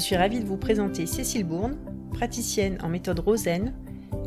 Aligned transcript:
Suis 0.00 0.16
ravie 0.16 0.40
de 0.40 0.46
vous 0.46 0.56
présenter 0.56 1.04
Cécile 1.06 1.44
Bourne, 1.44 1.76
praticienne 2.10 2.78
en 2.82 2.88
méthode 2.88 3.20
Rosen, 3.20 3.74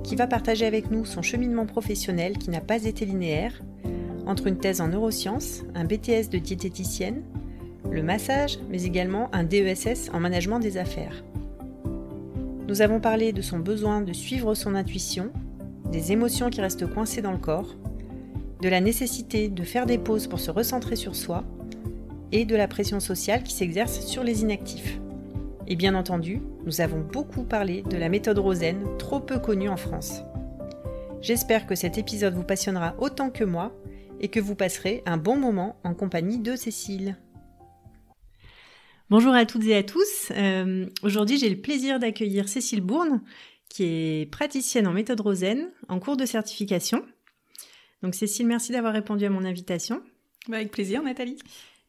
qui 0.04 0.16
va 0.16 0.28
partager 0.28 0.66
avec 0.66 0.92
nous 0.92 1.04
son 1.04 1.22
cheminement 1.22 1.66
professionnel 1.66 2.38
qui 2.38 2.52
n'a 2.52 2.62
pas 2.62 2.86
été 2.86 3.06
linéaire, 3.06 3.60
entre 4.28 4.48
une 4.48 4.58
thèse 4.58 4.82
en 4.82 4.88
neurosciences, 4.88 5.64
un 5.74 5.84
BTS 5.84 6.30
de 6.30 6.38
diététicienne, 6.38 7.24
le 7.90 8.04
massage, 8.04 8.60
mais 8.70 8.84
également 8.84 9.34
un 9.34 9.44
DESS 9.44 10.10
en 10.14 10.20
management 10.20 10.60
des 10.60 10.78
affaires. 10.78 11.24
Nous 12.68 12.82
avons 12.82 13.00
parlé 13.00 13.34
de 13.34 13.42
son 13.42 13.60
besoin 13.60 14.02
de 14.02 14.14
suivre 14.14 14.54
son 14.54 14.76
intuition, 14.76 15.32
des 15.92 16.12
émotions 16.12 16.50
qui 16.50 16.62
restent 16.62 16.88
coincées 16.88 17.22
dans 17.22 17.32
le 17.32 17.38
corps, 17.38 17.76
de 18.62 18.70
la 18.70 18.80
nécessité 18.80 19.50
de 19.50 19.64
faire 19.64 19.86
des 19.86 19.98
pauses 19.98 20.28
pour 20.28 20.40
se 20.40 20.52
recentrer 20.52 20.96
sur 20.96 21.16
soi, 21.16 21.44
et 22.32 22.46
de 22.46 22.56
la 22.56 22.68
pression 22.68 23.00
sociale 23.00 23.44
qui 23.44 23.54
s'exerce 23.54 24.00
sur 24.02 24.24
les 24.24 24.42
inactifs. 24.42 25.00
Et 25.66 25.78
bien 25.78 25.96
entendu, 25.96 26.42
nous 26.66 26.82
avons 26.82 27.00
beaucoup 27.00 27.44
parlé 27.44 27.84
de 27.84 27.96
la 27.96 28.10
méthode 28.10 28.38
Rosen, 28.38 28.98
trop 28.98 29.22
peu 29.22 29.40
connue 29.40 29.70
en 29.70 29.78
France. 29.78 30.22
J'espère 31.22 31.66
que 31.66 31.76
cet 31.76 31.98
épisode 31.98 32.34
vous 32.34 32.44
passionnera 32.44 32.96
autant 33.00 33.30
que 33.30 33.46
moi 33.46 33.74
et 34.20 34.28
que 34.28 34.42
vous 34.42 34.56
passerez 34.56 35.04
un 35.06 35.16
bon 35.16 35.38
moment 35.38 35.80
en 35.86 35.94
compagnie 35.94 36.40
de 36.40 36.58
Cécile. 36.58 37.18
Bonjour 39.10 39.34
à 39.34 39.46
toutes 39.46 39.64
et 39.64 39.76
à 39.76 39.84
tous. 39.84 40.32
Euh, 40.32 40.86
aujourd'hui, 41.02 41.38
j'ai 41.38 41.50
le 41.50 41.62
plaisir 41.62 41.98
d'accueillir 41.98 42.50
Cécile 42.50 42.82
Bourne, 42.82 43.22
qui 43.70 43.84
est 43.86 44.32
praticienne 44.32 44.86
en 44.86 44.94
méthode 44.94 45.22
Rosen, 45.22 45.72
en 45.88 46.00
cours 46.00 46.18
de 46.18 46.26
certification. 46.26 47.06
Donc 48.02 48.16
Cécile, 48.16 48.48
merci 48.48 48.74
d'avoir 48.74 48.92
répondu 48.92 49.24
à 49.24 49.30
mon 49.30 49.46
invitation. 49.46 50.02
Bah, 50.50 50.58
avec 50.58 50.72
plaisir, 50.72 51.02
Nathalie. 51.04 51.38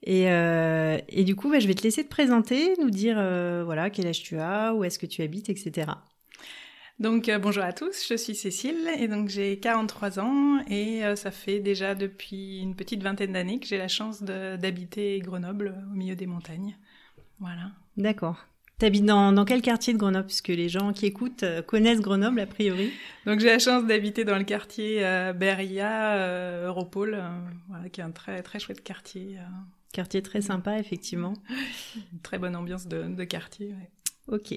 Et, 0.07 0.31
euh, 0.31 0.99
et, 1.09 1.25
du 1.25 1.35
coup, 1.35 1.51
bah, 1.51 1.61
je 1.61 1.67
vais 1.67 1.75
te 1.75 1.83
laisser 1.83 2.05
te 2.05 2.11
présenter, 2.11 2.75
nous 2.79 2.91
dire 2.91 3.17
euh, 3.19 3.63
voilà 3.65 3.89
quel 3.89 4.07
âge 4.07 4.23
tu 4.23 4.39
as, 4.39 4.75
où 4.75 4.85
est-ce 4.85 4.99
que 4.99 5.07
tu 5.07 5.23
habites, 5.23 5.49
etc. 5.49 5.93
Donc 7.01 7.29
euh, 7.29 7.39
bonjour 7.39 7.65
à 7.65 7.73
tous, 7.73 8.07
je 8.09 8.14
suis 8.14 8.37
Cécile 8.37 8.89
et 8.98 9.09
donc 9.09 9.29
j'ai 9.29 9.59
43 9.59 10.20
ans 10.20 10.61
et 10.69 11.03
ça 11.17 11.33
fait 11.33 11.59
déjà 11.59 11.97
depuis 11.97 12.61
une 12.61 12.77
petite 12.77 13.03
vingtaine 13.03 13.33
d'années 13.33 13.59
que 13.59 13.67
j'ai 13.67 13.79
la 13.79 13.89
chance 13.89 14.23
d'habiter 14.23 15.19
Grenoble 15.19 15.75
au 15.91 15.97
milieu 15.97 16.14
des 16.14 16.27
montagnes. 16.27 16.77
Voilà. 17.41 17.73
D'accord. 17.97 18.47
T'habites 18.79 19.07
dans, 19.07 19.33
dans 19.33 19.45
quel 19.45 19.63
quartier 19.63 19.93
de 19.93 19.98
Grenoble? 19.98 20.27
Puisque 20.27 20.48
les 20.48 20.69
gens 20.69 20.93
qui 20.93 21.07
écoutent 21.07 21.45
connaissent 21.67 22.01
Grenoble 22.01 22.41
a 22.41 22.47
priori. 22.47 22.93
Donc 23.27 23.41
j'ai 23.41 23.47
la 23.47 23.59
chance 23.59 23.87
d'habiter 23.87 24.25
dans 24.25 24.37
le 24.37 24.45
quartier 24.45 25.01
Beria, 25.35 26.64
Europole, 26.67 27.25
voilà, 27.69 27.89
qui 27.89 28.03
est 28.03 28.05
un 28.05 28.13
très 28.13 28.43
très 28.43 28.61
chouette 28.61 28.85
quartier. 28.85 29.39
Quartier 29.95 30.23
très 30.23 30.41
sympa, 30.41 30.81
effectivement. 30.81 31.35
très 32.25 32.37
bonne 32.37 32.57
ambiance 32.57 32.89
de, 32.89 33.23
quartier. 33.23 33.77
Ok. 34.27 34.53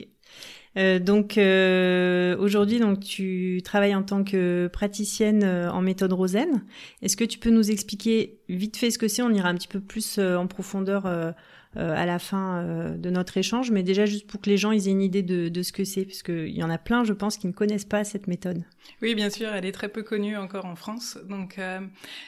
Euh, 0.77 0.97
donc 0.97 1.37
euh, 1.37 2.35
aujourd'hui, 2.39 2.79
donc 2.79 3.01
tu 3.01 3.61
travailles 3.63 3.93
en 3.93 4.01
tant 4.01 4.23
que 4.23 4.67
praticienne 4.73 5.43
euh, 5.43 5.69
en 5.71 5.81
méthode 5.81 6.11
Rosen. 6.11 6.63
Est-ce 7.03 7.15
que 7.15 7.23
tu 7.23 7.37
peux 7.37 7.51
nous 7.51 7.69
expliquer 7.69 8.39
vite 8.49 8.77
fait 8.77 8.89
ce 8.89 8.97
que 8.97 9.07
c'est? 9.07 9.21
On 9.21 9.29
ira 9.29 9.49
un 9.49 9.53
petit 9.53 9.67
peu 9.67 9.79
plus 9.79 10.17
en 10.17 10.47
profondeur 10.47 11.05
euh, 11.05 11.31
à 11.77 12.05
la 12.05 12.19
fin 12.19 12.57
euh, 12.57 12.97
de 12.97 13.09
notre 13.09 13.37
échange, 13.37 13.71
mais 13.71 13.83
déjà 13.83 14.05
juste 14.05 14.27
pour 14.27 14.41
que 14.41 14.49
les 14.49 14.57
gens 14.57 14.71
aient 14.71 14.85
une 14.85 15.01
idée 15.01 15.21
de, 15.21 15.61
ce 15.61 15.71
que 15.71 15.83
c'est, 15.83 16.05
parce 16.05 16.23
qu'il 16.23 16.49
y 16.49 16.63
en 16.63 16.69
a 16.69 16.77
plein, 16.77 17.03
je 17.03 17.13
pense, 17.13 17.37
qui 17.37 17.47
ne 17.47 17.51
connaissent 17.51 17.85
pas 17.85 18.03
cette 18.03 18.27
méthode. 18.27 18.63
Oui, 19.01 19.15
bien 19.15 19.29
sûr, 19.29 19.49
elle 19.53 19.65
est 19.65 19.71
très 19.71 19.89
peu 19.89 20.03
connue 20.03 20.37
encore 20.37 20.65
en 20.65 20.75
France. 20.75 21.17
Donc, 21.29 21.59
euh, 21.59 21.79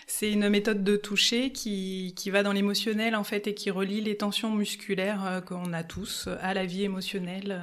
c'est 0.08 0.32
une 0.32 0.50
méthode 0.50 0.84
de 0.84 0.96
toucher 0.96 1.52
qui, 1.52 2.14
qui 2.16 2.30
va 2.30 2.44
dans 2.44 2.54
l'émotionnel, 2.54 3.16
en 3.16 3.24
fait, 3.24 3.48
et 3.48 3.54
qui 3.54 3.72
relie 3.72 4.02
les 4.02 4.18
tensions 4.18 4.54
musculaires 4.54 5.42
qu'on 5.46 5.74
a 5.74 5.84
tous 5.84 6.30
à 6.42 6.54
la 6.54 6.66
vie 6.66 6.84
émotionnelle, 6.84 7.62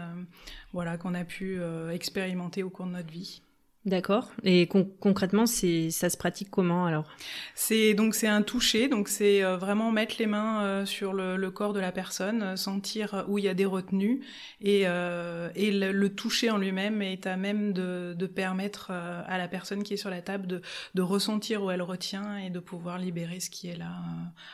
voilà, 0.72 0.96
qu'on 0.96 1.14
a 1.14 1.24
pu 1.24 1.60
expérimenter 1.92 2.62
au 2.62 2.70
cours 2.70 2.86
de 2.86 2.92
notre 2.92 3.10
vie. 3.10 3.42
D'accord. 3.86 4.32
Et 4.42 4.66
concrètement, 4.66 5.46
c'est 5.46 5.90
ça 5.90 6.10
se 6.10 6.16
pratique 6.16 6.50
comment 6.50 6.86
alors? 6.86 7.08
C'est 7.54 7.94
donc 7.94 8.16
c'est 8.16 8.26
un 8.26 8.42
toucher, 8.42 8.88
donc 8.88 9.06
c'est 9.06 9.44
euh, 9.44 9.56
vraiment 9.56 9.92
mettre 9.92 10.16
les 10.18 10.26
mains 10.26 10.64
euh, 10.64 10.86
sur 10.86 11.12
le, 11.12 11.50
corps 11.52 11.72
de 11.72 11.78
la 11.78 11.92
personne, 11.92 12.42
euh, 12.42 12.56
sentir 12.56 13.24
où 13.28 13.38
il 13.38 13.44
y 13.44 13.48
a 13.48 13.54
des 13.54 13.64
retenues 13.64 14.24
et, 14.60 14.80
et 14.80 15.70
le, 15.70 16.08
toucher 16.08 16.50
en 16.50 16.58
lui-même 16.58 17.00
est 17.00 17.28
à 17.28 17.36
même 17.36 17.72
de, 17.72 18.16
de, 18.18 18.26
permettre 18.26 18.90
à 18.90 19.38
la 19.38 19.46
personne 19.46 19.84
qui 19.84 19.94
est 19.94 19.96
sur 19.96 20.10
la 20.10 20.20
table 20.20 20.48
de, 20.48 20.62
de, 20.96 21.02
ressentir 21.02 21.62
où 21.62 21.70
elle 21.70 21.82
retient 21.82 22.38
et 22.38 22.50
de 22.50 22.58
pouvoir 22.58 22.98
libérer 22.98 23.38
ce 23.38 23.50
qui 23.50 23.68
est 23.68 23.76
là, 23.76 23.94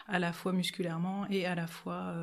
à 0.09 0.19
la 0.19 0.35
fois 0.35 0.53
musculairement 0.53 1.27
et 1.31 1.47
à 1.47 1.55
la 1.55 1.67
fois 1.67 2.15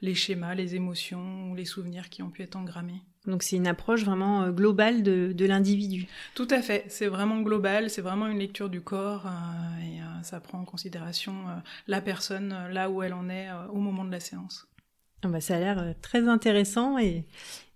les 0.00 0.14
schémas, 0.14 0.54
les 0.54 0.74
émotions, 0.74 1.52
les 1.52 1.66
souvenirs 1.66 2.08
qui 2.08 2.22
ont 2.22 2.30
pu 2.30 2.42
être 2.42 2.56
engrammés. 2.56 3.02
Donc 3.26 3.42
c'est 3.42 3.56
une 3.56 3.66
approche 3.66 4.04
vraiment 4.04 4.44
euh, 4.44 4.50
globale 4.50 5.02
de, 5.02 5.32
de 5.32 5.46
l'individu. 5.46 6.06
Tout 6.34 6.48
à 6.50 6.62
fait, 6.62 6.84
c'est 6.88 7.06
vraiment 7.06 7.40
global, 7.40 7.90
c'est 7.90 8.02
vraiment 8.02 8.28
une 8.28 8.38
lecture 8.38 8.68
du 8.68 8.80
corps 8.80 9.26
euh, 9.26 9.84
et 9.84 10.00
euh, 10.00 10.22
ça 10.22 10.40
prend 10.40 10.60
en 10.60 10.64
considération 10.64 11.34
la 11.86 12.00
personne 12.00 12.54
là 12.70 12.90
où 12.90 13.02
elle 13.02 13.14
en 13.14 13.28
est 13.28 13.48
au 13.72 13.78
moment 13.78 14.04
de 14.04 14.12
la 14.12 14.20
séance. 14.20 14.66
Ah 15.22 15.28
bah, 15.28 15.40
ça 15.40 15.56
a 15.56 15.58
l'air 15.58 15.94
très 16.02 16.28
intéressant 16.28 16.98
et, 16.98 17.24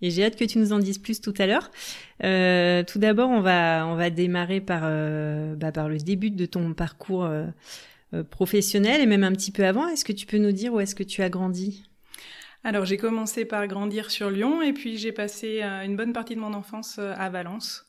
et 0.02 0.10
j'ai 0.10 0.24
hâte 0.24 0.36
que 0.36 0.44
tu 0.44 0.58
nous 0.58 0.72
en 0.72 0.78
dises 0.78 0.98
plus 0.98 1.20
tout 1.20 1.34
à 1.38 1.46
l'heure. 1.46 1.70
tout 2.86 2.98
d'abord, 2.98 3.30
on 3.30 3.40
va, 3.40 3.86
on 3.86 3.96
va 3.96 4.10
démarrer 4.10 4.60
par, 4.60 4.82
bah, 5.56 5.72
par 5.72 5.88
le 5.88 5.98
début 5.98 6.30
de 6.30 6.46
ton 6.46 6.74
parcours 6.74 7.28
professionnel 8.30 9.00
et 9.00 9.06
même 9.06 9.24
un 9.24 9.32
petit 9.32 9.52
peu 9.52 9.64
avant. 9.64 9.88
Est-ce 9.88 10.04
que 10.04 10.12
tu 10.12 10.26
peux 10.26 10.38
nous 10.38 10.52
dire 10.52 10.74
où 10.74 10.80
est-ce 10.80 10.94
que 10.94 11.02
tu 11.02 11.22
as 11.22 11.30
grandi? 11.30 11.89
Alors 12.62 12.84
j'ai 12.84 12.96
commencé 12.98 13.44
par 13.44 13.66
grandir 13.66 14.10
sur 14.10 14.30
Lyon 14.30 14.60
et 14.62 14.72
puis 14.72 14.98
j'ai 14.98 15.12
passé 15.12 15.60
euh, 15.62 15.82
une 15.82 15.96
bonne 15.96 16.12
partie 16.12 16.34
de 16.34 16.40
mon 16.40 16.52
enfance 16.52 16.96
euh, 16.98 17.14
à 17.16 17.30
Valence 17.30 17.86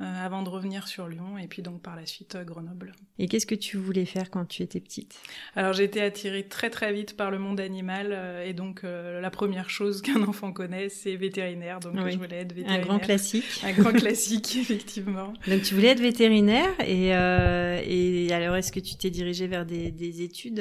euh, 0.00 0.04
avant 0.24 0.42
de 0.42 0.48
revenir 0.48 0.86
sur 0.86 1.08
Lyon 1.08 1.38
et 1.38 1.48
puis 1.48 1.60
donc 1.60 1.82
par 1.82 1.96
la 1.96 2.06
suite 2.06 2.36
Grenoble. 2.36 2.92
Et 3.18 3.26
qu'est-ce 3.26 3.46
que 3.46 3.56
tu 3.56 3.76
voulais 3.76 4.04
faire 4.04 4.30
quand 4.30 4.44
tu 4.44 4.62
étais 4.62 4.78
petite? 4.78 5.18
Alors 5.56 5.78
été 5.80 6.00
attirée 6.00 6.46
très 6.46 6.70
très 6.70 6.92
vite 6.92 7.16
par 7.16 7.32
le 7.32 7.40
monde 7.40 7.58
animal 7.58 8.16
et 8.46 8.52
donc 8.52 8.82
la 8.84 9.30
première 9.30 9.70
chose 9.70 10.02
qu'un 10.02 10.22
enfant 10.22 10.52
connaît 10.52 10.88
c'est 10.88 11.16
vétérinaire 11.16 11.80
donc 11.80 11.96
je 11.96 12.16
voulais 12.16 12.42
être 12.42 12.52
vétérinaire. 12.52 12.80
Un 12.80 12.86
grand 12.86 12.98
classique. 13.00 13.62
Un 13.64 13.72
grand 13.72 13.92
classique 13.98 14.56
effectivement. 14.60 15.32
Donc 15.48 15.62
tu 15.62 15.74
voulais 15.74 15.88
être 15.88 16.00
vétérinaire 16.00 16.72
et, 16.86 17.08
et 17.08 18.32
alors 18.32 18.54
est-ce 18.54 18.70
que 18.70 18.80
tu 18.80 18.94
t'es 18.96 19.10
dirigée 19.10 19.48
vers 19.48 19.66
des, 19.66 19.90
des 19.90 20.22
études 20.22 20.60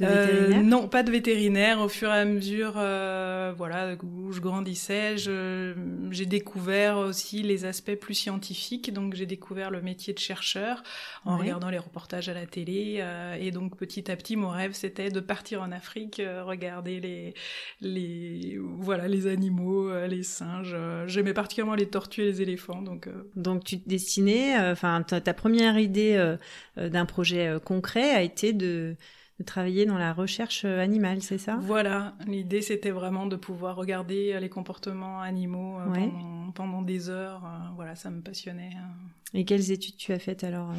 euh, 0.00 0.62
non, 0.62 0.88
pas 0.88 1.02
de 1.02 1.10
vétérinaire. 1.10 1.80
Au 1.80 1.88
fur 1.88 2.08
et 2.08 2.18
à 2.18 2.24
mesure, 2.24 2.74
euh, 2.76 3.52
voilà, 3.56 3.94
où 4.02 4.32
je 4.32 4.40
grandissais, 4.40 5.16
j'ai 5.16 6.26
découvert 6.26 6.98
aussi 6.98 7.42
les 7.42 7.64
aspects 7.64 7.94
plus 7.94 8.14
scientifiques. 8.14 8.92
Donc, 8.92 9.14
j'ai 9.14 9.26
découvert 9.26 9.70
le 9.70 9.82
métier 9.82 10.14
de 10.14 10.18
chercheur 10.18 10.82
en 11.24 11.36
regardant 11.36 11.70
les 11.70 11.78
reportages 11.78 12.28
à 12.28 12.34
la 12.34 12.46
télé. 12.46 12.98
Euh, 13.00 13.36
et 13.38 13.50
donc, 13.50 13.76
petit 13.76 14.10
à 14.10 14.16
petit, 14.16 14.36
mon 14.36 14.48
rêve, 14.48 14.72
c'était 14.72 15.10
de 15.10 15.20
partir 15.20 15.62
en 15.62 15.72
Afrique, 15.72 16.22
regarder 16.44 17.00
les, 17.00 17.34
les, 17.80 18.58
voilà, 18.60 19.08
les 19.08 19.26
animaux, 19.26 19.90
les 20.06 20.22
singes. 20.22 20.76
J'aimais 21.06 21.34
particulièrement 21.34 21.74
les 21.74 21.88
tortues 21.88 22.22
et 22.22 22.26
les 22.26 22.42
éléphants. 22.42 22.82
Donc, 22.82 23.08
donc 23.36 23.64
tu 23.64 23.80
te 23.80 23.88
destinais, 23.88 24.58
enfin, 24.70 25.02
ta, 25.02 25.20
ta, 25.20 25.34
première 25.34 25.78
idée 25.78 26.36
d'un 26.76 27.06
projet 27.06 27.56
concret 27.64 28.10
a 28.10 28.22
été 28.22 28.52
de 28.52 28.96
de 29.38 29.44
travailler 29.44 29.86
dans 29.86 29.98
la 29.98 30.12
recherche 30.12 30.64
animale, 30.64 31.22
c'est 31.22 31.38
ça? 31.38 31.58
Voilà, 31.62 32.14
l'idée 32.26 32.62
c'était 32.62 32.90
vraiment 32.90 33.26
de 33.26 33.36
pouvoir 33.36 33.76
regarder 33.76 34.38
les 34.40 34.48
comportements 34.48 35.20
animaux 35.20 35.78
pendant, 35.94 36.52
pendant, 36.52 36.82
des 36.82 37.08
heures. 37.08 37.42
voilà, 37.76 37.94
ça 37.94 38.10
me 38.10 38.20
passionnait. 38.20 38.72
Hein. 38.76 38.90
Et 39.34 39.44
quelles 39.44 39.70
études 39.70 39.96
tu 39.96 40.12
as 40.12 40.18
faites 40.18 40.44
alors 40.44 40.70
euh, 40.70 40.74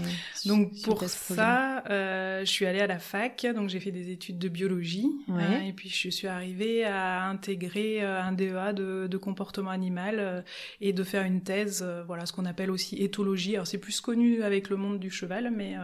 Donc 0.46 0.72
pour 0.84 1.04
ça, 1.04 1.84
euh, 1.90 2.42
je 2.42 2.52
suis 2.52 2.68
allée 2.68 2.82
à 2.82 2.88
la 2.88 3.00
fac, 3.00 3.48
donc 3.56 3.70
j'ai 3.70 3.80
fait 3.80 3.92
des 3.92 4.12
études 4.12 4.38
de 4.38 4.48
biologie, 4.48 5.10
hein, 5.30 5.62
et 5.66 5.74
puis 5.74 5.90
je 5.90 6.10
suis 6.10 6.28
arrivée 6.28 6.84
à 6.86 7.26
intégrer 7.26 8.04
euh, 8.04 8.22
un 8.22 8.32
DEA 8.32 8.74
de, 8.74 9.08
de 9.08 9.18
comportement 9.18 9.72
animal 9.72 10.18
euh, 10.20 10.42
et 10.82 10.94
de 10.94 11.04
faire 11.04 11.24
une 11.24 11.42
thèse, 11.42 11.84
voilà, 12.06 12.28
ce 12.28 12.34
qu'on 12.34 12.46
appelle 12.46 12.70
aussi 12.70 12.98
éthologie. 12.98 13.56
Alors 13.56 13.66
c'est 13.66 13.80
plus 13.80 14.02
connu 14.02 14.44
avec 14.44 14.70
le 14.70 14.78
monde 14.78 15.00
du 15.00 15.10
cheval, 15.10 15.52
mais 15.56 15.76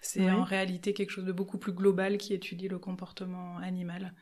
c'est 0.00 0.30
en 0.30 0.42
réalité 0.42 0.94
quelque 0.94 1.10
chose 1.10 1.24
de 1.24 1.32
beaucoup 1.32 1.58
plus 1.58 1.72
global 1.72 2.15
qui 2.16 2.34
étudie 2.34 2.68
le 2.68 2.78
comportement 2.78 3.58
animal. 3.58 4.12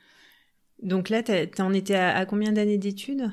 Donc 0.83 1.09
là, 1.09 1.23
tu 1.23 1.63
en 1.63 1.73
étais 1.73 1.95
à 1.95 2.27
combien 2.27 2.53
d'années 2.53 2.79
d'études? 2.79 3.31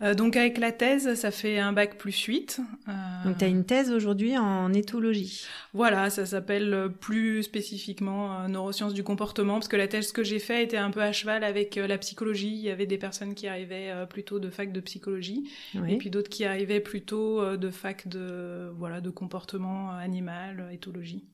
Euh, 0.00 0.14
donc 0.14 0.36
avec 0.36 0.58
la 0.58 0.70
thèse, 0.70 1.14
ça 1.14 1.30
fait 1.30 1.58
un 1.58 1.72
bac 1.72 1.98
plus 1.98 2.16
8. 2.16 2.60
Euh... 2.88 2.92
Donc 3.24 3.38
tu 3.38 3.44
as 3.44 3.48
une 3.48 3.64
thèse 3.64 3.90
aujourd'hui 3.90 4.38
en 4.38 4.72
éthologie. 4.72 5.46
Voilà, 5.74 6.08
ça 6.10 6.24
s'appelle 6.24 6.90
plus 7.00 7.42
spécifiquement 7.42 8.40
euh, 8.40 8.48
neurosciences 8.48 8.94
du 8.94 9.02
comportement, 9.02 9.54
parce 9.54 9.68
que 9.68 9.76
la 9.76 9.88
thèse 9.88 10.12
que 10.12 10.22
j'ai 10.22 10.38
faite 10.38 10.68
était 10.68 10.76
un 10.76 10.90
peu 10.90 11.02
à 11.02 11.12
cheval 11.12 11.42
avec 11.42 11.76
euh, 11.76 11.86
la 11.86 11.98
psychologie. 11.98 12.52
Il 12.52 12.60
y 12.60 12.70
avait 12.70 12.86
des 12.86 12.98
personnes 12.98 13.34
qui 13.34 13.48
arrivaient 13.48 13.92
plutôt 14.08 14.38
de 14.38 14.50
fac 14.50 14.72
de 14.72 14.80
psychologie, 14.80 15.50
et 15.86 15.96
puis 15.96 16.10
d'autres 16.10 16.30
qui 16.30 16.44
arrivaient 16.44 16.80
plutôt 16.80 17.56
de 17.56 17.70
fac 17.70 18.06
de, 18.08 18.70
voilà, 18.76 19.00
de 19.00 19.10
comportement 19.10 19.90
animal, 19.90 20.68
éthologie. 20.72 21.24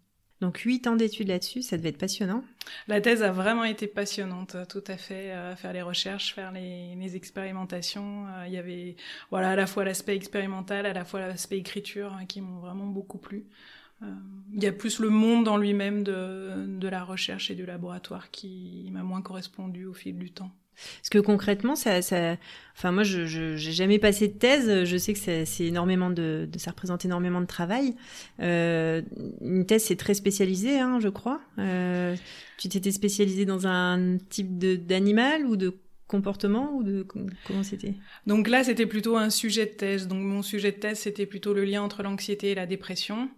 Donc 0.41 0.59
huit 0.59 0.87
ans 0.87 0.97
d'études 0.97 1.29
là-dessus, 1.29 1.63
ça 1.63 1.77
devait 1.77 1.91
être 1.91 1.99
passionnant. 1.99 2.43
La 2.89 3.01
thèse 3.01 3.23
a 3.23 3.31
vraiment 3.31 3.65
été 3.65 3.87
passionnante, 3.87 4.57
tout 4.69 4.83
à 4.87 4.97
fait. 4.97 5.33
Euh, 5.33 5.55
faire 5.57 5.73
les 5.73 5.83
recherches, 5.83 6.35
faire 6.35 6.53
les, 6.53 7.17
expérimentations. 7.17 8.27
Euh, 8.27 8.47
il 8.47 8.53
y 8.53 8.59
avait 8.59 8.97
voilà 9.31 9.51
à 9.51 9.57
la 9.57 9.67
fois 9.67 9.85
l'aspect 9.85 10.17
expérimental, 10.17 10.87
à 10.87 10.93
la 10.93 11.05
fois 11.05 11.21
l'aspect 11.21 11.59
écriture 11.59 12.13
hein, 12.15 12.27
qui 12.27 12.41
m'ont 12.41 12.59
vraiment 12.59 12.87
beaucoup 12.87 13.19
plu. 13.19 13.47
Euh, 14.03 14.07
il 14.53 14.63
y 14.63 14.67
a 14.67 14.73
plus 14.73 14.99
le 14.99 15.09
monde 15.09 15.47
en 15.47 15.57
lui-même 15.57 16.03
de, 16.03 16.67
de 16.67 16.89
la 16.89 17.05
recherche 17.05 17.51
et 17.51 17.55
du 17.55 17.65
laboratoire 17.65 18.31
qui 18.31 18.89
m'a 18.91 19.03
moins 19.03 19.23
correspondu 19.23 19.87
au 19.87 19.95
fil 19.95 20.19
du 20.19 20.33
temps. 20.33 20.51
Parce 20.75 21.09
que 21.11 21.19
concrètement, 21.19 21.77
ça, 21.77 22.03
ça... 22.03 22.37
enfin 22.77 22.93
moi, 22.93 23.03
je 23.03 23.21
n'ai 23.21 23.57
jamais 23.57 23.99
passé 23.99 24.29
de 24.29 24.33
thèse. 24.33 24.85
Je 24.85 24.97
sais 24.97 25.13
que 25.13 25.19
c'est 25.19 25.65
énormément 25.65 26.11
de, 26.11 26.49
ça 26.57 26.71
représente 26.71 27.05
énormément 27.05 27.41
de 27.41 27.47
travail. 27.47 27.95
Euh, 28.41 29.03
une 29.41 29.67
thèse, 29.67 29.85
c'est 29.85 29.97
très 29.97 30.15
spécialisé, 30.15 30.79
hein, 30.79 30.99
je 31.01 31.09
crois. 31.09 31.41
Euh, 31.59 32.17
tu 32.59 32.69
t'étais 32.69 32.93
spécialisé 32.93 33.45
dans 33.45 33.67
un 33.67 34.19
type 34.31 34.59
d'animal 34.59 35.47
ou 35.47 35.57
de 35.57 35.75
comportement 36.07 36.75
ou 36.75 36.83
de 36.83 37.07
comment 37.47 37.63
c'était? 37.63 37.95
Donc 38.27 38.49
là, 38.49 38.63
c'était 38.63 38.87
plutôt 38.87 39.17
un 39.17 39.31
sujet 39.31 39.67
de 39.67 39.71
thèse. 39.71 40.07
Donc 40.07 40.23
mon 40.23 40.43
sujet 40.43 40.73
de 40.73 40.77
thèse, 40.77 40.99
c'était 40.99 41.27
plutôt 41.27 41.55
le 41.55 41.65
lien 41.65 41.83
entre 41.83 42.03
l'anxiété 42.03 42.51
et 42.51 42.55
la 42.55 42.67
dépression. 42.67 43.31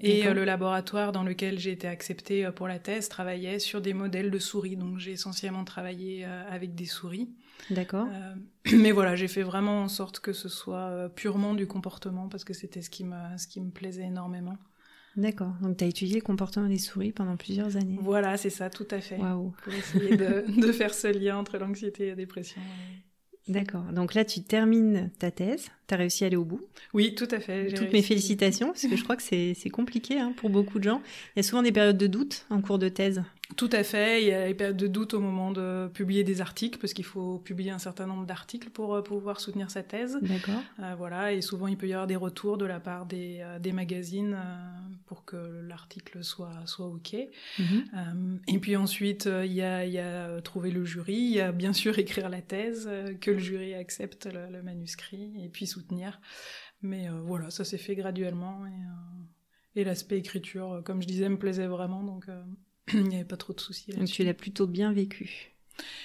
Et 0.00 0.26
euh, 0.26 0.34
le 0.34 0.44
laboratoire 0.44 1.12
dans 1.12 1.22
lequel 1.22 1.58
j'ai 1.58 1.72
été 1.72 1.86
acceptée 1.86 2.44
euh, 2.44 2.52
pour 2.52 2.68
la 2.68 2.78
thèse 2.78 3.08
travaillait 3.08 3.58
sur 3.58 3.80
des 3.80 3.94
modèles 3.94 4.30
de 4.30 4.38
souris. 4.38 4.76
Donc 4.76 4.98
j'ai 4.98 5.12
essentiellement 5.12 5.64
travaillé 5.64 6.24
euh, 6.24 6.42
avec 6.50 6.74
des 6.74 6.86
souris. 6.86 7.30
D'accord. 7.70 8.08
mais 8.72 8.92
voilà, 8.92 9.16
j'ai 9.16 9.28
fait 9.28 9.42
vraiment 9.42 9.82
en 9.82 9.88
sorte 9.88 10.20
que 10.20 10.32
ce 10.32 10.48
soit 10.48 11.10
purement 11.14 11.54
du 11.54 11.66
comportement 11.66 12.28
parce 12.28 12.44
que 12.44 12.54
c'était 12.54 12.82
ce 12.82 12.90
qui 12.90 13.04
me, 13.04 13.16
ce 13.36 13.46
qui 13.46 13.60
me 13.60 13.70
plaisait 13.70 14.04
énormément. 14.04 14.56
D'accord. 15.16 15.52
Donc, 15.60 15.76
tu 15.76 15.84
as 15.84 15.88
étudié 15.88 16.16
le 16.16 16.22
comportement 16.22 16.68
des 16.68 16.78
souris 16.78 17.12
pendant 17.12 17.36
plusieurs 17.36 17.76
années. 17.76 17.98
Voilà, 18.00 18.36
c'est 18.36 18.48
ça, 18.48 18.70
tout 18.70 18.86
à 18.92 19.00
fait. 19.00 19.16
Waouh. 19.16 19.52
Pour 19.62 19.72
essayer 19.74 20.16
de, 20.16 20.44
de, 20.60 20.72
faire 20.72 20.94
ce 20.94 21.08
lien 21.08 21.36
entre 21.36 21.58
l'anxiété 21.58 22.06
et 22.06 22.10
la 22.10 22.14
dépression. 22.14 22.62
D'accord. 23.48 23.84
Donc 23.92 24.14
là, 24.14 24.24
tu 24.24 24.42
termines 24.42 25.10
ta 25.18 25.30
thèse. 25.30 25.70
Tu 25.88 25.94
as 25.94 25.96
réussi 25.96 26.24
à 26.24 26.28
aller 26.28 26.36
au 26.36 26.44
bout. 26.44 26.60
Oui, 26.94 27.14
tout 27.14 27.28
à 27.30 27.40
fait. 27.40 27.72
Toutes 27.72 27.92
mes 27.92 28.02
félicitations, 28.02 28.68
parce 28.68 28.86
que 28.86 28.96
je 28.96 29.02
crois 29.02 29.16
que 29.16 29.22
c'est 29.22 29.70
compliqué 29.70 30.18
hein, 30.18 30.32
pour 30.36 30.50
beaucoup 30.50 30.78
de 30.78 30.84
gens. 30.84 31.02
Il 31.34 31.38
y 31.38 31.40
a 31.40 31.42
souvent 31.42 31.62
des 31.62 31.72
périodes 31.72 31.98
de 31.98 32.06
doute 32.06 32.46
en 32.50 32.60
cours 32.60 32.78
de 32.78 32.88
thèse. 32.88 33.22
Tout 33.56 33.70
à 33.72 33.82
fait. 33.82 34.22
Il 34.22 34.28
y 34.28 34.32
a 34.32 34.46
les 34.46 34.54
périodes 34.54 34.76
de 34.76 34.86
doute 34.86 35.14
au 35.14 35.20
moment 35.20 35.50
de 35.50 35.88
publier 35.92 36.24
des 36.24 36.40
articles, 36.40 36.78
parce 36.78 36.92
qu'il 36.92 37.04
faut 37.04 37.38
publier 37.38 37.70
un 37.70 37.78
certain 37.78 38.06
nombre 38.06 38.26
d'articles 38.26 38.70
pour 38.70 38.94
euh, 38.94 39.02
pouvoir 39.02 39.40
soutenir 39.40 39.70
sa 39.70 39.82
thèse. 39.82 40.18
D'accord. 40.22 40.62
Euh, 40.80 40.94
voilà. 40.96 41.32
Et 41.32 41.40
souvent, 41.40 41.66
il 41.66 41.76
peut 41.76 41.88
y 41.88 41.92
avoir 41.92 42.06
des 42.06 42.16
retours 42.16 42.58
de 42.58 42.64
la 42.64 42.80
part 42.80 43.06
des, 43.06 43.40
euh, 43.40 43.58
des 43.58 43.72
magazines 43.72 44.36
pour 45.06 45.24
que 45.24 45.36
l'article 45.36 46.22
soit, 46.22 46.66
soit 46.66 46.86
OK. 46.86 47.16
Mhm. 47.58 48.40
et 48.46 48.58
puis 48.58 48.76
ensuite, 48.76 49.28
il 49.44 49.52
y 49.52 49.62
a, 49.62 49.84
il 49.84 49.92
y 49.92 49.98
a 49.98 50.40
trouver 50.42 50.70
le 50.70 50.84
jury. 50.84 51.14
Il 51.14 51.34
y 51.34 51.40
a 51.40 51.52
bien 51.52 51.72
sûr 51.72 51.98
écrire 51.98 52.28
la 52.28 52.42
thèse, 52.42 52.88
que 53.20 53.30
le 53.30 53.38
jury 53.38 53.74
accepte 53.74 54.26
le, 54.26 54.50
le 54.50 54.62
manuscrit, 54.62 55.32
et 55.42 55.48
puis 55.48 55.66
soutenir. 55.66 56.20
Mais 56.82 57.08
voilà, 57.08 57.50
ça 57.50 57.64
s'est 57.64 57.78
fait 57.78 57.94
graduellement. 57.94 58.64
Et, 59.74 59.80
et 59.80 59.84
l'aspect 59.84 60.18
écriture, 60.18 60.82
comme 60.84 61.02
je 61.02 61.06
disais, 61.06 61.28
me 61.28 61.38
plaisait 61.38 61.66
vraiment. 61.66 62.02
Donc. 62.02 62.26
Il 62.94 63.04
n'y 63.04 63.16
avait 63.16 63.24
pas 63.24 63.36
trop 63.36 63.52
de 63.52 63.60
soucis. 63.60 63.92
Donc 63.92 64.08
tu 64.08 64.24
l'as 64.24 64.34
plutôt 64.34 64.66
bien 64.66 64.92
vécu. 64.92 65.50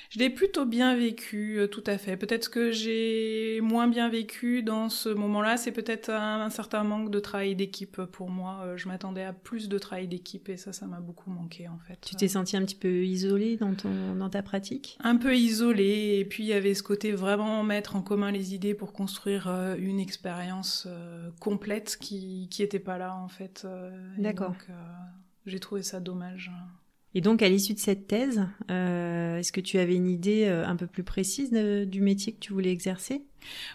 Je 0.10 0.20
l'ai 0.20 0.30
plutôt 0.30 0.66
bien 0.66 0.96
vécu, 0.96 1.60
euh, 1.60 1.68
tout 1.68 1.84
à 1.88 1.98
fait. 1.98 2.18
Peut-être 2.18 2.50
que 2.50 2.72
j'ai 2.72 3.60
moins 3.62 3.88
bien 3.88 4.10
vécu 4.10 4.64
dans 4.64 4.90
ce 4.90 5.10
moment-là, 5.10 5.58
c'est 5.58 5.72
peut-être 5.72 6.10
un, 6.10 6.50
certain 6.50 6.84
manque 6.84 7.12
de 7.12 7.20
travail 7.20 7.56
d'équipe 7.56 8.02
pour 8.06 8.30
moi. 8.30 8.62
Euh, 8.64 8.78
je 8.78 8.88
m'attendais 8.88 9.24
à 9.24 9.34
plus 9.34 9.68
de 9.68 9.78
travail 9.78 10.08
d'équipe 10.08 10.48
et 10.50 10.58
ça, 10.58 10.74
ça 10.74 10.86
m'a 10.86 11.00
beaucoup 11.00 11.30
manqué 11.30 11.68
en 11.68 11.80
fait. 11.80 12.00
Tu 12.06 12.16
t'es 12.16 12.28
senti 12.28 12.56
un 12.56 12.64
petit 12.64 12.76
peu 12.76 13.04
isolée 13.06 13.58
dans, 13.58 13.74
ton, 13.74 14.16
dans 14.16 14.30
ta 14.30 14.42
pratique? 14.42 14.98
Un 15.04 15.18
peu 15.18 15.36
isolée 15.36 16.18
et 16.20 16.26
puis 16.26 16.44
il 16.44 16.48
y 16.48 16.54
avait 16.54 16.74
ce 16.74 16.84
côté 16.84 17.12
vraiment 17.12 17.64
mettre 17.64 17.96
en 17.96 18.02
commun 18.02 18.32
les 18.32 18.54
idées 18.54 18.74
pour 18.74 18.94
construire 18.94 19.48
euh, 19.48 19.76
une 19.78 20.00
expérience 20.00 20.88
complète 21.40 21.98
qui 22.00 22.50
n'était 22.60 22.80
pas 22.80 22.98
là 22.98 23.16
en 23.16 23.28
fait. 23.28 23.68
D'accord. 24.18 24.54
J'ai 25.46 25.60
trouvé 25.60 25.84
ça 25.84 26.00
dommage. 26.00 26.52
Et 27.14 27.22
donc, 27.22 27.42
à 27.42 27.48
l'issue 27.48 27.74
de 27.74 27.80
cette 27.80 28.08
thèse, 28.08 28.46
euh, 28.70 29.38
est-ce 29.38 29.54
que 29.54 29.62
tu 29.62 29.80
avais 29.80 29.96
une 29.96 30.10
idée 30.10 30.46
euh, 30.48 30.68
un 30.68 30.76
peu 30.76 30.86
plus 30.86 31.04
précise 31.04 31.52
du 31.52 32.02
métier 32.02 32.34
que 32.34 32.40
tu 32.40 32.52
voulais 32.52 32.72
exercer? 32.72 33.24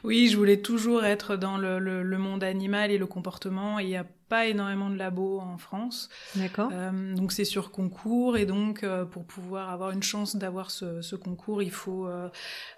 Oui, 0.05 0.29
je 0.29 0.37
voulais 0.37 0.59
toujours 0.59 1.05
être 1.05 1.37
dans 1.37 1.57
le, 1.57 2.19
monde 2.19 2.45
animal 2.45 2.91
et 2.91 2.99
le 2.99 3.07
comportement. 3.07 3.79
a 3.79 4.05
pas 4.31 4.47
énormément 4.47 4.89
de 4.91 4.97
labos 4.97 5.41
en 5.41 5.59
France. 5.59 6.09
D'accord. 6.37 6.71
Euh, 6.73 7.15
donc 7.15 7.33
c'est 7.33 7.45
sur 7.45 7.73
concours 7.73 8.37
et 8.37 8.47
donc 8.47 8.85
euh, 8.85 9.05
pour 9.05 9.27
pouvoir 9.27 9.71
avoir 9.71 9.91
une 9.91 10.05
chance 10.05 10.37
d'avoir 10.37 10.71
ce, 10.71 11.03
ce, 11.03 11.17
concours, 11.17 11.63
il 11.63 11.73
faut 11.73 12.07
euh, 12.07 12.29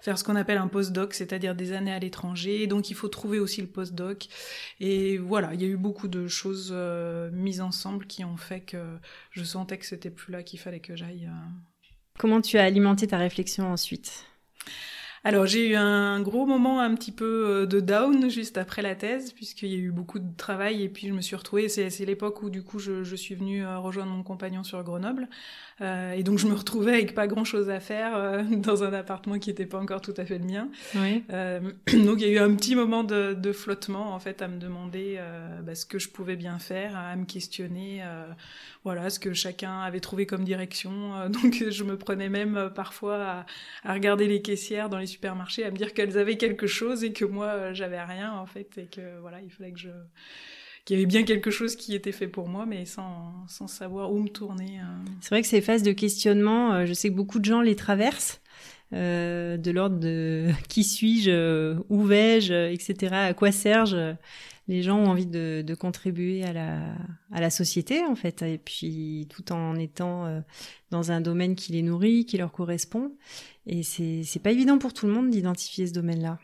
faire 0.01 0.17
ce 0.17 0.23
qu'on 0.23 0.35
appelle 0.35 0.57
un 0.57 0.67
postdoc, 0.67 1.13
c'est-à-dire 1.13 1.53
des 1.53 1.71
années 1.71 1.93
à 1.93 1.99
l'étranger. 1.99 2.65
Donc 2.65 2.89
il 2.89 2.95
faut 2.95 3.07
trouver 3.07 3.39
aussi 3.39 3.61
le 3.61 3.67
postdoc. 3.67 4.27
Et 4.79 5.19
voilà, 5.19 5.53
il 5.53 5.61
y 5.61 5.65
a 5.65 5.67
eu 5.67 5.77
beaucoup 5.77 6.07
de 6.07 6.27
choses 6.27 6.73
mises 7.31 7.61
ensemble 7.61 8.07
qui 8.07 8.25
ont 8.25 8.37
fait 8.37 8.61
que 8.61 8.97
je 9.29 9.43
sentais 9.43 9.77
que 9.77 9.85
c'était 9.85 10.09
plus 10.09 10.33
là 10.33 10.41
qu'il 10.41 10.59
fallait 10.59 10.79
que 10.79 10.95
j'aille. 10.95 11.29
Comment 12.17 12.41
tu 12.41 12.57
as 12.57 12.63
alimenté 12.63 13.05
ta 13.05 13.19
réflexion 13.19 13.71
ensuite? 13.71 14.25
Alors 15.23 15.45
j'ai 15.45 15.69
eu 15.69 15.75
un 15.75 16.19
gros 16.21 16.45
moment 16.45 16.81
un 16.81 16.93
petit 16.95 17.13
peu 17.13 17.45
euh, 17.47 17.65
de 17.65 17.79
down 17.79 18.29
juste 18.29 18.57
après 18.57 18.81
la 18.81 18.93
thèse, 18.93 19.31
puisqu'il 19.31 19.69
y 19.69 19.75
a 19.75 19.77
eu 19.77 19.91
beaucoup 19.91 20.19
de 20.19 20.35
travail 20.35 20.83
et 20.83 20.89
puis 20.89 21.07
je 21.07 21.13
me 21.13 21.21
suis 21.21 21.35
retrouvée, 21.35 21.69
c'est, 21.69 21.89
l'époque 21.99 22.43
où 22.43 22.49
du 22.49 22.61
coup 22.61 22.79
je, 22.79 23.03
je 23.03 23.15
suis 23.15 23.35
venue 23.35 23.65
euh, 23.65 23.79
rejoindre 23.79 24.11
mon 24.11 24.23
compagnon 24.23 24.63
sur 24.63 24.83
Grenoble. 24.83 25.29
Euh, 25.81 26.13
et 26.13 26.23
donc 26.23 26.37
je 26.37 26.47
me 26.47 26.53
retrouvais 26.53 26.93
avec 26.93 27.15
pas 27.15 27.27
grand 27.27 27.43
chose 27.43 27.69
à 27.69 27.79
faire 27.79 28.15
euh, 28.15 28.43
dans 28.51 28.83
un 28.83 28.93
appartement 28.93 29.39
qui 29.39 29.49
n'était 29.49 29.65
pas 29.65 29.79
encore 29.79 30.01
tout 30.01 30.13
à 30.17 30.25
fait 30.25 30.37
le 30.37 30.45
mien. 30.45 30.69
Oui. 30.95 31.23
Euh, 31.31 31.59
donc 32.05 32.21
il 32.21 32.21
y 32.21 32.25
a 32.25 32.29
eu 32.29 32.37
un 32.39 32.53
petit 32.55 32.75
moment 32.75 33.03
de, 33.03 33.33
de 33.33 33.51
flottement 33.51 34.13
en 34.13 34.19
fait 34.19 34.41
à 34.41 34.47
me 34.47 34.57
demander 34.57 35.19
bah, 35.63 35.75
ce 35.75 35.85
que 35.85 35.99
je 35.99 36.09
pouvais 36.09 36.35
bien 36.35 36.59
faire, 36.59 36.95
à 36.95 37.15
me 37.15 37.25
questionner, 37.25 38.03
voilà 38.83 39.09
ce 39.09 39.19
que 39.19 39.33
chacun 39.33 39.79
avait 39.79 39.99
trouvé 39.99 40.25
comme 40.25 40.43
direction. 40.43 41.29
donc 41.29 41.63
je 41.69 41.83
me 41.83 41.97
prenais 41.97 42.29
même 42.29 42.71
parfois 42.75 43.15
à, 43.15 43.45
à, 43.83 43.93
regarder 43.93 44.27
les 44.27 44.41
caissières 44.41 44.89
dans 44.89 44.97
les 44.97 45.07
supermarchés, 45.13 45.63
à 45.63 45.71
me 45.71 45.77
dire 45.77 45.93
qu'elles 45.93 46.17
avaient 46.17 46.37
quelque 46.37 46.67
chose 46.67 47.03
et 47.03 47.13
que 47.13 47.25
moi 47.25 47.73
j'avais 47.73 48.01
rien 48.01 48.33
en 48.33 48.45
fait 48.45 48.77
et 48.77 48.85
que 48.85 49.19
voilà 49.21 49.41
il 49.41 49.49
fallait 49.49 49.71
que 49.71 49.79
je 49.79 49.89
qu'il 50.85 50.97
y 50.97 50.99
avait 50.99 51.05
bien 51.05 51.23
quelque 51.23 51.49
chose 51.49 51.75
qui 51.75 51.95
était 51.95 52.11
fait 52.11 52.27
pour 52.27 52.49
moi, 52.49 52.65
mais 52.65 52.85
sans, 52.85 53.47
sans 53.47 53.67
savoir 53.67 54.11
où 54.11 54.19
me 54.19 54.27
tourner. 54.27 54.79
Hein. 54.79 55.05
C'est 55.21 55.29
vrai 55.29 55.41
que 55.41 55.47
ces 55.47 55.61
phases 55.61 55.83
de 55.83 55.93
questionnement, 55.93 56.73
euh, 56.73 56.85
je 56.85 56.93
sais 56.93 57.09
que 57.09 57.13
beaucoup 57.13 57.39
de 57.39 57.45
gens 57.45 57.61
les 57.61 57.75
traversent. 57.75 58.41
Euh, 58.91 59.57
de 59.57 59.71
l'ordre 59.71 59.97
de 59.97 60.49
qui 60.69 60.83
suis-je, 60.83 61.31
euh, 61.31 61.75
où 61.89 62.03
vais-je, 62.03 62.71
etc. 62.71 63.15
À 63.15 63.33
quoi 63.33 63.51
sers-je 63.51 64.13
Les 64.67 64.81
gens 64.81 64.97
ont 64.97 65.07
envie 65.07 65.25
de, 65.25 65.63
de, 65.65 65.75
contribuer 65.75 66.43
à 66.43 66.53
la, 66.53 66.95
à 67.31 67.41
la 67.41 67.49
société 67.49 68.01
en 68.05 68.15
fait, 68.15 68.41
et 68.43 68.57
puis 68.57 69.27
tout 69.29 69.51
en 69.51 69.75
étant 69.75 70.41
dans 70.89 71.11
un 71.11 71.21
domaine 71.21 71.55
qui 71.55 71.73
les 71.73 71.81
nourrit, 71.81 72.25
qui 72.25 72.37
leur 72.37 72.51
correspond. 72.51 73.11
Et 73.65 73.81
c'est 73.83 74.41
pas 74.43 74.51
évident 74.51 74.77
pour 74.77 74.93
tout 74.93 75.07
le 75.07 75.13
monde 75.13 75.29
d'identifier 75.29 75.87
ce 75.87 75.93
domaine-là. 75.93 76.37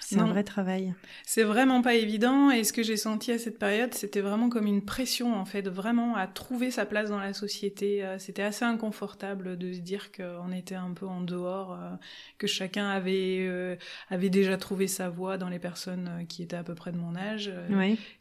C'est 0.00 0.18
un 0.18 0.26
vrai 0.26 0.44
travail. 0.44 0.94
C'est 1.24 1.44
vraiment 1.44 1.82
pas 1.82 1.94
évident. 1.94 2.50
Et 2.50 2.64
ce 2.64 2.72
que 2.72 2.82
j'ai 2.82 2.96
senti 2.96 3.32
à 3.32 3.38
cette 3.38 3.58
période, 3.58 3.94
c'était 3.94 4.20
vraiment 4.20 4.48
comme 4.48 4.66
une 4.66 4.84
pression, 4.84 5.34
en 5.34 5.44
fait, 5.44 5.68
vraiment 5.68 6.16
à 6.16 6.26
trouver 6.26 6.70
sa 6.70 6.84
place 6.84 7.10
dans 7.10 7.18
la 7.18 7.32
société. 7.32 8.04
Euh, 8.04 8.18
c'était 8.18 8.42
assez 8.42 8.64
inconfortable 8.64 9.56
de 9.56 9.72
se 9.72 9.78
dire 9.78 10.12
qu'on 10.12 10.52
était 10.52 10.74
un 10.74 10.92
peu 10.92 11.06
en 11.06 11.20
dehors, 11.20 11.72
euh, 11.72 11.90
que 12.38 12.46
chacun 12.46 12.88
avait, 12.88 13.46
euh, 13.48 13.76
avait 14.10 14.30
déjà 14.30 14.56
trouvé 14.56 14.88
sa 14.88 15.08
voie 15.08 15.38
dans 15.38 15.48
les 15.48 15.58
personnes 15.58 16.26
qui 16.28 16.42
étaient 16.42 16.56
à 16.56 16.64
peu 16.64 16.74
près 16.74 16.92
de 16.92 16.98
mon 16.98 17.16
âge. 17.16 17.52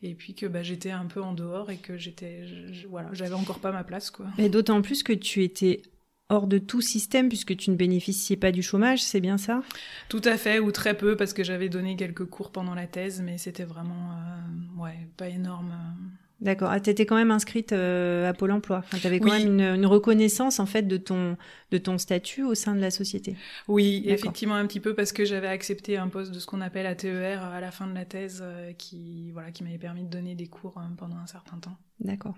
Et 0.01 0.15
puis 0.15 0.35
que 0.35 0.45
bah, 0.45 0.63
j'étais 0.63 0.91
un 0.91 1.05
peu 1.05 1.21
en 1.21 1.33
dehors 1.33 1.71
et 1.71 1.77
que 1.77 1.97
j'étais, 1.97 2.45
voilà, 2.89 3.09
j'avais 3.13 3.35
encore 3.35 3.59
pas 3.59 3.71
ma 3.71 3.83
place, 3.83 4.11
quoi. 4.11 4.27
Et 4.37 4.49
d'autant 4.49 4.81
plus 4.81 5.03
que 5.03 5.13
tu 5.13 5.43
étais 5.43 5.81
hors 6.29 6.47
de 6.47 6.57
tout 6.57 6.81
système 6.81 7.29
puisque 7.29 7.55
tu 7.55 7.69
ne 7.69 7.75
bénéficiais 7.75 8.37
pas 8.37 8.51
du 8.51 8.63
chômage, 8.63 9.01
c'est 9.01 9.21
bien 9.21 9.37
ça? 9.37 9.61
Tout 10.09 10.21
à 10.23 10.37
fait, 10.37 10.59
ou 10.59 10.71
très 10.71 10.95
peu 10.95 11.15
parce 11.15 11.33
que 11.33 11.43
j'avais 11.43 11.69
donné 11.69 11.95
quelques 11.95 12.25
cours 12.25 12.51
pendant 12.51 12.75
la 12.75 12.87
thèse, 12.87 13.21
mais 13.21 13.37
c'était 13.37 13.65
vraiment 13.65 14.11
euh, 14.11 14.81
ouais, 14.81 15.07
pas 15.17 15.29
énorme. 15.29 15.71
Euh. 15.71 16.22
D'accord. 16.43 16.69
Ah, 16.71 16.79
tu 16.79 16.89
étais 16.89 17.05
quand 17.05 17.15
même 17.15 17.31
inscrite 17.31 17.73
euh, 17.73 18.29
à 18.29 18.33
Pôle 18.33 18.51
emploi. 18.51 18.83
tu 18.99 19.07
avais 19.07 19.19
quand 19.19 19.31
même 19.31 19.59
une, 19.59 19.85
reconnaissance 19.85 20.59
en 20.59 20.65
fait 20.65 20.83
de 20.83 20.97
ton, 20.97 21.37
de 21.71 21.77
ton 21.77 21.97
statut 21.97 22.43
au 22.43 22.53
sein 22.53 22.75
de 22.75 22.81
la 22.81 22.91
société. 22.91 23.35
Oui, 23.67 24.03
effectivement 24.05 24.55
un 24.55 24.67
petit 24.67 24.81
peu 24.81 24.93
parce 24.93 25.13
que 25.13 25.23
j'avais 25.23 25.47
accepté 25.47 25.97
un 25.97 26.09
poste 26.09 26.31
de 26.33 26.39
ce 26.39 26.45
qu'on 26.45 26.61
appelle 26.61 26.85
ATER 26.85 27.39
à 27.41 27.61
la 27.61 27.71
fin 27.71 27.87
de 27.87 27.95
la 27.95 28.05
thèse 28.05 28.43
qui, 28.77 29.31
voilà, 29.31 29.51
qui 29.51 29.63
m'avait 29.63 29.77
permis 29.77 30.03
de 30.03 30.09
donner 30.09 30.35
des 30.35 30.47
cours 30.47 30.79
pendant 30.97 31.17
un 31.17 31.27
certain 31.27 31.57
temps. 31.57 31.77
D'accord. 31.99 32.35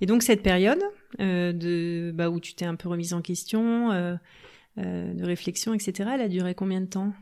Et 0.00 0.06
donc 0.06 0.22
cette 0.22 0.42
période 0.42 0.82
euh, 1.20 1.52
de, 1.52 2.12
bah, 2.14 2.30
où 2.30 2.40
tu 2.40 2.54
t'es 2.54 2.64
un 2.64 2.74
peu 2.74 2.88
remise 2.88 3.12
en 3.14 3.22
question, 3.22 3.92
euh, 3.92 4.16
euh, 4.78 5.12
de 5.12 5.24
réflexion, 5.24 5.74
etc., 5.74 6.10
elle 6.14 6.20
a 6.20 6.28
duré 6.28 6.54
combien 6.54 6.80
de 6.80 6.86
temps? 6.86 7.12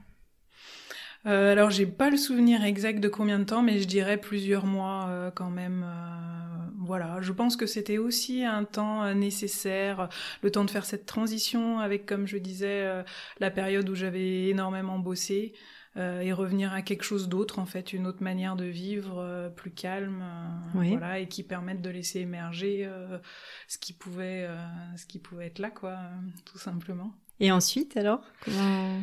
Euh, 1.27 1.53
alors 1.53 1.71
j'ai 1.71 1.87
pas 1.87 2.11
le 2.11 2.17
souvenir 2.17 2.65
exact 2.65 3.01
de 3.01 3.09
combien 3.09 3.39
de 3.39 3.45
temps, 3.45 3.63
mais 3.63 3.79
je 3.79 3.87
dirais 3.87 4.17
plusieurs 4.17 4.67
mois 4.67 5.33
quand 5.35 5.51
même. 5.51 5.85
voilà, 6.79 7.21
je 7.21 7.33
pense 7.33 7.57
que 7.57 7.67
c'était 7.67 7.99
aussi 7.99 8.45
un 8.45 8.65
temps 8.65 9.13
nécessaire, 9.15 10.09
le 10.43 10.51
temps 10.51 10.65
de 10.65 10.71
faire 10.71 10.85
cette 10.85 11.07
transition 11.07 11.81
avec, 11.81 12.07
comme 12.07 12.27
je 12.27 12.39
disais, 12.39 13.05
la 13.41 13.51
période 13.51 13.89
où 13.89 13.95
j'avais 13.95 14.49
énormément 14.49 14.99
bossé. 14.99 15.55
Euh, 15.97 16.21
et 16.21 16.33
revenir 16.33 16.75
à 16.75 16.83
quelque 16.83 17.05
chose 17.05 17.29
d'autre, 17.29 17.59
en 17.59 17.65
fait, 17.65 17.95
une 17.95 18.07
autre 18.07 18.23
manière 18.23 18.55
de 18.55 18.67
vivre, 18.67 19.19
euh, 19.19 19.49
plus 19.49 19.71
calme, 19.71 20.23
euh, 20.23 20.83
voilà, 20.91 21.21
et 21.21 21.27
qui 21.27 21.43
permette 21.43 21.81
de 21.81 21.89
laisser 21.89 22.21
émerger 22.21 22.89
ce 23.67 23.79
qui 23.79 23.93
pouvait, 23.93 24.49
ce 24.97 25.07
qui 25.07 25.19
pouvait 25.19 25.47
être 25.47 25.59
là, 25.59 25.71
quoi, 25.71 25.97
tout 26.45 26.59
simplement. 26.59 27.15
Et 27.41 27.51
ensuite, 27.51 27.97
alors, 27.97 28.21
comment 28.41 29.01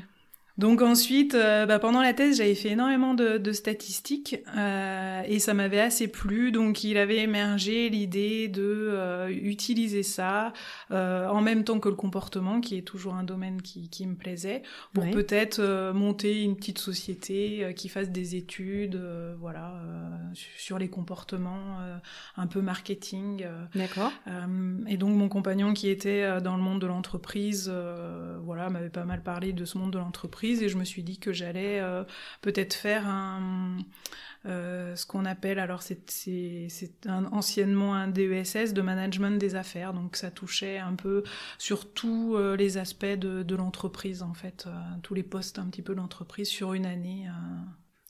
donc 0.60 0.84
ensuite, 0.84 1.34
euh, 1.34 1.66
bah, 1.66 1.80
pendant 1.80 2.02
la 2.02 2.14
thèse, 2.14 2.38
j'avais 2.38 2.54
fait 2.54 2.70
énormément 2.70 3.16
de, 3.16 3.40
de 3.40 3.52
statistiques 3.52 4.38
euh, 4.56 5.24
et 5.26 5.40
ça 5.40 5.56
m'avait 5.56 5.80
assez 5.80 6.08
plu. 6.08 6.52
Donc 6.52 6.84
il 6.84 6.98
avait 6.98 7.18
émergé 7.18 7.90
l'idée 7.90 8.50
de 8.50 8.62
euh, 8.62 9.30
utiliser 9.30 10.04
ça 10.04 10.54
euh, 10.92 11.28
en 11.28 11.42
même 11.42 11.64
temps 11.64 11.80
que 11.80 11.90
le 11.90 11.96
comportement, 11.96 12.62
qui 12.62 12.78
est 12.78 12.84
toujours 12.84 13.16
un 13.16 13.24
domaine 13.24 13.64
qui, 13.64 13.90
qui 13.90 14.06
me 14.06 14.14
plaisait, 14.14 14.62
pour 14.94 15.10
peut-être 15.10 15.58
euh, 15.58 15.92
monter 15.92 16.44
une 16.44 16.56
petite 16.56 16.78
société 16.78 17.74
qui 17.76 17.90
fasse 17.90 18.12
des 18.12 18.36
études, 18.36 19.02
voilà, 19.40 19.74
sur 20.34 20.78
les 20.78 20.88
comportements, 20.88 21.80
un 22.38 22.48
peu 22.48 22.62
marketing. 22.62 23.46
D'accord. 23.74 24.12
et 24.88 24.98
donc 24.98 25.16
mon 25.16 25.30
compagnon 25.30 25.74
qui 25.74 25.90
était 25.90 26.42
dans 26.42 26.56
le 26.56 26.62
monde 26.62 26.80
de 26.80 26.88
l'entreprise, 26.88 27.74
voilà, 28.44 28.70
m'avait 28.70 28.90
pas 28.90 29.06
mal 29.06 29.24
parlé 29.24 29.52
de 29.52 29.66
ce 29.66 29.78
monde 29.78 29.92
de 29.92 29.98
l'entreprise 29.98 30.43
et 30.44 30.70
je 30.70 30.78
me 30.78 30.84
suis 30.84 31.04
dit 31.04 31.18
que 31.18 31.32
j'allais 31.32 31.80
euh, 31.80 32.04
peut-être 32.42 32.74
faire 32.74 33.08
un, 33.08 33.78
euh, 34.46 34.96
ce 34.96 35.06
qu'on 35.06 35.26
appelle, 35.26 35.60
alors 35.60 35.82
c'est 35.82 36.92
anciennement 37.32 37.96
un 37.96 38.08
DESS 38.08 38.74
de 38.74 38.82
management 38.82 39.40
des 39.40 39.56
affaires, 39.56 39.94
donc 39.94 40.16
ça 40.16 40.32
touchait 40.32 40.78
un 40.78 40.96
peu 40.96 41.24
sur 41.58 41.92
tous 41.94 42.36
euh, 42.36 42.56
les 42.56 42.78
aspects 42.78 43.06
de, 43.06 43.44
de 43.44 43.56
l'entreprise 43.56 44.22
en 44.22 44.34
fait, 44.34 44.68
tous 45.02 45.14
les 45.14 45.24
postes 45.24 45.60
un 45.60 45.66
petit 45.66 45.82
peu 45.82 45.94
de 45.94 46.00
l'entreprise 46.00 46.48
sur 46.48 46.74
une 46.74 46.86
année. 46.86 47.28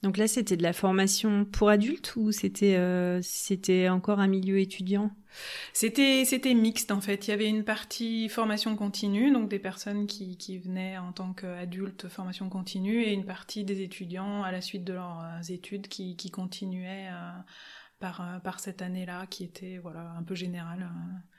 Donc 0.03 0.17
là, 0.17 0.27
c'était 0.27 0.57
de 0.57 0.63
la 0.63 0.73
formation 0.73 1.45
pour 1.45 1.69
adultes 1.69 2.17
ou 2.17 2.33
c'était 2.33 2.75
euh, 2.75 3.21
c'était 3.21 3.87
encore 3.87 4.19
un 4.19 4.27
milieu 4.27 4.59
étudiant? 4.59 5.11
C'était 5.71 6.25
c'était 6.25 6.53
mixte 6.53 6.91
en 6.91 6.99
fait. 6.99 7.25
Il 7.27 7.31
y 7.31 7.33
avait 7.33 7.47
une 7.47 7.63
partie 7.63 8.27
formation 8.27 8.75
continue, 8.75 9.31
donc 9.31 9.49
des 9.49 9.59
personnes 9.59 10.05
qui, 10.05 10.37
qui 10.37 10.57
venaient 10.59 10.97
en 10.97 11.13
tant 11.13 11.31
qu'adultes 11.31 12.09
formation 12.09 12.49
continue, 12.49 13.01
et 13.01 13.13
une 13.13 13.25
partie 13.25 13.63
des 13.63 13.81
étudiants 13.81 14.43
à 14.43 14.51
la 14.51 14.59
suite 14.59 14.83
de 14.83 14.91
leurs 14.91 15.21
euh, 15.21 15.41
études 15.53 15.87
qui, 15.87 16.17
qui 16.17 16.29
continuaient 16.29 17.07
euh, 17.09 17.31
par 18.01 18.41
par 18.43 18.59
cette 18.59 18.81
année-là, 18.81 19.25
qui 19.27 19.45
était 19.45 19.77
voilà 19.77 20.11
un 20.19 20.23
peu 20.23 20.35
générale, 20.35 20.89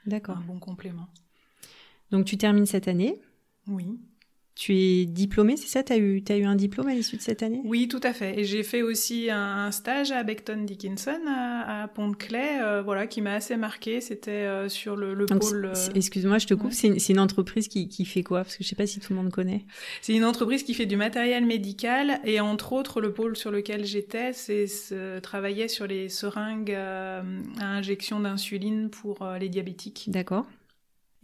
D'accord. 0.07 0.37
un 0.37 0.41
bon 0.41 0.57
complément. 0.57 1.07
Donc 2.09 2.25
tu 2.25 2.35
termines 2.35 2.65
cette 2.65 2.87
année? 2.87 3.21
Oui. 3.67 3.99
Tu 4.55 4.73
es 4.73 5.05
diplômée, 5.05 5.57
c'est 5.57 5.67
ça? 5.67 5.83
Tu 5.83 5.91
as 5.91 5.97
eu, 5.97 6.23
as 6.29 6.37
eu 6.37 6.45
un 6.45 6.55
diplôme 6.55 6.87
à 6.87 6.93
l'issue 6.93 7.17
de 7.17 7.21
cette 7.21 7.43
année? 7.43 7.59
Oui, 7.65 7.89
tout 7.89 7.99
à 8.03 8.13
fait. 8.13 8.39
Et 8.39 8.45
j'ai 8.45 8.63
fait 8.63 8.81
aussi 8.81 9.29
un, 9.29 9.69
stage 9.71 10.13
à 10.13 10.23
Beckton 10.23 10.63
Dickinson, 10.63 11.19
à, 11.27 11.89
Pont-de-Clay, 11.93 12.61
euh, 12.61 12.81
voilà, 12.81 13.05
qui 13.05 13.21
m'a 13.21 13.33
assez 13.33 13.57
marqué. 13.57 13.99
C'était 13.99 14.31
euh, 14.31 14.69
sur 14.69 14.95
le, 14.95 15.13
le 15.13 15.25
pôle... 15.25 15.65
Euh, 15.65 15.89
excuse-moi, 15.93 16.37
je 16.37 16.47
te 16.47 16.53
coupe. 16.53 16.71
C'est 16.71 17.09
une, 17.09 17.19
entreprise 17.19 17.67
qui, 17.67 17.89
qui, 17.89 18.05
fait 18.05 18.23
quoi? 18.23 18.43
Parce 18.43 18.55
que 18.55 18.63
je 18.63 18.69
sais 18.69 18.77
pas 18.77 18.87
si 18.87 19.01
tout 19.01 19.11
le 19.11 19.19
monde 19.19 19.31
connaît. 19.31 19.65
C'est 20.01 20.13
une 20.13 20.23
entreprise 20.23 20.63
qui 20.63 20.73
fait 20.73 20.85
du 20.85 20.95
matériel 20.95 21.45
médical. 21.45 22.21
Et 22.23 22.39
entre 22.39 22.71
autres, 22.71 23.01
le 23.01 23.11
pôle 23.11 23.35
sur 23.35 23.51
lequel 23.51 23.83
j'étais, 23.83 24.31
c'est 24.31 24.67
travailler 25.21 25.67
sur 25.67 25.85
les 25.85 26.07
seringues 26.07 26.71
à 26.71 27.23
injection 27.59 28.21
d'insuline 28.21 28.89
pour 28.89 29.27
les 29.37 29.49
diabétiques. 29.49 30.05
D'accord. 30.07 30.45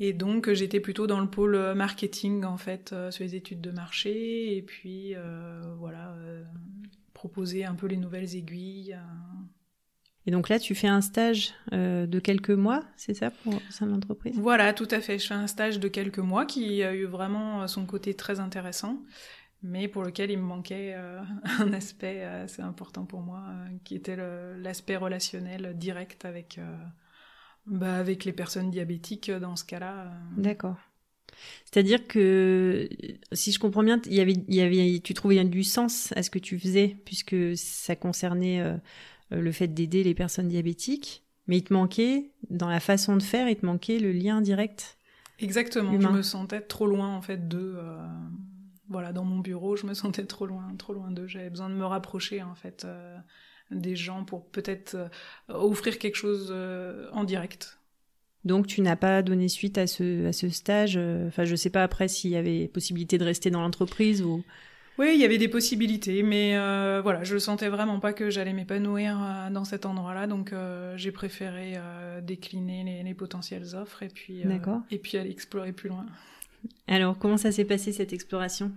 Et 0.03 0.13
donc 0.13 0.51
j'étais 0.51 0.79
plutôt 0.79 1.05
dans 1.05 1.20
le 1.20 1.29
pôle 1.29 1.53
euh, 1.53 1.75
marketing 1.75 2.43
en 2.43 2.58
fait, 2.58 2.91
euh, 2.91 3.12
sur 3.12 3.24
les 3.24 3.36
études 3.36 3.62
de 3.62 3.70
marché 3.70 4.58
et 4.58 4.63
puis 4.63 5.13
euh, 5.15 5.62
voilà, 5.77 6.15
proposer 7.13 7.65
un 7.65 7.75
peu 7.75 7.86
les 7.86 7.98
nouvelles 7.98 8.36
aiguilles. 8.36 8.98
Et 10.25 10.31
donc 10.31 10.50
là, 10.50 10.58
tu 10.58 10.74
fais 10.74 10.88
un 10.88 11.01
stage 11.01 11.53
de 11.72 12.20
quelques 12.20 12.51
mois, 12.51 12.84
c'est 12.96 13.13
ça, 13.13 13.29
pour 13.29 13.60
sein 13.70 13.86
de 13.86 13.91
l'entreprise? 13.91 14.36
Voilà, 14.38 14.74
tout 14.74 14.88
à 14.89 15.01
fait. 15.01 15.20
Je 15.20 15.27
fais 15.27 15.34
un 15.34 15.48
stage 15.48 15.79
de 15.79 15.88
quelques 15.88 16.20
mois 16.20 16.46
qui 16.46 16.84
a 16.84 16.93
eu 16.93 17.05
vraiment 17.05 17.67
son 17.67 17.86
côté 17.86 18.13
très 18.15 18.39
intéressant, 18.39 19.01
mais 19.63 19.88
pour 19.88 20.03
lequel 20.03 20.29
il 20.29 20.38
me 20.38 20.43
manquait 20.43 20.96
un 21.60 21.74
aspect 21.74 22.24
assez 22.24 22.62
important 22.62 23.05
pour 23.05 23.22
moi, 23.22 23.43
qui 23.84 23.96
était 23.96 24.17
l'aspect 24.58 24.96
relationnel 24.96 25.75
direct 25.75 26.25
avec 26.25 26.60
bah, 27.65 27.96
Avec 27.96 28.25
les 28.25 28.34
personnes 28.34 28.72
diabétiques, 28.72 29.30
euh, 29.30 29.39
dans 29.39 29.56
ce 29.56 29.63
cas-là. 29.63 30.06
Euh. 30.06 30.10
D'accord. 30.38 30.77
C'est-à-dire 31.65 32.06
que, 32.08 32.89
si 33.32 33.51
je 33.51 33.60
comprends 33.60 33.84
bien, 33.84 34.00
il 34.06 34.13
y 34.13 34.20
avait, 34.20 34.34
il 34.48 34.56
y 34.56 34.62
avait, 34.62 35.00
tu 35.00 35.13
trouvais 35.13 35.44
du 35.44 35.63
sens 35.63 36.13
à 36.15 36.24
ce 36.24 36.30
que 36.30 36.39
tu 36.39 36.60
faisais, 36.60 36.98
puisque 37.06 37.36
ça 37.56 37.96
concernait 37.96 38.62
euh, 38.62 38.77
le 39.32 39.51
fait 39.51 39.68
d'aider 39.68 40.03
les 40.03 40.13
personnes 40.13 40.50
diabétiques, 40.50 41.24
mais 41.48 41.58
il 41.58 41.63
te 41.63 41.74
manquait, 41.74 42.32
dans 42.50 42.70
la 42.70 42.80
façon 42.80 43.15
de 43.15 43.24
faire, 43.24 43.48
il 43.48 43.56
te 43.56 43.65
manquait 43.65 43.98
le 43.98 44.12
lien 44.12 44.41
direct. 44.41 44.98
Exactement, 45.39 46.00
je 46.00 46.08
me 46.08 46.22
sentais 46.22 46.62
trop 46.62 46.86
loin 46.86 47.15
en 47.15 47.22
fait 47.24 47.48
d'eux. 47.48 47.80
voilà, 48.88 49.12
dans 49.12 49.24
mon 49.24 49.39
bureau, 49.39 49.75
je 49.75 49.88
me 49.88 49.96
sentais 49.96 50.25
trop 50.25 50.46
loin, 50.46 50.75
trop 50.77 50.94
loin 50.94 51.10
d'eux. 51.10 51.25
J'avais 51.25 51.50
besoin 51.50 51.70
de 51.70 51.75
me 51.75 51.86
rapprocher 51.86 52.44
en 52.44 52.53
fait 52.53 52.86
des 53.71 53.95
gens 53.95 54.23
pour 54.23 54.45
peut-être 54.45 54.95
euh, 54.95 55.07
offrir 55.49 55.97
quelque 55.97 56.15
chose 56.15 56.49
euh, 56.51 57.09
en 57.13 57.23
direct. 57.23 57.77
Donc 58.43 58.67
tu 58.67 58.81
n'as 58.81 58.95
pas 58.95 59.21
donné 59.21 59.47
suite 59.47 59.77
à 59.77 59.87
ce, 59.87 60.27
à 60.27 60.33
ce 60.33 60.49
stage 60.49 60.95
euh, 60.97 61.27
Enfin, 61.27 61.45
je 61.45 61.55
sais 61.55 61.69
pas 61.69 61.83
après 61.83 62.07
s'il 62.07 62.31
y 62.31 62.35
avait 62.35 62.67
possibilité 62.67 63.17
de 63.17 63.23
rester 63.23 63.51
dans 63.51 63.61
l'entreprise 63.61 64.21
ou... 64.21 64.43
Oui, 64.97 65.11
il 65.15 65.21
y 65.21 65.25
avait 65.25 65.37
des 65.37 65.47
possibilités, 65.47 66.21
mais 66.21 66.51
voilà, 67.01 67.23
je 67.23 67.33
ne 67.33 67.39
sentais 67.39 67.69
vraiment 67.69 67.99
pas 67.99 68.13
que 68.13 68.29
j'allais 68.29 68.53
m'épanouir 68.53 69.49
dans 69.51 69.63
cet 69.63 69.87
endroit-là, 69.87 70.27
donc 70.27 70.53
j'ai 70.95 71.11
préféré 71.11 71.75
décliner 72.21 72.83
les, 72.83 73.01
les, 73.01 73.13
potentielles 73.15 73.73
offres 73.73 74.03
et 74.03 74.09
puis, 74.09 74.43
et 74.91 74.99
puis 74.99 75.17
aller 75.17 75.31
explorer 75.31 75.71
plus 75.71 75.89
loin. 75.89 76.05
Alors, 76.87 77.17
comment 77.17 77.37
ça 77.37 77.51
s'est 77.51 77.65
passé 77.65 77.93
cette 77.93 78.13
exploration? 78.13 78.71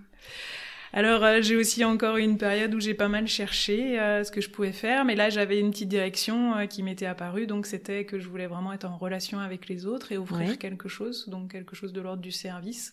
Alors 0.94 1.24
euh, 1.24 1.42
j'ai 1.42 1.56
aussi 1.56 1.84
encore 1.84 2.18
une 2.18 2.38
période 2.38 2.72
où 2.72 2.78
j'ai 2.78 2.94
pas 2.94 3.08
mal 3.08 3.26
cherché 3.26 3.98
euh, 3.98 4.22
ce 4.22 4.30
que 4.30 4.40
je 4.40 4.48
pouvais 4.48 4.70
faire, 4.70 5.04
mais 5.04 5.16
là 5.16 5.28
j'avais 5.28 5.58
une 5.58 5.72
petite 5.72 5.88
direction 5.88 6.56
euh, 6.56 6.66
qui 6.66 6.84
m'était 6.84 7.06
apparue, 7.06 7.48
donc 7.48 7.66
c'était 7.66 8.06
que 8.06 8.20
je 8.20 8.28
voulais 8.28 8.46
vraiment 8.46 8.72
être 8.72 8.84
en 8.84 8.96
relation 8.96 9.40
avec 9.40 9.68
les 9.68 9.86
autres 9.86 10.12
et 10.12 10.18
offrir 10.18 10.56
quelque 10.56 10.88
chose, 10.88 11.28
donc 11.28 11.50
quelque 11.50 11.74
chose 11.74 11.92
de 11.92 12.00
l'ordre 12.00 12.22
du 12.22 12.30
service. 12.30 12.92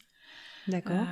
D'accord. 0.67 1.08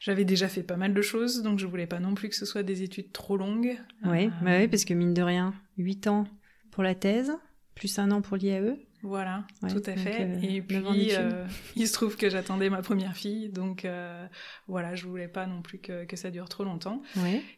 j'avais 0.00 0.26
déjà 0.26 0.46
fait 0.46 0.62
pas 0.62 0.76
mal 0.76 0.92
de 0.92 1.02
choses, 1.02 1.42
donc 1.42 1.58
je 1.58 1.66
voulais 1.66 1.86
pas 1.86 1.98
non 1.98 2.14
plus 2.14 2.28
que 2.28 2.36
ce 2.36 2.44
soit 2.44 2.62
des 2.62 2.82
études 2.82 3.10
trop 3.12 3.36
longues. 3.36 3.78
Oui, 4.04 4.28
bah 4.42 4.58
oui 4.58 4.68
parce 4.68 4.84
que 4.84 4.92
mine 4.92 5.14
de 5.14 5.22
rien, 5.22 5.54
8 5.78 6.08
ans 6.08 6.26
pour 6.70 6.82
la 6.82 6.94
thèse, 6.94 7.32
plus 7.74 7.98
un 7.98 8.10
an 8.10 8.22
pour 8.22 8.36
l'IAE. 8.36 8.76
Voilà, 9.02 9.44
tout 9.62 9.82
à 9.86 9.96
fait. 9.96 10.22
Euh, 10.22 10.38
et 10.42 10.60
puis, 10.60 11.12
euh, 11.12 11.46
il 11.74 11.88
se 11.88 11.92
trouve 11.92 12.16
que 12.16 12.28
j'attendais 12.28 12.68
ma 12.68 12.82
première 12.82 13.16
fille, 13.16 13.48
donc 13.48 13.84
euh, 13.84 14.26
voilà, 14.68 14.94
je 14.94 15.06
voulais 15.06 15.28
pas 15.28 15.46
non 15.46 15.62
plus 15.62 15.78
que, 15.78 16.04
que 16.04 16.16
ça 16.16 16.30
dure 16.30 16.48
trop 16.48 16.64
longtemps. 16.64 17.02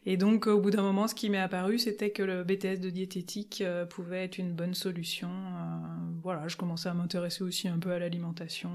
Et 0.05 0.15
donc, 0.15 0.47
au 0.47 0.59
bout 0.59 0.71
d'un 0.71 0.81
moment, 0.81 1.07
ce 1.07 1.15
qui 1.15 1.29
m'est 1.29 1.37
apparu, 1.37 1.79
c'était 1.79 2.11
que 2.11 2.23
le 2.23 2.43
BTS 2.43 2.79
de 2.79 2.89
diététique 2.89 3.63
pouvait 3.89 4.23
être 4.23 4.37
une 4.37 4.53
bonne 4.53 4.73
solution. 4.73 5.29
voilà, 6.21 6.47
je 6.47 6.55
commençais 6.55 6.89
à 6.89 6.93
m'intéresser 6.93 7.43
aussi 7.43 7.67
un 7.67 7.79
peu 7.79 7.91
à 7.91 7.99
l'alimentation, 7.99 8.71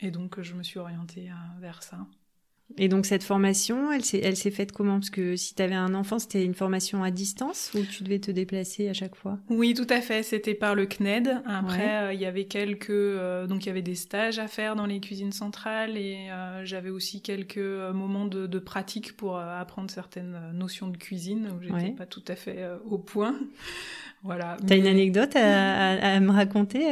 et 0.00 0.10
donc 0.10 0.40
je 0.40 0.54
me 0.54 0.62
suis 0.62 0.78
orientée 0.78 1.30
vers 1.60 1.82
ça. 1.82 2.06
Et 2.76 2.88
donc 2.88 3.06
cette 3.06 3.24
formation, 3.24 3.90
elle 3.92 4.04
s'est, 4.04 4.20
elle 4.22 4.36
s'est 4.36 4.50
faite 4.50 4.72
comment? 4.72 4.98
Parce 4.98 5.10
que 5.10 5.36
si 5.36 5.54
tu 5.54 5.62
avais 5.62 5.74
un 5.74 5.94
enfant, 5.94 6.18
c'était 6.18 6.44
une 6.44 6.54
formation 6.54 7.02
à 7.02 7.10
distance 7.10 7.70
ou 7.74 7.82
tu 7.82 8.02
devais 8.02 8.18
te 8.18 8.30
déplacer 8.30 8.88
à 8.88 8.92
chaque 8.92 9.16
fois? 9.16 9.38
Oui, 9.48 9.72
tout 9.72 9.86
à 9.88 10.00
fait. 10.00 10.22
C'était 10.22 10.54
par 10.54 10.74
le 10.74 10.86
CNED. 10.86 11.40
Après, 11.46 12.02
euh, 12.02 12.12
il 12.12 12.20
y 12.20 12.26
avait 12.26 12.44
quelques, 12.44 12.90
euh, 12.90 13.46
donc 13.46 13.64
il 13.64 13.68
y 13.68 13.70
avait 13.70 13.82
des 13.82 13.94
stages 13.94 14.38
à 14.38 14.48
faire 14.48 14.76
dans 14.76 14.86
les 14.86 15.00
cuisines 15.00 15.32
centrales 15.32 15.96
et 15.96 16.28
euh, 16.30 16.64
j'avais 16.64 16.90
aussi 16.90 17.22
quelques 17.22 17.56
moments 17.58 18.26
de, 18.26 18.46
de 18.46 18.58
pratique 18.58 19.16
pour 19.16 19.38
apprendre 19.38 19.90
certaines 19.90 20.38
notions 20.52 20.88
de 20.88 20.96
cuisine 20.98 21.48
où 21.56 21.62
j'étais 21.62 21.92
pas 21.92 22.06
tout 22.06 22.24
à 22.28 22.36
fait 22.36 22.64
au 22.88 22.98
point. 22.98 23.34
voilà. 24.22 24.58
T'as 24.66 24.76
une 24.76 24.86
anecdote 24.86 25.34
à, 25.36 25.94
à, 25.94 26.16
à 26.16 26.20
me 26.20 26.30
raconter 26.30 26.84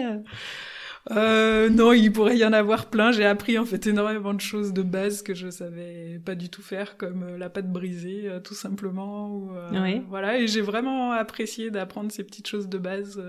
euh, 1.13 1.71
non, 1.71 1.93
il 1.93 2.13
pourrait 2.13 2.37
y 2.37 2.45
en 2.45 2.53
avoir 2.53 2.87
plein. 2.87 3.13
J'ai 3.13 3.25
appris 3.25 3.59
en 3.59 3.65
fait 3.65 3.87
énormément 3.87 4.35
de 4.35 4.41
choses 4.41 4.73
de 4.73 4.83
base 4.83 5.23
que 5.23 5.35
je 5.35 5.51
savais 5.51 6.21
pas 6.25 6.35
du 6.35 6.49
tout 6.49 6.63
faire, 6.63 6.97
comme 6.97 7.23
euh, 7.23 7.39
la 7.39 7.49
pâte 7.49 7.71
brisée, 7.71 8.23
euh, 8.25 8.41
tout 8.41 8.55
simplement. 8.55 9.31
Ou, 9.31 9.51
oui. 9.73 10.03
Voilà, 10.09 10.39
et 10.39 10.49
j'ai 10.49 10.61
vraiment 10.61 11.13
apprécié 11.13 11.71
d'apprendre 11.71 12.11
ces 12.11 12.25
petites 12.25 12.49
choses 12.49 12.69
de 12.69 12.79
base. 12.79 13.23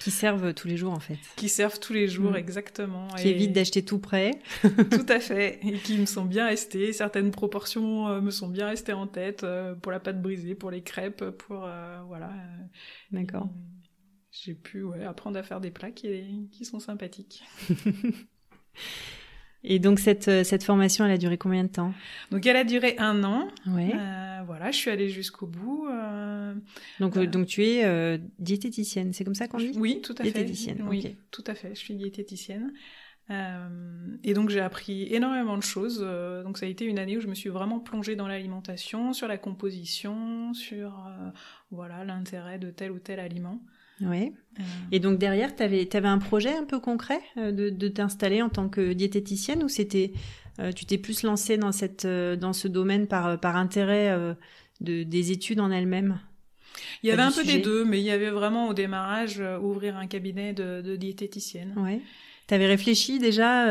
Qui 0.00 0.10
servent 0.10 0.52
tous 0.52 0.68
les 0.68 0.76
jours 0.76 0.92
en 0.92 1.00
fait. 1.00 1.18
Qui 1.36 1.48
servent 1.48 1.80
tous 1.80 1.92
les 1.92 2.08
jours, 2.08 2.32
mm. 2.32 2.36
exactement. 2.36 3.08
Qui 3.16 3.28
évitent 3.28 3.52
d'acheter 3.52 3.84
tout 3.84 3.98
prêt. 3.98 4.32
tout 4.62 5.06
à 5.08 5.20
fait, 5.20 5.60
et 5.62 5.78
qui 5.78 5.98
me 5.98 6.06
sont 6.06 6.24
bien 6.24 6.46
restées. 6.46 6.92
Certaines 6.92 7.30
proportions 7.30 8.20
me 8.20 8.30
sont 8.30 8.48
bien 8.48 8.68
restées 8.68 8.92
en 8.92 9.06
tête 9.06 9.46
pour 9.80 9.92
la 9.92 10.00
pâte 10.00 10.20
brisée, 10.20 10.54
pour 10.54 10.70
les 10.70 10.82
crêpes, 10.82 11.24
pour 11.30 11.68
voilà. 12.06 12.30
D'accord 13.10 13.48
j'ai 14.32 14.54
pu 14.54 14.84
apprendre 15.06 15.38
à 15.38 15.42
faire 15.42 15.60
des 15.60 15.70
plats 15.70 15.90
qui, 15.90 16.48
qui 16.50 16.64
sont 16.64 16.80
sympathiques. 16.80 17.44
Et 19.64 19.78
donc 19.78 20.00
cette, 20.00 20.26
euh, 20.28 20.42
cette 20.42 20.64
formation, 20.64 21.04
elle 21.04 21.12
a 21.12 21.18
duré 21.18 21.38
combien 21.38 21.62
de 21.62 21.68
temps? 21.68 21.94
Donc 22.30 22.46
elle 22.46 22.56
a 22.56 22.64
duré 22.64 22.96
un 22.98 23.22
an. 23.22 23.46
Ouais. 23.66 23.92
Euh, 23.94 24.40
voilà, 24.44 24.72
je 24.72 24.76
suis 24.76 24.90
allée 24.90 25.08
jusqu'au 25.08 25.46
bout. 25.46 25.86
Euh, 25.88 26.54
donc, 26.98 27.16
donc 27.16 27.46
tu 27.46 27.64
es 27.64 28.18
diététicienne, 28.38 29.12
c'est 29.12 29.24
comme 29.24 29.36
ça 29.36 29.46
qu'on 29.46 29.58
dit? 29.58 29.72
Oui, 29.76 30.00
tout 30.02 30.14
à 30.18 30.24
fait. 30.24 30.32
Diététicienne. 30.32 30.84
Oui, 30.88 31.16
tout 31.30 31.44
à 31.46 31.54
fait. 31.54 31.74
Je 31.74 31.78
suis 31.78 31.94
diététicienne. 31.94 32.72
et 33.30 34.34
donc 34.34 34.50
j'ai 34.50 34.60
appris 34.60 35.14
énormément 35.14 35.56
de 35.56 35.62
choses. 35.62 36.00
donc 36.44 36.58
ça 36.58 36.66
a 36.66 36.68
été 36.68 36.84
une 36.84 36.98
année 36.98 37.16
où 37.16 37.20
je 37.20 37.28
me 37.28 37.34
suis 37.34 37.50
vraiment 37.50 37.78
plongée 37.78 38.16
dans 38.16 38.26
l'alimentation, 38.26 39.12
sur 39.12 39.28
la 39.28 39.38
composition, 39.38 40.54
sur 40.54 41.08
voilà 41.70 42.04
l'intérêt 42.04 42.58
de 42.58 42.70
tel 42.70 42.90
ou 42.90 42.98
tel 42.98 43.20
aliment. 43.20 43.60
Oui. 44.02 44.32
Euh. 44.58 44.62
Et 44.90 45.00
donc 45.00 45.18
derrière, 45.18 45.54
tu 45.54 45.62
avais, 45.62 45.88
avais, 45.94 46.08
un 46.08 46.18
projet 46.18 46.54
un 46.54 46.64
peu 46.64 46.80
concret 46.80 47.20
euh, 47.38 47.52
de, 47.52 47.70
de 47.70 47.88
t'installer 47.88 48.42
en 48.42 48.48
tant 48.48 48.68
que 48.68 48.92
diététicienne 48.92 49.62
ou 49.62 49.68
c'était 49.68 50.12
euh, 50.60 50.72
tu 50.72 50.84
t'es 50.84 50.98
plus 50.98 51.22
lancée 51.22 51.56
dans, 51.56 51.72
cette, 51.72 52.06
dans 52.06 52.52
ce 52.52 52.68
domaine 52.68 53.06
par, 53.06 53.40
par 53.40 53.56
intérêt 53.56 54.14
de, 54.82 55.02
des 55.02 55.32
études 55.32 55.60
en 55.60 55.70
elles-mêmes? 55.70 56.20
Il 57.02 57.08
y 57.08 57.12
avait 57.12 57.22
un 57.22 57.32
peu 57.32 57.44
des 57.44 57.58
deux, 57.58 57.84
mais 57.84 58.00
il 58.00 58.04
y 58.04 58.10
avait 58.10 58.30
vraiment 58.30 58.68
au 58.68 58.74
démarrage 58.74 59.42
ouvrir 59.62 59.96
un 59.96 60.06
cabinet 60.06 60.52
de, 60.52 60.82
de 60.82 60.96
diététicienne. 60.96 61.72
Oui. 61.76 62.02
Tu 62.48 62.54
avais 62.54 62.66
réfléchi 62.66 63.18
déjà 63.18 63.66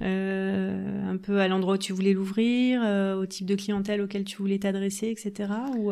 un 0.00 1.16
peu 1.20 1.40
à 1.40 1.48
l'endroit 1.48 1.74
où 1.74 1.78
tu 1.78 1.92
voulais 1.92 2.12
l'ouvrir, 2.12 2.80
au 3.18 3.26
type 3.26 3.46
de 3.46 3.56
clientèle 3.56 4.00
auquel 4.00 4.22
tu 4.22 4.36
voulais 4.36 4.60
t'adresser, 4.60 5.08
etc. 5.08 5.50
Ou 5.76 5.90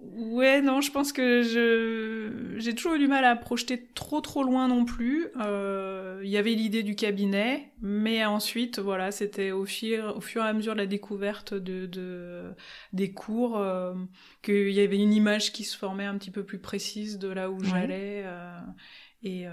Ouais, 0.00 0.60
non, 0.60 0.80
je 0.80 0.90
pense 0.90 1.12
que 1.12 1.42
je 1.42 2.58
j'ai 2.58 2.74
toujours 2.74 2.94
eu 2.94 2.98
du 2.98 3.08
mal 3.08 3.24
à 3.24 3.36
projeter 3.36 3.86
trop 3.94 4.20
trop 4.20 4.42
loin 4.42 4.68
non 4.68 4.84
plus. 4.84 5.28
Euh, 5.36 6.20
il 6.24 6.30
y 6.30 6.36
avait 6.36 6.54
l'idée 6.54 6.82
du 6.82 6.94
cabinet, 6.94 7.72
mais 7.80 8.24
ensuite, 8.24 8.78
voilà, 8.78 9.12
c'était 9.12 9.52
au 9.52 9.64
fur, 9.64 10.16
au 10.16 10.20
fur 10.20 10.44
et 10.44 10.48
à 10.48 10.52
mesure 10.52 10.72
de 10.74 10.78
la 10.78 10.86
découverte 10.86 11.54
de, 11.54 11.86
de 11.86 12.52
des 12.92 13.12
cours 13.12 13.58
euh, 13.58 13.94
qu'il 14.42 14.70
y 14.70 14.80
avait 14.80 14.98
une 14.98 15.12
image 15.12 15.52
qui 15.52 15.64
se 15.64 15.76
formait 15.76 16.04
un 16.04 16.18
petit 16.18 16.30
peu 16.30 16.44
plus 16.44 16.58
précise 16.58 17.18
de 17.18 17.28
là 17.28 17.50
où 17.50 17.62
j'allais. 17.62 18.22
Euh, 18.24 18.58
et, 19.24 19.46
euh, 19.46 19.52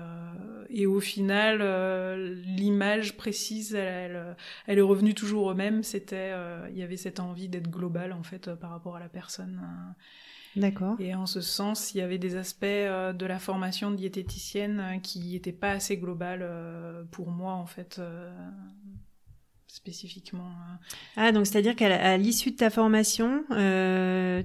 et, 0.69 0.87
au 0.87 0.99
final, 0.99 1.59
euh, 1.61 2.33
l'image 2.43 3.15
précise, 3.17 3.75
elle, 3.75 3.87
elle, 3.87 4.35
elle, 4.65 4.79
est 4.79 4.81
revenue 4.81 5.13
toujours 5.13 5.45
au 5.45 5.53
même. 5.53 5.83
C'était, 5.83 6.31
euh, 6.33 6.67
il 6.71 6.77
y 6.77 6.81
avait 6.81 6.97
cette 6.97 7.19
envie 7.19 7.49
d'être 7.49 7.69
global 7.69 8.11
en 8.11 8.23
fait 8.23 8.53
par 8.55 8.71
rapport 8.71 8.95
à 8.95 8.99
la 8.99 9.09
personne. 9.09 9.61
D'accord. 10.55 10.95
Et 10.99 11.13
en 11.13 11.25
ce 11.25 11.41
sens, 11.41 11.93
il 11.93 11.99
y 11.99 12.01
avait 12.01 12.17
des 12.17 12.35
aspects 12.35 12.63
euh, 12.65 13.13
de 13.13 13.25
la 13.25 13.39
formation 13.39 13.91
de 13.91 13.95
diététicienne 13.95 14.79
euh, 14.79 14.99
qui 14.99 15.19
n'étaient 15.19 15.51
pas 15.51 15.71
assez 15.71 15.97
globales 15.97 16.41
euh, 16.41 17.03
pour 17.11 17.29
moi, 17.29 17.53
en 17.53 17.65
fait, 17.65 18.01
spécifiquement. 19.67 20.49
Ah, 21.15 21.31
donc 21.31 21.45
c'est-à-dire 21.45 21.75
qu'à 21.75 22.17
l'issue 22.17 22.51
de 22.51 22.55
ta 22.57 22.69
formation, 22.69 23.43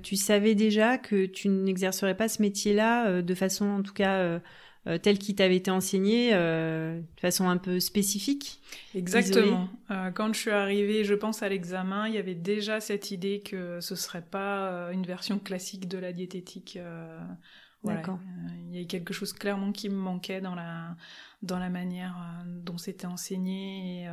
tu 0.02 0.16
savais 0.16 0.54
déjà 0.54 0.98
que 0.98 1.26
tu 1.26 1.48
n'exercerais 1.48 2.16
pas 2.16 2.28
ce 2.28 2.42
métier-là 2.42 3.22
de 3.22 3.34
façon, 3.34 3.64
en 3.66 3.82
tout 3.82 3.94
cas, 3.94 4.18
euh, 4.18 4.38
tel 4.98 5.18
qui 5.18 5.34
t'avait 5.34 5.56
été 5.56 5.70
enseigné 5.70 6.30
euh, 6.34 7.00
de 7.00 7.20
façon 7.20 7.48
un 7.48 7.56
peu 7.56 7.80
spécifique 7.80 8.60
Exactement. 8.94 9.68
Euh, 9.90 10.10
quand 10.10 10.32
je 10.32 10.40
suis 10.40 10.50
arrivée, 10.50 11.04
je 11.04 11.14
pense 11.14 11.42
à 11.42 11.48
l'examen, 11.48 12.06
il 12.08 12.14
y 12.14 12.18
avait 12.18 12.34
déjà 12.34 12.80
cette 12.80 13.10
idée 13.10 13.40
que 13.40 13.80
ce 13.80 13.94
serait 13.94 14.22
pas 14.22 14.90
une 14.92 15.04
version 15.04 15.38
classique 15.38 15.88
de 15.88 15.98
la 15.98 16.12
diététique. 16.12 16.78
D'accord. 17.82 18.18
Il 18.70 18.78
y 18.78 18.82
a 18.82 18.86
quelque 18.86 19.12
chose 19.12 19.32
clairement 19.32 19.72
qui 19.72 19.88
me 19.88 19.96
manquait 19.96 20.40
dans 20.40 20.54
la 20.54 20.96
dans 21.42 21.58
la 21.58 21.68
manière 21.68 22.16
dont 22.46 22.78
c'était 22.78 23.06
enseigné. 23.06 24.04
Et, 24.04 24.08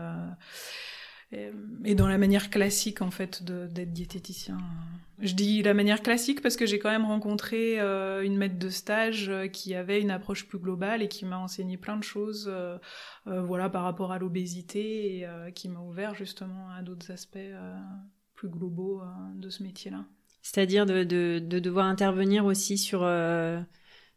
et 1.34 1.96
dans 1.96 2.08
la 2.08 2.18
manière 2.18 2.50
classique 2.50 3.02
en 3.02 3.12
fait 3.12 3.44
d'être 3.44 3.94
diététicien. 3.94 4.58
Je 5.22 5.34
dis 5.36 5.62
la 5.62 5.76
manière 5.76 6.02
classique 6.02 6.42
parce 6.42 6.56
que 6.56 6.66
j'ai 6.66 6.80
quand 6.80 6.90
même 6.90 7.06
rencontré 7.06 7.80
euh, 7.80 8.24
une 8.24 8.38
maître 8.38 8.58
de 8.58 8.70
stage 8.70 9.30
euh, 9.30 9.48
qui 9.48 9.76
avait 9.76 10.02
une 10.02 10.10
approche 10.10 10.48
plus 10.48 10.58
globale 10.58 11.04
et 11.04 11.08
qui 11.08 11.26
m'a 11.26 11.38
enseigné 11.38 11.78
plein 11.78 11.96
de 11.96 12.04
choses, 12.04 12.52
euh, 12.52 12.78
voilà, 13.26 13.70
par 13.70 13.84
rapport 13.84 14.12
à 14.12 14.18
l'obésité 14.18 15.20
et 15.20 15.54
qui 15.54 15.70
m'a 15.70 15.80
ouvert 15.80 16.16
justement 16.16 16.70
à 16.72 16.82
d'autres 16.82 17.12
aspects 17.12 17.38
plus 18.34 18.50
globaux 18.50 19.04
de 19.36 19.50
ce 19.50 19.62
métier-là. 19.62 20.06
C'est-à-dire 20.42 20.88
de, 20.88 21.04
de, 21.04 21.40
de, 21.40 21.60
devoir 21.60 21.86
intervenir 21.86 22.46
aussi 22.46 22.80
sur 22.80 23.08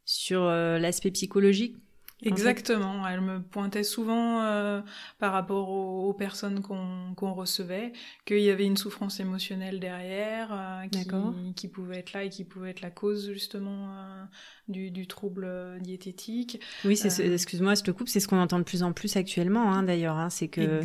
sur 0.07 0.45
l'aspect 0.45 1.11
psychologique? 1.11 1.77
Exactement, 2.23 3.07
elle 3.07 3.21
me 3.21 3.43
pointait 3.43 3.83
souvent 3.83 4.43
euh, 4.43 4.81
par 5.19 5.33
rapport 5.33 5.69
aux, 5.69 6.15
personnes 6.15 6.63
qu'on 6.63 7.33
recevait 7.35 7.93
qu'il 8.25 8.41
y 8.41 8.51
avait 8.51 8.65
une 8.65 8.77
souffrance 8.77 9.21
émotionnelle 9.21 9.81
derrière 9.81 10.49
euh, 10.53 10.89
qui, 10.89 11.55
qui, 11.55 11.69
pouvait 11.69 11.99
être 11.99 12.13
là 12.13 12.25
et 12.25 12.31
qui 12.31 12.45
pouvait 12.45 12.71
être 12.71 12.81
la 12.81 12.91
cause 12.91 13.33
justement 13.33 13.91
euh, 13.91 14.25
du, 14.69 14.91
du, 14.91 15.07
trouble 15.07 15.49
diététique. 15.81 16.61
Oui, 16.85 16.99
excuse-moi, 17.05 17.75
je 17.75 17.83
te 17.83 17.91
coupe, 17.91 18.09
c'est 18.09 18.21
ce 18.21 18.29
qu'on 18.29 18.41
entend 18.41 18.59
de 18.59 18.65
plus 18.65 18.83
en 18.83 18.93
plus 18.93 19.17
actuellement 19.17 19.73
hein, 19.73 19.83
d'ailleurs, 19.83 20.17
hein, 20.17 20.31
c'est 20.31 20.49
que 20.49 20.81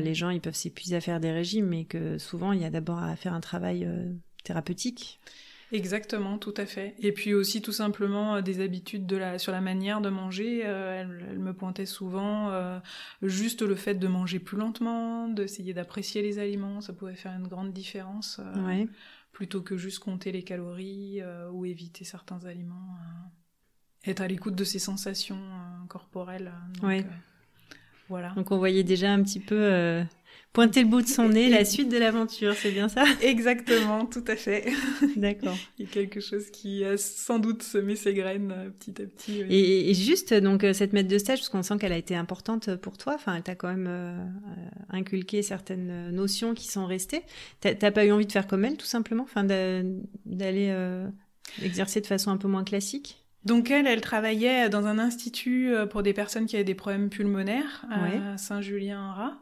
les 0.00 0.14
gens 0.14 0.30
ils 0.30 0.40
peuvent 0.40 0.54
s'épuiser 0.54 0.96
à 0.96 1.00
faire 1.00 1.20
des 1.20 1.32
régimes 1.32 1.66
mais 1.66 1.84
que 1.84 2.18
souvent 2.18 2.52
il 2.52 2.60
y 2.60 2.64
a 2.64 2.70
d'abord 2.70 3.02
à 3.02 3.16
faire 3.16 3.34
un 3.34 3.40
travail 3.40 3.88
thérapeutique. 4.44 5.20
Exactement, 5.74 6.38
tout 6.38 6.54
à 6.56 6.66
fait. 6.66 6.94
Et 7.00 7.10
puis 7.10 7.34
aussi 7.34 7.60
tout 7.60 7.72
simplement 7.72 8.36
euh, 8.36 8.42
des 8.42 8.60
habitudes 8.60 9.06
de 9.06 9.16
la, 9.16 9.40
sur 9.40 9.50
la 9.50 9.60
manière 9.60 10.00
de 10.00 10.08
manger. 10.08 10.62
Euh, 10.64 11.00
elle, 11.00 11.38
me 11.40 11.52
pointait 11.52 11.84
souvent 11.84 12.50
euh, 12.50 12.78
juste 13.22 13.60
le 13.60 13.74
fait 13.74 13.96
de 13.96 14.06
manger 14.06 14.38
plus 14.38 14.56
lentement, 14.56 15.26
d'essayer 15.26 15.74
d'apprécier 15.74 16.22
les 16.22 16.38
aliments, 16.38 16.80
ça 16.80 16.92
pouvait 16.92 17.16
faire 17.16 17.32
une 17.32 17.48
grande 17.48 17.72
différence. 17.72 18.40
Plutôt 19.32 19.62
que 19.62 19.76
juste 19.76 19.98
compter 19.98 20.30
les 20.30 20.44
calories 20.44 21.20
ou 21.50 21.64
éviter 21.64 22.04
certains 22.04 22.44
aliments. 22.44 22.96
être 24.06 24.20
à 24.20 24.28
l'écoute 24.28 24.54
de 24.54 24.62
ses 24.62 24.78
sensations 24.78 25.42
corporelles. 25.88 26.52
Donc, 26.80 27.04
voilà. 28.08 28.30
Donc 28.36 28.52
on 28.52 28.58
voyait 28.58 28.84
déjà 28.84 29.12
un 29.12 29.20
petit 29.24 29.40
peu 29.40 30.04
pointer 30.54 30.82
le 30.82 30.88
bout 30.88 31.02
de 31.02 31.08
son 31.08 31.28
nez, 31.28 31.50
la 31.50 31.64
suite 31.66 31.90
de 31.90 31.98
l'aventure, 31.98 32.54
c'est 32.54 32.70
bien 32.70 32.88
ça? 32.88 33.04
Exactement, 33.20 34.06
tout 34.06 34.24
à 34.26 34.36
fait. 34.36 34.72
D'accord. 35.16 35.56
Il 35.78 35.84
y 35.84 35.88
a 35.88 35.90
quelque 35.90 36.20
chose 36.20 36.50
qui 36.50 36.84
a 36.84 36.96
sans 36.96 37.40
doute 37.40 37.62
semé 37.62 37.96
ses 37.96 38.14
graines 38.14 38.54
euh, 38.56 38.70
petit 38.70 39.02
à 39.02 39.04
petit. 39.04 39.42
Et, 39.50 39.92
juste, 39.92 40.32
donc, 40.32 40.64
euh, 40.64 40.72
cette 40.72 40.92
maître 40.92 41.08
de 41.08 41.18
stage, 41.18 41.40
parce 41.40 41.48
qu'on 41.50 41.62
sent 41.62 41.76
qu'elle 41.78 41.92
a 41.92 41.98
été 41.98 42.16
importante 42.16 42.76
pour 42.76 42.96
toi, 42.96 43.14
enfin, 43.16 43.34
elle 43.34 43.42
t'a 43.42 43.56
quand 43.56 43.68
même 43.68 43.88
euh, 43.88 44.16
inculqué 44.90 45.42
certaines 45.42 46.10
notions 46.12 46.54
qui 46.54 46.68
sont 46.68 46.86
restées. 46.86 47.22
T'as 47.60 47.90
pas 47.90 48.04
eu 48.06 48.12
envie 48.12 48.26
de 48.26 48.32
faire 48.32 48.46
comme 48.46 48.64
elle, 48.64 48.76
tout 48.76 48.86
simplement? 48.86 49.24
Enfin, 49.24 49.42
d'aller 49.44 50.72
exercer 51.62 52.00
de 52.00 52.06
façon 52.06 52.30
un 52.30 52.36
peu 52.36 52.48
moins 52.48 52.64
classique? 52.64 53.24
Donc 53.44 53.70
elle, 53.70 53.86
elle 53.86 54.00
travaillait 54.00 54.68
dans 54.68 54.86
un 54.86 54.98
institut 54.98 55.72
pour 55.90 56.02
des 56.02 56.12
personnes 56.12 56.46
qui 56.46 56.56
avaient 56.56 56.64
des 56.64 56.74
problèmes 56.74 57.10
pulmonaires 57.10 57.84
à 57.90 58.38
Saint-Julien-Ras. 58.38 59.38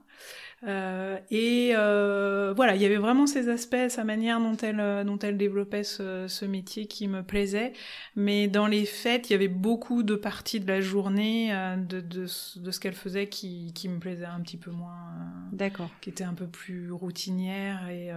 Euh, 0.64 1.18
et 1.30 1.72
euh, 1.74 2.52
voilà, 2.54 2.76
il 2.76 2.82
y 2.82 2.84
avait 2.86 2.96
vraiment 2.96 3.26
ces 3.26 3.48
aspects, 3.48 3.88
sa 3.88 4.04
manière 4.04 4.40
dont 4.40 4.56
elle, 4.56 4.78
euh, 4.78 5.02
dont 5.02 5.18
elle 5.18 5.36
développait 5.36 5.82
ce, 5.82 6.28
ce, 6.28 6.44
métier 6.44 6.86
qui 6.86 7.08
me 7.08 7.22
plaisait. 7.22 7.72
Mais 8.14 8.46
dans 8.46 8.68
les 8.68 8.84
faits, 8.84 9.28
il 9.28 9.32
y 9.32 9.36
avait 9.36 9.48
beaucoup 9.48 10.04
de 10.04 10.14
parties 10.14 10.60
de 10.60 10.68
la 10.68 10.80
journée 10.80 11.52
euh, 11.52 11.76
de, 11.76 12.00
de, 12.00 12.22
de, 12.22 12.70
ce 12.70 12.80
qu'elle 12.80 12.94
faisait 12.94 13.28
qui, 13.28 13.72
qui 13.74 13.88
me 13.88 13.98
plaisait 13.98 14.24
un 14.24 14.40
petit 14.40 14.56
peu 14.56 14.70
moins. 14.70 14.92
Euh, 14.92 15.56
D'accord. 15.56 15.90
Qui 16.00 16.10
était 16.10 16.24
un 16.24 16.34
peu 16.34 16.46
plus 16.46 16.92
routinière 16.92 17.88
et 17.88 18.10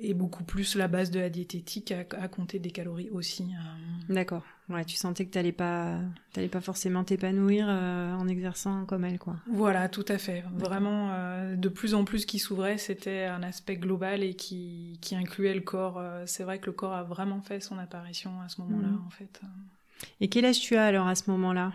et 0.00 0.14
beaucoup 0.14 0.44
plus 0.44 0.76
la 0.76 0.86
base 0.86 1.10
de 1.10 1.18
la 1.18 1.28
diététique 1.28 1.90
à, 1.90 2.04
à 2.16 2.28
compter 2.28 2.60
des 2.60 2.70
calories 2.70 3.10
aussi. 3.10 3.48
D'accord. 4.08 4.44
Ouais, 4.68 4.84
tu 4.84 4.96
sentais 4.96 5.24
que 5.24 5.30
t'allais 5.30 5.52
pas, 5.52 5.98
t'allais 6.32 6.48
pas 6.48 6.60
forcément 6.60 7.02
t'épanouir 7.02 7.66
euh, 7.68 8.12
en 8.14 8.28
exerçant 8.28 8.84
comme 8.84 9.04
elle, 9.04 9.18
quoi. 9.18 9.36
Voilà, 9.50 9.88
tout 9.88 10.04
à 10.08 10.18
fait. 10.18 10.44
Vraiment, 10.54 11.10
euh, 11.12 11.56
de 11.56 11.68
plus 11.68 11.94
en 11.94 12.04
plus 12.04 12.26
qui 12.26 12.38
s'ouvrait, 12.38 12.76
c'était 12.76 13.24
un 13.24 13.42
aspect 13.42 13.76
global 13.76 14.22
et 14.22 14.34
qui, 14.34 14.98
qui 15.00 15.16
incluait 15.16 15.54
le 15.54 15.62
corps. 15.62 16.02
C'est 16.26 16.44
vrai 16.44 16.58
que 16.58 16.66
le 16.66 16.72
corps 16.72 16.92
a 16.92 17.02
vraiment 17.02 17.40
fait 17.40 17.60
son 17.60 17.78
apparition 17.78 18.30
à 18.44 18.48
ce 18.48 18.60
moment-là, 18.60 18.88
mmh. 18.88 19.04
en 19.06 19.10
fait. 19.10 19.40
Et 20.20 20.28
quel 20.28 20.44
âge 20.44 20.60
tu 20.60 20.76
as 20.76 20.84
alors 20.84 21.06
à 21.06 21.14
ce 21.14 21.30
moment-là? 21.30 21.72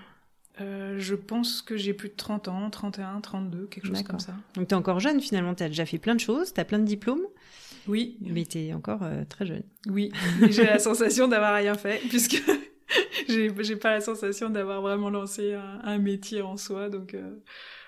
Euh, 0.62 0.98
je 1.00 1.16
pense 1.16 1.62
que 1.62 1.78
j'ai 1.78 1.94
plus 1.94 2.10
de 2.10 2.16
30 2.16 2.48
ans, 2.48 2.70
31, 2.70 3.22
32, 3.22 3.68
quelque 3.68 3.88
chose 3.88 4.04
comme 4.04 4.20
ça. 4.20 4.34
Donc 4.56 4.68
tu 4.68 4.74
es 4.74 4.78
encore 4.78 5.00
jeune 5.00 5.20
finalement, 5.20 5.56
tu 5.56 5.64
as 5.64 5.68
déjà 5.68 5.86
fait 5.86 5.98
plein 5.98 6.14
de 6.14 6.20
choses, 6.20 6.54
tu 6.54 6.60
as 6.60 6.66
plein 6.66 6.80
de 6.80 6.86
diplômes. 6.86 7.24
Oui. 7.88 8.18
Mais 8.22 8.46
tu 8.46 8.60
es 8.60 8.74
encore 8.74 9.02
euh, 9.04 9.24
très 9.28 9.46
jeune. 9.46 9.64
Oui, 9.88 10.12
j'ai 10.50 10.64
la 10.64 10.80
sensation 10.80 11.28
d'avoir 11.28 11.56
rien 11.56 11.74
fait, 11.74 12.02
puisque 12.08 12.42
j'ai 13.28 13.76
pas 13.76 13.92
la 13.92 14.02
sensation 14.02 14.50
d'avoir 14.50 14.82
vraiment 14.82 15.10
lancé 15.10 15.54
un, 15.54 15.98
métier 15.98 16.42
en 16.42 16.58
soi. 16.58 16.90
Donc 16.90 17.14
euh, 17.14 17.36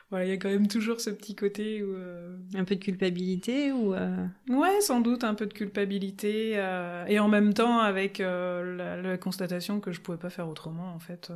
voilà, 0.09 0.25
il 0.25 0.29
y 0.29 0.31
a 0.31 0.37
quand 0.37 0.49
même 0.49 0.67
toujours 0.67 1.01
ce 1.01 1.09
petit 1.09 1.35
côté 1.35 1.83
où. 1.83 1.93
Euh, 1.95 2.37
un 2.55 2.63
peu 2.63 2.75
de 2.75 2.83
culpabilité 2.83 3.71
ou. 3.71 3.93
Ouais, 3.93 4.81
sans 4.81 5.01
doute 5.01 5.23
un 5.23 5.35
peu 5.35 5.45
de 5.45 5.53
culpabilité. 5.53 6.51
et 7.07 7.19
en 7.19 7.27
même 7.27 7.53
temps, 7.53 7.79
avec 7.79 8.19
la, 8.19 9.01
la, 9.01 9.17
constatation 9.17 9.79
que 9.79 9.91
je 9.91 10.01
pouvais 10.01 10.17
pas 10.17 10.29
faire 10.29 10.47
autrement, 10.47 10.93
en 10.93 10.99
fait. 10.99 11.31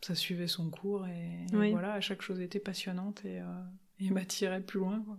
ça 0.00 0.14
suivait 0.14 0.48
son 0.48 0.70
cours 0.70 1.06
et, 1.06 1.70
voilà, 1.70 2.00
chaque 2.00 2.22
chose 2.22 2.40
était 2.40 2.60
passionnante 2.60 3.24
et, 3.24 3.40
et 4.00 4.10
m'attirait 4.10 4.60
plus 4.60 4.80
loin. 4.80 5.02
Quoi. 5.06 5.16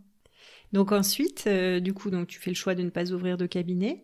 Donc 0.74 0.92
ensuite, 0.92 1.46
euh, 1.48 1.80
du 1.80 1.94
coup, 1.94 2.10
donc 2.10 2.28
tu 2.28 2.40
fais 2.40 2.50
le 2.50 2.56
choix 2.56 2.76
de 2.76 2.82
ne 2.82 2.90
pas 2.90 3.12
ouvrir 3.12 3.38
de 3.38 3.46
cabinet. 3.46 4.04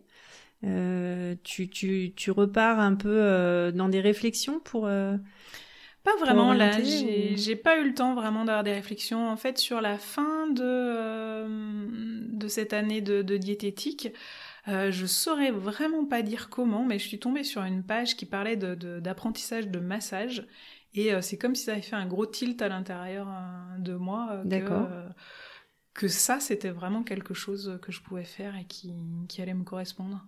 Euh, 0.64 1.34
tu, 1.42 1.70
tu, 1.70 2.12
tu, 2.14 2.30
repars 2.30 2.80
un 2.80 2.94
peu 2.94 3.08
euh, 3.08 3.72
dans 3.72 3.88
des 3.88 4.00
réflexions 4.00 4.60
pour. 4.60 4.82
pas 4.82 6.16
vraiment 6.18 6.52
là, 6.52 6.78
j'ai 6.82 7.56
pas 7.56 7.78
eu 7.78 7.88
le 7.88 7.94
temps 7.94 8.14
vraiment 8.14 8.44
d'avoir 8.44 8.62
des 8.62 8.72
réflexions. 8.72 9.28
En 9.28 9.36
fait, 9.36 9.58
sur 9.58 9.80
la 9.80 9.96
fin 9.96 10.48
de, 10.48 12.36
de 12.36 12.48
cette 12.48 12.72
année 12.72 13.00
de, 13.00 13.22
de 13.22 13.36
diététique, 13.36 14.08
euh, 14.68 14.90
je 14.90 15.06
saurais 15.06 15.50
vraiment 15.50 16.04
pas 16.04 16.20
dire 16.22 16.50
comment, 16.50 16.84
mais 16.84 16.98
je 16.98 17.08
suis 17.08 17.18
tombée 17.18 17.44
sur 17.44 17.62
une 17.62 17.82
page 17.82 18.16
qui 18.16 18.26
parlait 18.26 18.56
d'apprentissage 18.56 19.66
de, 19.66 19.78
de, 19.78 19.84
massage. 19.84 20.46
Et 20.92 21.12
c'est 21.22 21.38
comme 21.38 21.54
si 21.54 21.64
ça 21.64 21.72
avait 21.72 21.82
fait 21.82 21.94
un 21.94 22.06
gros 22.06 22.26
tilt 22.26 22.60
à 22.60 22.68
l'intérieur 22.68 23.28
de 23.78 23.94
moi. 23.94 24.42
D'accord 24.44 24.88
que 25.92 26.08
ça, 26.08 26.40
c'était 26.40 26.70
vraiment 26.70 27.02
quelque 27.02 27.34
chose 27.34 27.78
que 27.82 27.92
je 27.92 28.00
pouvais 28.00 28.24
faire 28.24 28.56
et 28.56 28.64
qui, 28.64 28.94
qui 29.28 29.42
allait 29.42 29.54
me 29.54 29.64
correspondre. 29.64 30.24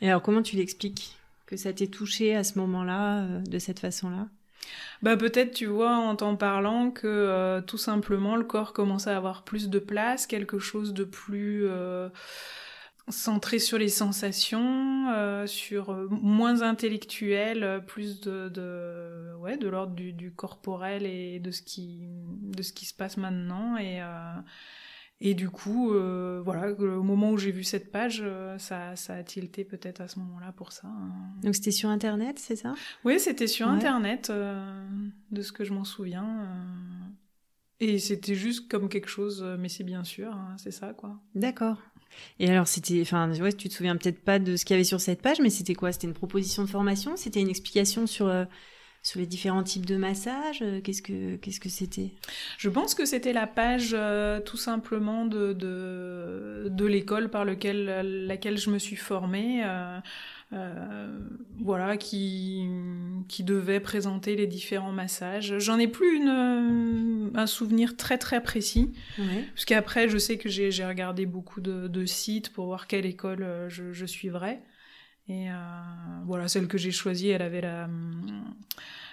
Et 0.00 0.08
alors, 0.08 0.22
comment 0.22 0.42
tu 0.42 0.56
l'expliques 0.56 1.16
Que 1.46 1.56
ça 1.56 1.72
t'ait 1.72 1.86
touché 1.86 2.34
à 2.34 2.44
ce 2.44 2.58
moment-là, 2.58 3.22
euh, 3.22 3.40
de 3.40 3.58
cette 3.58 3.80
façon-là? 3.80 4.26
Bah 5.00 5.16
peut-être 5.16 5.52
tu 5.54 5.66
vois 5.66 5.94
en 5.94 6.16
t'en 6.16 6.34
parlant 6.34 6.90
que 6.90 7.06
euh, 7.06 7.60
tout 7.60 7.78
simplement 7.78 8.34
le 8.34 8.42
corps 8.42 8.72
commençait 8.72 9.10
à 9.10 9.16
avoir 9.16 9.44
plus 9.44 9.68
de 9.68 9.78
place, 9.78 10.26
quelque 10.26 10.58
chose 10.58 10.92
de 10.92 11.04
plus 11.04 11.66
euh, 11.68 12.08
centré 13.08 13.60
sur 13.60 13.78
les 13.78 13.88
sensations, 13.88 15.46
sur 15.46 15.92
moins 16.10 16.62
intellectuel, 16.62 17.84
plus 17.86 18.20
de, 18.20 19.36
ouais 19.38 19.56
de 19.56 19.68
l'ordre 19.68 19.94
du, 19.94 20.12
du, 20.12 20.32
corporel 20.32 21.06
et 21.06 21.38
de 21.38 21.52
ce 21.52 21.62
qui 21.62 22.00
de 22.00 22.62
ce 22.62 22.72
qui 22.72 22.86
se 22.86 22.94
passe 22.94 23.18
maintenant. 23.18 23.76
Et 23.76 24.00
et 25.20 25.34
du 25.34 25.48
coup, 25.48 25.92
euh, 25.92 26.42
voilà, 26.44 26.72
au 26.72 27.02
moment 27.02 27.30
où 27.30 27.38
j'ai 27.38 27.50
vu 27.50 27.64
cette 27.64 27.90
page, 27.90 28.20
euh, 28.22 28.58
ça, 28.58 28.96
ça 28.96 29.14
a 29.14 29.22
tilté 29.22 29.64
peut-être 29.64 30.02
à 30.02 30.08
ce 30.08 30.18
moment-là 30.18 30.52
pour 30.52 30.72
ça. 30.72 30.88
Hein. 30.88 31.10
Donc 31.42 31.54
c'était 31.54 31.70
sur 31.70 31.88
Internet, 31.88 32.38
c'est 32.38 32.56
ça? 32.56 32.74
Oui, 33.04 33.18
c'était 33.18 33.46
sur 33.46 33.66
Internet, 33.68 34.28
euh, 34.28 34.86
de 35.30 35.40
ce 35.40 35.52
que 35.52 35.64
je 35.64 35.72
m'en 35.72 35.84
souviens. 35.84 36.46
et 37.80 37.98
c'était 37.98 38.34
juste 38.34 38.68
comme 38.68 38.90
quelque 38.90 39.08
chose, 39.08 39.42
mais 39.58 39.70
c'est 39.70 39.84
bien 39.84 40.04
sûr, 40.04 40.32
hein, 40.32 40.54
c'est 40.58 40.70
ça, 40.70 40.92
quoi. 40.92 41.18
D'accord. 41.34 41.78
Et 42.38 42.50
alors, 42.50 42.68
c'était, 42.68 43.00
enfin, 43.00 43.30
ouais, 43.40 43.52
tu 43.52 43.68
te 43.68 43.74
souviens 43.74 43.96
peut-être 43.96 44.22
pas 44.22 44.38
de 44.38 44.56
ce 44.56 44.64
qu'il 44.66 44.74
y 44.74 44.76
avait 44.76 44.84
sur 44.84 45.00
cette 45.00 45.22
page, 45.22 45.40
mais 45.40 45.50
c'était 45.50 45.74
quoi? 45.74 45.92
C'était 45.92 46.06
une 46.06 46.14
proposition 46.14 46.62
de 46.62 46.68
formation? 46.68 47.16
C'était 47.16 47.40
une 47.40 47.48
explication 47.48 48.06
sur 48.06 48.30
sur 49.06 49.20
les 49.20 49.26
différents 49.26 49.62
types 49.62 49.86
de 49.86 49.96
massages 49.96 50.62
euh, 50.62 50.80
Qu'est-ce 50.80 51.00
que 51.00 51.36
qu'est-ce 51.36 51.60
que 51.60 51.68
c'était? 51.68 52.10
Je 52.58 52.68
pense 52.68 52.92
que 52.96 53.04
c'était 53.04 53.32
la 53.32 53.46
page 53.46 53.94
euh, 53.96 54.40
tout 54.40 54.56
simplement 54.56 55.26
de 55.26 55.52
de, 55.52 56.66
de 56.68 56.84
l'école 56.84 57.30
par 57.30 57.44
lequel 57.44 58.26
laquelle 58.26 58.58
je 58.58 58.68
me 58.68 58.78
suis 58.78 58.96
formée. 58.96 59.62
Euh, 59.64 60.00
euh, 60.52 61.18
voilà, 61.58 61.96
qui, 61.96 62.68
qui 63.26 63.42
devait 63.42 63.80
présenter 63.80 64.36
les 64.36 64.46
différents 64.46 64.92
massages. 64.92 65.58
J'en 65.58 65.76
ai 65.76 65.88
plus 65.88 66.18
une, 66.18 67.32
un 67.34 67.46
souvenir 67.48 67.96
très 67.96 68.16
très 68.16 68.40
précis, 68.40 68.92
ouais. 69.18 69.44
parce 69.54 69.64
qu'après 69.64 70.08
je 70.08 70.18
sais 70.18 70.38
que 70.38 70.48
j'ai 70.48 70.84
regardé 70.84 71.26
beaucoup 71.26 71.60
de, 71.60 71.88
de, 71.88 72.06
sites 72.06 72.52
pour 72.52 72.66
voir 72.66 72.86
quelle 72.86 73.06
école 73.06 73.44
je, 73.68 73.92
je 73.92 74.06
suivrais. 74.06 74.60
Et 75.28 75.50
euh, 75.50 75.54
voilà, 76.24 76.48
celle 76.48 76.68
que 76.68 76.78
j'ai 76.78 76.92
choisie, 76.92 77.28
elle 77.28 77.42
avait 77.42 77.60
la 77.60 77.88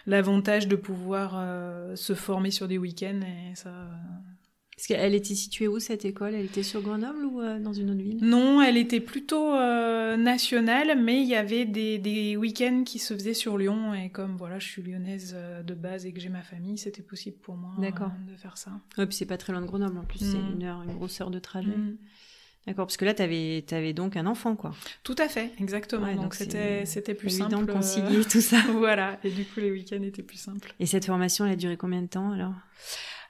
l'avantage 0.05 0.67
de 0.67 0.75
pouvoir 0.75 1.35
euh, 1.37 1.95
se 1.95 2.13
former 2.13 2.51
sur 2.51 2.67
des 2.67 2.77
week-ends 2.77 3.21
et 3.21 3.55
ça. 3.55 3.89
Parce 4.75 4.87
qu'elle 4.87 5.15
était 5.15 5.35
située 5.35 5.67
où 5.67 5.79
cette 5.79 6.03
école? 6.03 6.33
Elle 6.33 6.45
était 6.45 6.63
sur 6.63 6.81
Grenoble 6.81 7.23
ou 7.23 7.39
euh, 7.39 7.57
dans 7.57 7.71
une 7.71 7.89
autre 7.89 8.01
ville? 8.01 8.17
Non, 8.21 8.61
elle 8.61 8.75
était 8.75 8.99
plutôt 8.99 9.53
nationale, 10.17 10.99
mais 11.01 11.21
il 11.21 11.27
y 11.27 11.35
avait 11.35 11.65
des, 11.65 11.99
des 11.99 12.35
week-ends 12.35 12.83
qui 12.85 12.99
se 12.99 13.13
faisaient 13.13 13.33
sur 13.33 13.57
Lyon 13.57 13.93
et 13.93 14.09
comme 14.09 14.35
voilà, 14.35 14.59
je 14.59 14.67
suis 14.67 14.81
lyonnaise 14.81 15.37
de 15.65 15.73
base 15.73 16.05
et 16.05 16.11
que 16.11 16.19
j'ai 16.19 16.29
ma 16.29 16.41
famille, 16.41 16.77
c'était 16.77 17.01
possible 17.01 17.37
pour 17.37 17.55
moi 17.55 17.73
de 17.77 18.35
faire 18.35 18.57
ça. 18.57 18.71
Ouais, 18.97 19.05
puis 19.05 19.15
c'est 19.15 19.25
pas 19.25 19.37
très 19.37 19.53
loin 19.53 19.61
de 19.61 19.67
Grenoble 19.67 19.97
en 19.97 20.03
plus, 20.03 20.19
c'est 20.19 20.37
mm. 20.37 20.53
une 20.53 20.63
heure, 20.63 20.83
une 20.83 20.95
grosse 20.95 21.21
heure 21.21 21.31
de 21.31 21.39
trajet. 21.39 21.77
Mm. 21.77 21.97
D'accord, 22.65 22.85
parce 22.85 22.95
que 22.95 23.03
là, 23.03 23.13
tu 23.13 23.21
avais, 23.21 23.65
avais, 23.71 23.91
donc 23.91 24.15
un 24.15 24.25
enfant, 24.25 24.55
quoi. 24.55 24.71
Tout 25.03 25.15
à 25.17 25.27
fait, 25.27 25.51
exactement. 25.59 26.13
donc 26.15 26.33
c'était 26.33 27.13
plus 27.13 27.29
simple. 27.29 27.65
de 27.65 27.69
euh, 27.69 27.73
concilier 27.73 28.23
tout 28.23 28.41
ça. 28.41 28.61
voilà, 28.71 29.19
et 29.23 29.31
du 29.31 29.43
coup, 29.45 29.59
les 29.59 29.71
week-ends 29.71 30.01
étaient 30.01 30.23
plus 30.23 30.37
simples. 30.37 30.73
Et 30.79 30.85
cette 30.85 31.05
formation, 31.05 31.45
elle 31.45 31.53
a 31.53 31.55
duré 31.57 31.75
combien 31.75 32.01
de 32.01 32.07
temps, 32.07 32.31
alors? 32.31 32.53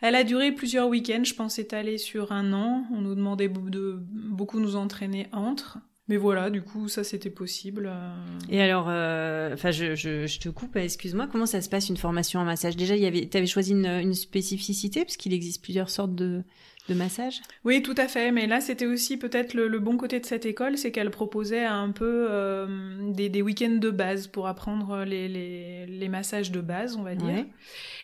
Elle 0.02 0.16
a 0.16 0.24
duré 0.24 0.52
plusieurs 0.52 0.88
week-ends, 0.88 1.24
je 1.24 1.34
pense 1.34 1.58
étalée 1.58 1.98
sur 1.98 2.32
un 2.32 2.52
an. 2.52 2.86
On 2.92 3.02
nous 3.02 3.16
demandait 3.16 3.48
de 3.48 4.00
beaucoup 4.12 4.60
nous 4.60 4.76
entraîner 4.76 5.28
entre. 5.32 5.80
Mais 6.10 6.18
voilà, 6.18 6.50
du 6.50 6.62
coup, 6.62 6.90
ça 6.90 7.06
c'était 7.06 7.30
possible. 7.30 7.90
Euh. 7.90 8.14
Et 8.50 8.62
alors, 8.62 8.88
euh, 8.90 9.54
enfin, 9.54 9.72
je, 9.72 9.96
je, 9.96 10.28
je, 10.28 10.40
te 10.40 10.50
coupe, 10.50 10.76
excuse-moi, 10.76 11.28
comment 11.32 11.46
ça 11.46 11.62
se 11.62 11.70
passe 11.70 11.88
une 11.88 11.96
formation 11.96 12.42
en 12.42 12.44
massage? 12.44 12.76
Déjà, 12.76 12.98
tu 12.98 13.38
avais 13.38 13.46
choisi 13.46 13.72
une, 13.72 13.86
une 13.86 14.14
spécificité, 14.14 15.06
parce 15.06 15.16
qu'il 15.16 15.34
existe 15.34 15.64
plusieurs 15.64 15.90
sortes 15.90 16.14
de, 16.14 16.44
de 16.90 16.96
massage? 16.96 17.42
Oui, 17.64 17.82
tout 17.82 17.96
à 17.98 18.08
fait. 18.08 18.32
Mais 18.32 18.46
là, 18.46 18.60
c'était 18.60 18.86
aussi 18.86 19.18
peut-être 19.18 19.54
le, 19.54 19.80
bon 19.80 19.98
côté 19.98 20.20
de 20.20 20.26
cette 20.26 20.46
école, 20.46 20.78
c'est 20.78 20.92
qu'elle 20.92 21.12
proposait 21.12 21.64
un 21.66 21.92
peu 21.92 22.28
euh, 22.30 23.12
des, 23.12 23.30
des 23.30 23.42
week-ends 23.42 23.78
de 23.80 23.90
base 23.90 24.28
pour 24.28 24.48
apprendre 24.48 25.04
les, 25.06 25.30
les, 25.30 25.86
les, 25.86 26.10
massages 26.10 26.52
de 26.52 26.60
base, 26.60 26.96
on 26.98 27.04
va 27.04 27.16
dire. 27.16 27.46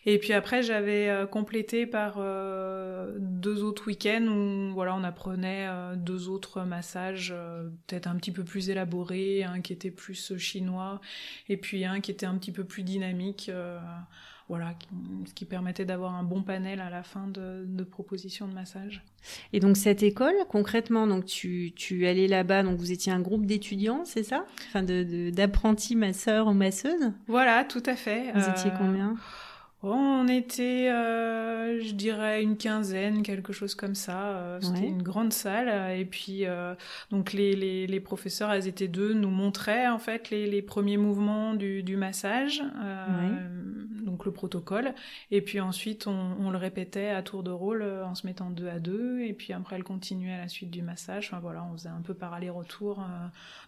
Et 0.06 0.18
puis 0.18 0.32
après, 0.32 0.62
j'avais 0.62 1.08
euh, 1.08 1.26
complété 1.26 1.84
par 1.84 2.16
euh, 2.18 3.14
deux 3.18 3.62
autres 3.62 3.86
week-ends 3.86 4.26
où 4.26 4.72
voilà, 4.72 4.94
on 4.94 5.04
apprenait 5.04 5.68
deux 5.96 6.28
autres 6.28 6.62
massages, 6.62 7.34
peut-être 7.86 8.06
un 8.06 8.16
petit 8.16 8.32
peu 8.32 8.44
plus 8.44 8.70
élaborés, 8.70 9.44
un 9.44 9.60
qui 9.60 9.74
était 9.74 9.90
plus 9.90 10.36
chinois, 10.38 11.00
et 11.48 11.58
puis 11.58 11.84
un 11.84 12.00
qui 12.00 12.10
était 12.10 12.26
un 12.26 12.36
petit 12.36 12.52
peu 12.52 12.64
plus 12.64 12.82
dynamique 12.82 13.50
voilà, 14.50 14.74
ce 15.26 15.32
qui 15.32 15.44
permettait 15.44 15.84
d'avoir 15.84 16.16
un 16.16 16.24
bon 16.24 16.42
panel 16.42 16.80
à 16.80 16.90
la 16.90 17.04
fin 17.04 17.28
de, 17.28 17.84
propositions 17.84 18.48
de 18.48 18.52
massage. 18.52 19.04
Et 19.52 19.60
donc 19.60 19.76
cette 19.76 20.02
école, 20.02 20.34
concrètement, 20.48 21.06
donc 21.06 21.24
tu, 21.24 21.72
tu 21.76 22.08
allais 22.08 22.26
là-bas, 22.26 22.64
donc 22.64 22.76
vous 22.76 22.90
étiez 22.90 23.12
un 23.12 23.20
groupe 23.20 23.46
d'étudiants, 23.46 24.04
c'est 24.04 24.24
ça? 24.24 24.44
Enfin, 24.66 24.82
d'apprentis 24.82 25.94
de, 25.94 26.00
masseurs 26.00 26.48
ou 26.48 26.52
masseuses? 26.52 27.12
Voilà, 27.28 27.64
tout 27.64 27.82
à 27.86 27.94
fait. 27.94 28.32
Vous 28.32 28.50
étiez 28.50 28.72
euh, 28.72 28.76
combien? 28.76 29.14
On 29.82 30.28
était, 30.28 30.90
euh, 30.90 31.80
je 31.80 31.94
dirais, 31.94 32.42
une 32.42 32.58
quinzaine, 32.58 33.22
quelque 33.22 33.54
chose 33.54 33.74
comme 33.74 33.94
ça. 33.94 34.36
Euh, 34.36 34.60
c'était 34.60 34.86
une 34.86 35.02
grande 35.02 35.32
salle. 35.32 35.98
Et 35.98 36.04
puis, 36.04 36.44
euh, 36.44 36.74
donc 37.10 37.32
les, 37.32 37.56
les, 37.56 37.86
les, 37.86 38.00
professeurs, 38.00 38.52
elles 38.52 38.68
étaient 38.68 38.88
deux, 38.88 39.14
nous 39.14 39.30
montraient 39.30 39.88
en 39.88 39.98
fait 39.98 40.28
les, 40.28 40.46
les 40.46 40.60
premiers 40.60 40.98
mouvements 40.98 41.54
du, 41.54 41.82
du 41.82 41.96
massage, 41.96 42.62
donc 44.04 44.24
le 44.24 44.32
protocole. 44.32 44.94
Et 45.30 45.40
puis 45.40 45.60
ensuite, 45.60 46.06
on, 46.06 46.36
on, 46.40 46.50
le 46.50 46.58
répétait 46.58 47.08
à 47.08 47.22
tour 47.22 47.42
de 47.42 47.50
rôle 47.50 47.82
en 47.82 48.14
se 48.14 48.26
mettant 48.26 48.50
deux 48.50 48.68
à 48.68 48.78
deux. 48.78 49.20
Et 49.22 49.32
puis 49.32 49.52
après, 49.52 49.76
elle 49.76 49.84
continuait 49.84 50.34
à 50.34 50.38
la 50.38 50.48
suite 50.48 50.70
du 50.70 50.82
massage. 50.82 51.26
Enfin 51.26 51.40
voilà, 51.40 51.64
on 51.70 51.76
faisait 51.76 51.88
un 51.88 52.02
peu 52.02 52.14
par 52.14 52.32
aller-retour. 52.32 53.04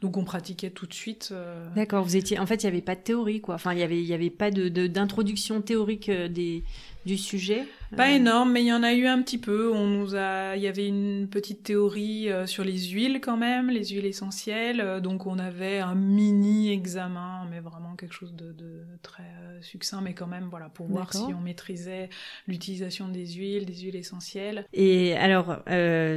donc 0.01 0.17
on 0.17 0.25
pratiquait 0.25 0.71
tout 0.71 0.87
de 0.87 0.95
suite. 0.95 1.35
D'accord, 1.75 2.05
vous 2.05 2.17
étiez. 2.17 2.39
En 2.39 2.47
fait, 2.47 2.63
il 2.63 2.67
n'y 2.67 2.73
avait 2.73 2.83
pas 2.83 2.95
de 2.95 3.01
théorie, 3.01 3.41
quoi. 3.41 3.55
Enfin, 3.57 3.73
il 3.73 3.77
n'y 3.77 3.83
avait, 3.83 4.03
y 4.03 4.15
avait 4.15 4.31
pas 4.31 4.51
de 4.51 4.69
d'introduction 4.69 5.61
théorique 5.61 6.11
des, 6.11 6.65
du 7.05 7.19
sujet 7.19 7.65
Pas 7.97 8.11
euh, 8.11 8.17
énorme, 8.17 8.53
mais 8.53 8.63
il 8.63 8.67
y 8.67 8.73
en 8.73 8.83
a 8.83 8.93
eu 8.93 9.07
un 9.07 9.21
petit 9.23 9.39
peu. 9.39 9.73
On 9.73 9.87
nous 9.87 10.15
a, 10.15 10.57
il 10.57 10.63
y 10.63 10.69
avait 10.69 10.87
une 10.87 11.29
petite 11.29 11.63
théorie 11.63 12.31
euh, 12.31 12.47
sur 12.47 12.65
les 12.65 12.79
huiles 12.79 13.21
quand 13.21 13.37
même, 13.37 13.71
les 13.71 13.87
huiles 13.87 14.07
essentielles. 14.07 14.81
Euh, 14.81 15.01
donc 15.01 15.27
on 15.27 15.39
avait 15.39 15.79
un 15.79 15.95
mini 15.95 16.71
examen, 16.71 17.47
mais 17.51 17.61
vraiment 17.61 17.97
quelque 17.97 18.15
chose 18.15 18.35
de, 18.35 18.55
très 19.03 19.25
succinct, 19.61 20.01
mais 20.01 20.15
quand 20.15 20.27
même 20.27 20.49
voilà 20.51 20.69
pour 20.69 20.87
voir 20.87 21.13
si 21.13 21.33
on 21.37 21.41
maîtrisait 21.41 22.09
l'utilisation 22.47 23.09
des 23.09 23.27
huiles, 23.27 23.65
des 23.65 23.75
huiles 23.75 23.97
essentielles. 23.97 24.67
Et 24.73 25.17
alors, 25.17 25.59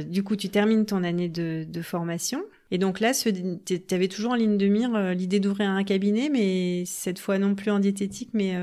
du 0.04 0.22
coup, 0.22 0.36
tu 0.36 0.48
termines 0.48 0.86
ton 0.86 1.02
année 1.04 1.28
de, 1.28 1.82
formation. 1.82 2.42
Et 2.72 2.78
donc 2.78 2.98
là, 3.00 3.12
tu 3.14 3.82
avais 3.94 4.08
toujours 4.08 4.32
en 4.32 4.34
ligne 4.34 4.56
de 4.56 4.66
mire 4.66 5.14
l'idée 5.14 5.38
d'ouvrir 5.38 5.70
un 5.70 5.84
cabinet, 5.84 6.28
mais 6.28 6.84
cette 6.86 7.18
fois 7.18 7.38
non 7.38 7.54
plus 7.54 7.70
en 7.70 7.78
diététique, 7.78 8.30
mais 8.32 8.56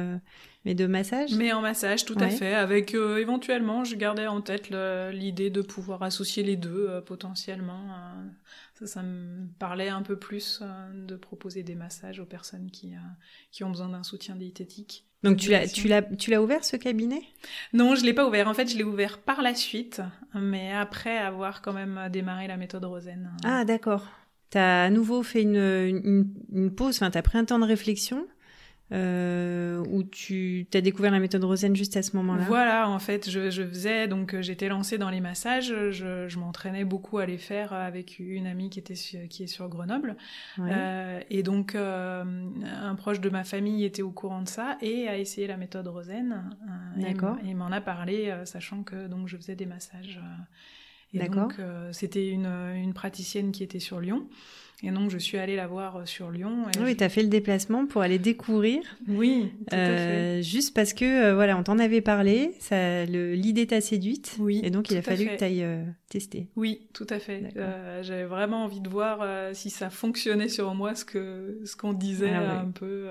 mais 0.66 0.76
de 0.76 0.88
massage 0.88 1.34
Mais 1.36 1.52
en 1.52 1.62
massage, 1.62 2.06
tout 2.06 2.16
à 2.20 2.30
fait. 2.30 2.54
Avec 2.54 2.96
euh, 2.96 3.18
éventuellement, 3.18 3.84
je 3.84 3.96
gardais 3.96 4.28
en 4.28 4.42
tête 4.42 4.70
l'idée 5.12 5.50
de 5.50 5.62
pouvoir 5.62 6.04
associer 6.04 6.44
les 6.44 6.56
deux 6.56 6.88
euh, 6.90 7.02
potentiellement. 7.02 7.82
Euh. 7.90 8.24
ça, 8.80 8.88
ça 8.88 9.04
me 9.04 9.48
parlait 9.60 9.90
un 9.90 10.02
peu 10.02 10.18
plus 10.18 10.64
de 10.94 11.16
proposer 11.16 11.64
des 11.64 11.76
massages 11.76 12.20
aux 12.20 12.26
personnes 12.26 12.72
qui, 12.72 12.94
qui 13.52 13.64
ont 13.64 13.70
besoin 13.70 13.90
d'un 13.90 14.04
soutien 14.04 14.36
diététique. 14.36 15.06
Donc 15.24 15.38
tu 15.38 15.52
l'as, 15.52 15.68
tu 15.68 15.88
l'as, 15.88 16.02
tu 16.02 16.32
l'as 16.32 16.42
ouvert 16.42 16.66
ce 16.66 16.76
cabinet? 16.76 17.22
Non, 17.72 17.96
je 17.96 18.04
l'ai 18.04 18.14
pas 18.14 18.28
ouvert. 18.28 18.48
En 18.48 18.54
fait, 18.54 18.70
je 18.70 18.78
l'ai 18.78 18.84
ouvert 18.84 19.20
par 19.20 19.42
la 19.42 19.56
suite, 19.56 20.02
mais 20.34 20.74
après 20.74 21.18
avoir 21.18 21.62
quand 21.62 21.72
même 21.74 22.10
démarré 22.12 22.48
la 22.48 22.58
méthode 22.58 22.84
Rosen. 22.84 23.32
Ah 23.44 23.64
d'accord. 23.64 24.06
Tu 24.50 24.58
as 24.58 24.84
à 24.84 24.90
nouveau 24.90 25.24
fait 25.24 25.42
une, 25.42 25.56
une, 25.56 26.34
une 26.54 26.76
pause, 26.76 26.96
enfin 26.96 27.10
tu 27.10 27.18
as 27.18 27.22
pris 27.22 27.38
un 27.38 27.46
temps 27.46 27.60
de 27.60 27.66
réflexion 27.66 28.28
euh, 28.94 29.84
où 29.90 30.04
tu 30.04 30.68
as 30.74 30.82
découvert 30.82 31.12
la 31.12 31.20
méthode 31.20 31.44
Rosen 31.44 31.76
juste 31.76 31.98
à 31.98 32.04
ce 32.04 32.16
moment-là 32.16 32.44
Voilà, 32.48 32.90
en 32.90 33.00
fait, 33.00 33.28
je, 33.30 33.50
je 33.50 33.64
faisais, 33.64 34.08
donc 34.08 34.34
euh, 34.36 34.42
j'étais 34.44 34.68
lancée 34.68 35.00
dans 35.00 35.10
les 35.10 35.20
massages, 35.20 35.74
je, 35.90 36.28
je 36.28 36.40
m'entraînais 36.40 36.86
beaucoup 36.86 37.18
à 37.18 37.26
les 37.26 37.40
faire 37.40 37.74
avec 37.74 38.20
une 38.20 38.46
amie 38.46 38.70
qui, 38.70 38.78
était 38.78 38.94
qui 38.94 39.44
est 39.44 39.48
sur 39.48 39.68
Grenoble. 39.68 40.16
Euh, 40.60 41.20
et 41.32 41.42
donc, 41.42 41.74
euh, 41.74 42.24
un 42.64 42.96
proche 42.96 43.20
de 43.20 43.30
ma 43.30 43.44
famille 43.44 43.84
était 43.84 44.04
au 44.04 44.12
courant 44.12 44.44
de 44.44 44.50
ça 44.50 44.78
et 44.82 45.08
a 45.08 45.18
essayé 45.18 45.48
la 45.48 45.58
méthode 45.58 45.88
Rosen. 45.88 46.56
D'accord. 46.98 47.38
Et 47.48 47.54
m'en 47.56 47.72
a 47.72 47.82
parlé, 47.82 48.34
sachant 48.46 48.84
que 48.84 49.08
donc 49.08 49.28
je 49.28 49.38
faisais 49.38 49.56
des 49.56 49.66
massages. 49.66 50.22
et 51.14 51.30
donc, 51.30 51.56
c'était 51.92 52.30
une, 52.30 52.46
une 52.46 52.94
praticienne 52.94 53.52
qui 53.52 53.64
était 53.64 53.80
sur 53.80 54.00
Lyon. 54.00 54.28
Et 54.82 54.92
donc, 54.92 55.10
je 55.10 55.18
suis 55.18 55.38
allée 55.38 55.56
la 55.56 55.68
voir 55.68 55.96
euh, 55.98 56.06
sur 56.06 56.30
Lyon. 56.30 56.66
Et 56.76 56.84
oui, 56.84 56.98
tu 56.98 57.04
as 57.04 57.10
fait 57.10 57.24
le 57.24 57.30
déplacement 57.30 57.86
pour 57.86 58.02
aller 58.02 58.20
découvrir. 58.20 58.82
Oui, 59.08 59.52
tout 59.70 59.76
à 59.76 59.78
fait. 59.78 59.80
Euh, 59.80 60.42
juste 60.42 60.74
parce 60.74 60.94
que, 60.94 61.06
euh, 61.06 61.36
voilà, 61.36 61.58
on 61.58 61.64
t'en 61.64 61.80
avait 61.80 62.02
parlé, 62.02 62.52
l'idée 62.72 63.68
t'a 63.68 63.80
séduite. 63.80 64.36
Oui. 64.40 64.60
Et 64.64 64.70
donc, 64.70 64.92
il 64.92 64.98
a 64.98 65.02
fallu 65.02 65.28
que 65.28 65.38
tu 65.38 65.44
ailles 65.44 65.68
tester. 66.10 66.50
Oui, 66.56 66.88
tout 66.94 67.08
à 67.10 67.20
fait. 67.20 67.54
J'avais 68.02 68.26
vraiment 68.26 68.66
envie 68.66 68.82
de 68.82 68.90
voir 68.90 69.26
si 69.54 69.70
ça 69.70 69.90
fonctionnait 69.90 70.50
sur 70.50 70.74
moi, 70.76 70.96
ce 70.96 71.06
qu'on 71.06 71.66
ce 71.66 71.76
qu'on 71.76 71.94
disait 71.94 72.32
ah 72.34 72.62
un 72.62 72.72
peu. 72.72 73.08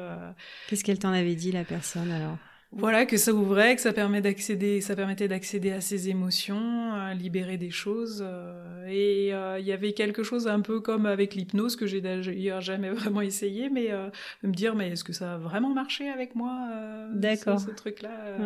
Qu'est-ce 0.69 0.85
qu'elle 0.85 0.99
t'en 0.99 1.13
avait 1.13 1.35
dit, 1.35 1.53
la 1.53 1.65
personne, 1.65 2.11
alors? 2.11 2.37
Voilà, 2.75 3.05
que 3.05 3.19
ça 3.19 3.35
ouvrait, 3.35 3.77
que 3.77 3.83
ça 3.83 3.93
permet 3.93 4.23
d'accéder, 4.23 4.81
ça 4.81 4.97
permettait 4.97 5.29
d'accéder 5.29 5.73
à 5.73 5.83
ses 5.83 6.09
émotions, 6.09 6.93
à 6.95 7.13
libérer 7.13 7.59
des 7.59 7.71
choses. 7.71 8.25
Euh, 8.27 8.87
et 8.87 9.35
euh, 9.35 9.59
il 9.59 9.67
y 9.67 9.73
avait 9.73 9.93
quelque 9.93 10.23
chose 10.23 10.49
un 10.49 10.61
peu 10.61 10.81
comme 10.81 11.05
avec 11.05 11.35
l'hypnose 11.35 11.77
que 11.77 11.87
j'ai 11.87 12.01
d'ailleurs 12.01 12.63
jamais 12.63 12.91
vraiment 12.91 13.21
essayé, 13.21 13.69
mais 13.69 13.93
euh, 13.93 14.09
de 14.43 14.49
me 14.49 14.55
dire 14.55 14.75
mais 14.75 14.89
est-ce 14.91 15.05
que 15.05 15.13
ça 15.13 15.35
a 15.35 15.39
vraiment 15.39 15.75
marché 15.75 16.09
avec 16.09 16.35
moi 16.35 16.67
D'accord. 17.13 17.61
Ce, 17.61 17.71
truc-là. 17.71 18.39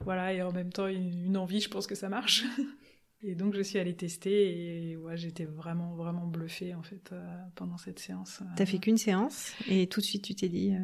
Voilà, 0.00 0.32
et 0.32 0.42
en 0.42 0.50
même 0.50 0.72
temps 0.72 0.88
une, 0.88 1.36
envie, 1.36 1.60
je 1.60 1.68
pense 1.68 1.86
que 1.86 1.94
ça 1.94 2.08
marche. 2.08 2.44
et 3.22 3.36
donc 3.36 3.54
je 3.54 3.62
suis 3.62 3.78
allée 3.78 3.94
tester 3.94 4.90
et 4.90 4.96
ouais, 4.96 5.16
j'étais 5.16 5.44
vraiment 5.44 5.94
vraiment 5.94 6.26
bluffée 6.26 6.74
en 6.74 6.82
fait 6.82 7.14
pendant 7.54 7.78
cette 7.78 8.00
séance. 8.00 8.42
T'as 8.56 8.66
fait 8.66 8.78
qu'une 8.78 8.98
séance 8.98 9.52
et 9.68 9.86
tout 9.86 10.00
de 10.00 10.04
suite 10.04 10.24
tu 10.24 10.34
t'es 10.34 10.48
dit. 10.48 10.74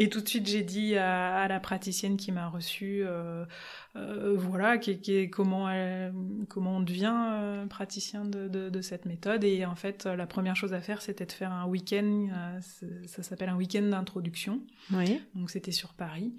Et 0.00 0.08
tout 0.08 0.20
de 0.20 0.28
suite, 0.28 0.46
j'ai 0.46 0.62
dit 0.62 0.96
à, 0.96 1.48
la 1.48 1.58
praticienne 1.58 2.16
qui 2.16 2.30
m'a 2.30 2.48
reçue, 2.48 3.02
euh, 3.04 3.44
euh, 3.96 4.36
voilà, 4.38 4.78
qui, 4.78 5.00
qui, 5.00 5.28
comment, 5.28 5.68
comment 6.48 6.76
on 6.76 6.80
devient 6.80 7.12
euh, 7.32 7.66
praticien 7.66 8.24
de, 8.24 8.46
de, 8.46 8.70
de, 8.70 8.80
cette 8.80 9.06
méthode. 9.06 9.42
Et 9.42 9.66
en 9.66 9.74
fait, 9.74 10.04
la 10.04 10.28
première 10.28 10.54
chose 10.54 10.72
à 10.72 10.80
faire, 10.80 11.02
c'était 11.02 11.26
de 11.26 11.32
faire 11.32 11.50
un 11.50 11.66
week-end, 11.66 12.28
ça 13.06 13.24
s'appelle 13.24 13.48
un 13.48 13.56
week-end 13.56 13.82
d'introduction. 13.82 14.60
Oui. 14.92 15.20
Donc 15.34 15.50
c'était 15.50 15.72
sur 15.72 15.94
Paris. 15.94 16.32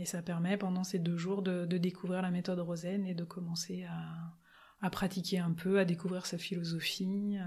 et 0.00 0.04
ça 0.04 0.22
permet 0.22 0.56
pendant 0.56 0.84
ces 0.84 1.00
deux 1.00 1.16
jours 1.16 1.42
de, 1.42 1.66
de 1.66 1.76
découvrir 1.76 2.22
la 2.22 2.30
méthode 2.30 2.60
Rosen 2.60 3.04
et 3.04 3.14
de 3.14 3.24
commencer 3.24 3.84
à 3.90 4.32
à 4.82 4.88
pratiquer 4.88 5.38
un 5.38 5.50
peu, 5.50 5.78
à 5.78 5.84
découvrir 5.84 6.24
sa 6.24 6.38
philosophie. 6.38 7.36
Euh. 7.36 7.44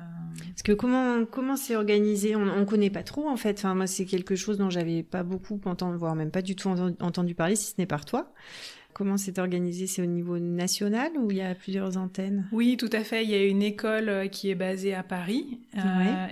Parce 0.49 0.61
que 0.63 0.71
comment 0.71 1.25
comment 1.25 1.55
c'est 1.55 1.75
organisé? 1.75 2.35
On 2.35 2.45
ne 2.45 2.65
connaît 2.65 2.91
pas 2.91 3.03
trop 3.03 3.27
en 3.27 3.37
fait. 3.37 3.57
Enfin 3.57 3.73
moi 3.73 3.87
c'est 3.87 4.05
quelque 4.05 4.35
chose 4.35 4.57
dont 4.57 4.69
j'avais 4.69 5.01
pas 5.03 5.23
beaucoup 5.23 5.59
entendu, 5.65 5.97
voire 5.97 6.15
même 6.15 6.31
pas 6.31 6.41
du 6.41 6.55
tout 6.55 6.69
entendu 6.69 7.33
parler, 7.33 7.55
si 7.55 7.71
ce 7.71 7.75
n'est 7.77 7.87
par 7.87 8.05
toi. 8.05 8.31
Comment 8.93 9.17
c'est 9.17 9.39
organisé 9.39 9.87
C'est 9.87 10.01
au 10.01 10.05
niveau 10.05 10.37
national 10.37 11.11
ou 11.17 11.31
il 11.31 11.37
y 11.37 11.41
a 11.41 11.55
plusieurs 11.55 11.97
antennes? 11.97 12.47
Oui, 12.51 12.77
tout 12.77 12.89
à 12.91 13.03
fait. 13.03 13.23
Il 13.23 13.29
y 13.29 13.33
a 13.33 13.43
une 13.43 13.63
école 13.63 14.09
euh, 14.09 14.27
qui 14.27 14.49
est 14.49 14.55
basée 14.55 14.93
à 14.93 15.01
Paris. 15.01 15.59
Euh, 15.75 15.79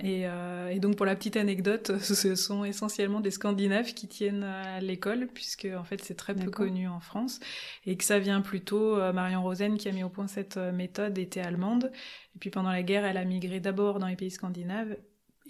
euh, 0.04 0.68
et, 0.68 0.78
donc, 0.78 0.96
pour 0.96 1.06
la 1.06 1.16
petite 1.16 1.36
anecdote, 1.36 1.92
ce 2.00 2.34
sont 2.34 2.64
essentiellement 2.64 3.20
des 3.20 3.32
Scandinaves 3.32 3.94
qui 3.94 4.06
tiennent 4.06 4.46
l'école, 4.80 5.28
puisque 5.34 5.66
en 5.76 5.84
fait, 5.84 6.02
c'est 6.04 6.14
très 6.14 6.34
peu 6.34 6.50
connu 6.50 6.88
en 6.88 7.00
France. 7.00 7.40
Et 7.86 7.96
que 7.96 8.04
ça 8.04 8.18
vient 8.18 8.40
plutôt, 8.40 8.96
Marion 9.12 9.42
Rosen, 9.42 9.76
qui 9.76 9.88
a 9.88 9.92
mis 9.92 10.04
au 10.04 10.08
point 10.08 10.28
cette 10.28 10.56
méthode, 10.56 11.18
était 11.18 11.40
allemande. 11.40 11.90
Et 12.36 12.38
puis 12.38 12.50
pendant 12.50 12.70
la 12.70 12.82
guerre, 12.82 13.04
elle 13.04 13.16
a 13.16 13.24
migré 13.24 13.60
d'abord 13.60 13.98
dans 13.98 14.06
les 14.06 14.16
pays 14.16 14.30
scandinaves 14.30 14.96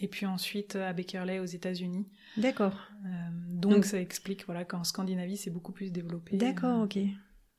et 0.03 0.09
puis 0.09 0.27
ensuite 0.27 0.77
à 0.77 0.93
Beckerley 0.93 1.39
aux 1.39 1.47
États-Unis. 1.47 2.07
D'accord. 2.37 2.77
Euh, 3.07 3.09
donc, 3.49 3.85
ça 3.85 4.01
explique 4.01 4.45
voilà 4.47 4.65
qu'en 4.65 4.85
Scandinavie 4.85 5.37
c'est 5.37 5.51
beaucoup 5.51 5.73
plus 5.73 5.91
développé. 5.91 6.37
D'accord, 6.37 6.81
euh. 6.81 6.85
ok. 6.85 6.97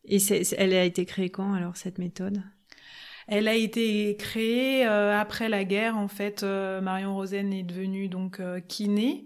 Et 0.06 0.18
elle 0.58 0.74
a 0.74 0.84
été 0.84 1.06
créée 1.06 1.30
quand 1.30 1.54
alors 1.54 1.78
cette 1.78 1.98
méthode? 1.98 2.44
Elle 3.28 3.48
a 3.48 3.56
été 3.56 4.18
créée 4.18 4.86
euh, 4.86 5.18
après 5.18 5.48
la 5.48 5.64
guerre 5.64 5.98
en 5.98 6.10
fait. 6.10 6.44
Marion 6.44 7.16
Rosen 7.16 7.54
est 7.54 7.64
devenue 7.64 8.10
donc 8.10 8.42
kiné 8.68 9.26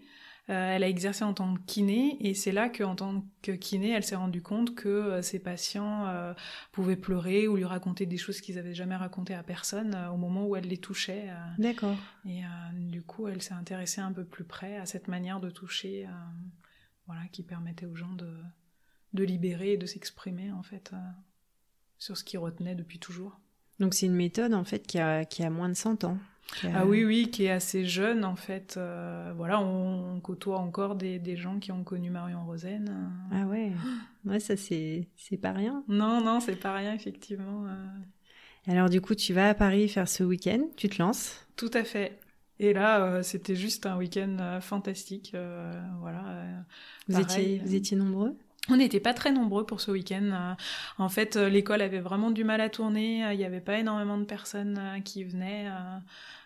euh, 0.49 0.75
elle 0.75 0.83
a 0.83 0.87
exercé 0.87 1.25
en 1.25 1.33
tant 1.33 1.55
que 1.55 1.59
kiné 1.65 2.17
et 2.21 2.33
c'est 2.33 2.53
là 2.53 2.69
qu'en 2.69 2.95
tant 2.95 3.25
que 3.41 3.51
kiné, 3.51 3.89
elle 3.89 4.03
s'est 4.03 4.15
rendue 4.15 4.41
compte 4.41 4.75
que 4.75 4.87
euh, 4.87 5.21
ses 5.21 5.39
patients 5.39 6.07
euh, 6.07 6.33
pouvaient 6.71 6.95
pleurer 6.95 7.49
ou 7.49 7.57
lui 7.57 7.65
raconter 7.65 8.05
des 8.05 8.15
choses 8.17 8.39
qu'ils 8.39 8.55
n'avaient 8.55 8.73
jamais 8.73 8.95
racontées 8.95 9.33
à 9.33 9.43
personne 9.43 9.93
au 10.13 10.15
moment 10.15 10.47
où 10.47 10.55
elle 10.55 10.67
les 10.67 10.77
touchait. 10.77 11.29
D'accord. 11.57 11.97
Et 12.25 12.43
du 12.73 13.01
coup, 13.01 13.27
elle 13.27 13.41
s'est 13.41 13.53
intéressée 13.53 13.99
un 13.99 14.13
peu 14.13 14.23
plus 14.23 14.45
près 14.45 14.77
à 14.77 14.85
cette 14.85 15.07
manière 15.07 15.39
de 15.41 15.49
toucher, 15.49 16.07
voilà, 17.07 17.21
qui 17.31 17.43
permettait 17.43 17.85
aux 17.85 17.95
gens 17.95 18.13
de, 18.13 18.33
de 19.13 19.23
libérer 19.23 19.73
et 19.73 19.77
de 19.77 19.85
s'exprimer 19.85 20.51
en 20.51 20.63
fait 20.63 20.91
sur 21.97 22.15
ce 22.15 22.23
qu'ils 22.23 22.39
retenaient 22.39 22.75
depuis 22.75 22.99
toujours. 22.99 23.39
Donc 23.79 23.93
c'est 23.93 24.05
une 24.05 24.15
méthode 24.15 24.53
en 24.53 24.63
fait 24.63 24.87
qui 24.87 24.99
a, 24.99 25.25
qui 25.25 25.43
a 25.43 25.49
moins 25.49 25.69
de 25.69 25.75
100 25.75 26.03
ans. 26.03 26.17
Ah 26.63 26.85
oui, 26.85 27.03
oui, 27.05 27.29
qui 27.29 27.45
est 27.45 27.51
assez 27.51 27.85
jeune 27.85 28.25
en 28.25 28.35
fait. 28.35 28.75
Euh, 28.77 29.33
voilà, 29.35 29.61
on, 29.61 30.19
côtoie 30.21 30.59
encore 30.59 30.95
des, 30.95 31.19
des, 31.19 31.35
gens 31.35 31.59
qui 31.59 31.71
ont 31.71 31.83
connu 31.83 32.09
Marion 32.09 32.45
Rosen. 32.45 33.11
Ah 33.31 33.45
ouais, 33.45 33.71
ouais 34.25 34.39
ça 34.39 34.55
c'est 34.57 35.07
pas 35.41 35.51
rien. 35.51 35.83
Non, 35.87 36.21
non, 36.21 36.39
c'est 36.39 36.55
pas 36.55 36.73
rien 36.73 36.93
effectivement. 36.93 37.65
Euh. 37.65 38.71
Alors 38.71 38.89
du 38.89 39.01
coup, 39.01 39.15
tu 39.15 39.33
vas 39.33 39.49
à 39.49 39.53
Paris 39.53 39.87
faire 39.87 40.09
ce 40.09 40.23
week-end, 40.23 40.61
tu 40.75 40.89
te 40.89 41.01
lances 41.01 41.45
Tout 41.55 41.71
à 41.73 41.83
fait. 41.83 42.19
Et 42.59 42.73
là, 42.73 43.03
euh, 43.03 43.23
c'était 43.23 43.55
juste 43.55 43.85
un 43.85 43.97
week-end 43.97 44.59
fantastique. 44.61 45.35
voilà. 45.99 46.63
vous 47.07 47.19
étiez 47.19 47.61
vous 47.63 47.75
étiez 47.75 47.97
nombreux? 47.97 48.35
On 48.69 48.77
n'était 48.77 48.99
pas 48.99 49.13
très 49.13 49.31
nombreux 49.31 49.65
pour 49.65 49.81
ce 49.81 49.91
week-end. 49.91 50.55
En 50.97 51.09
fait, 51.09 51.35
l'école 51.35 51.81
avait 51.81 51.99
vraiment 51.99 52.31
du 52.31 52.43
mal 52.43 52.61
à 52.61 52.69
tourner. 52.69 53.19
Il 53.31 53.37
n'y 53.37 53.45
avait 53.45 53.61
pas 53.61 53.79
énormément 53.79 54.17
de 54.17 54.25
personnes 54.25 55.01
qui 55.03 55.23
venaient. 55.23 55.67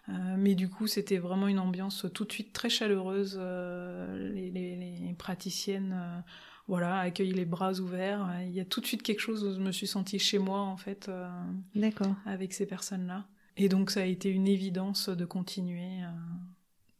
Euh, 0.09 0.13
mais 0.37 0.55
du 0.55 0.69
coup, 0.69 0.87
c'était 0.87 1.17
vraiment 1.17 1.47
une 1.47 1.59
ambiance 1.59 2.05
tout 2.13 2.25
de 2.25 2.31
suite 2.31 2.53
très 2.53 2.69
chaleureuse. 2.69 3.37
Euh, 3.39 4.31
les, 4.33 4.49
les, 4.49 4.75
les, 4.75 5.13
praticiennes 5.13 5.93
euh, 5.93 6.19
voilà, 6.67 6.99
accueille 6.99 7.31
les 7.31 7.45
bras 7.45 7.73
ouverts. 7.73 8.27
Il 8.43 8.51
y 8.51 8.59
a 8.59 8.65
tout 8.65 8.81
de 8.81 8.85
suite 8.85 9.03
quelque 9.03 9.19
chose 9.19 9.43
où 9.43 9.53
je 9.53 9.59
me 9.59 9.71
suis 9.71 9.87
sentie 9.87 10.19
chez 10.19 10.39
moi, 10.39 10.59
en 10.59 10.77
fait, 10.77 11.11
D'accord. 11.75 12.15
avec 12.25 12.53
ces 12.53 12.65
personnes-là. 12.65 13.25
Et 13.57 13.69
donc, 13.69 13.91
ça 13.91 14.01
a 14.01 14.05
été 14.05 14.29
une 14.29 14.47
évidence 14.47 15.09
de 15.09 15.25
continuer 15.25 15.99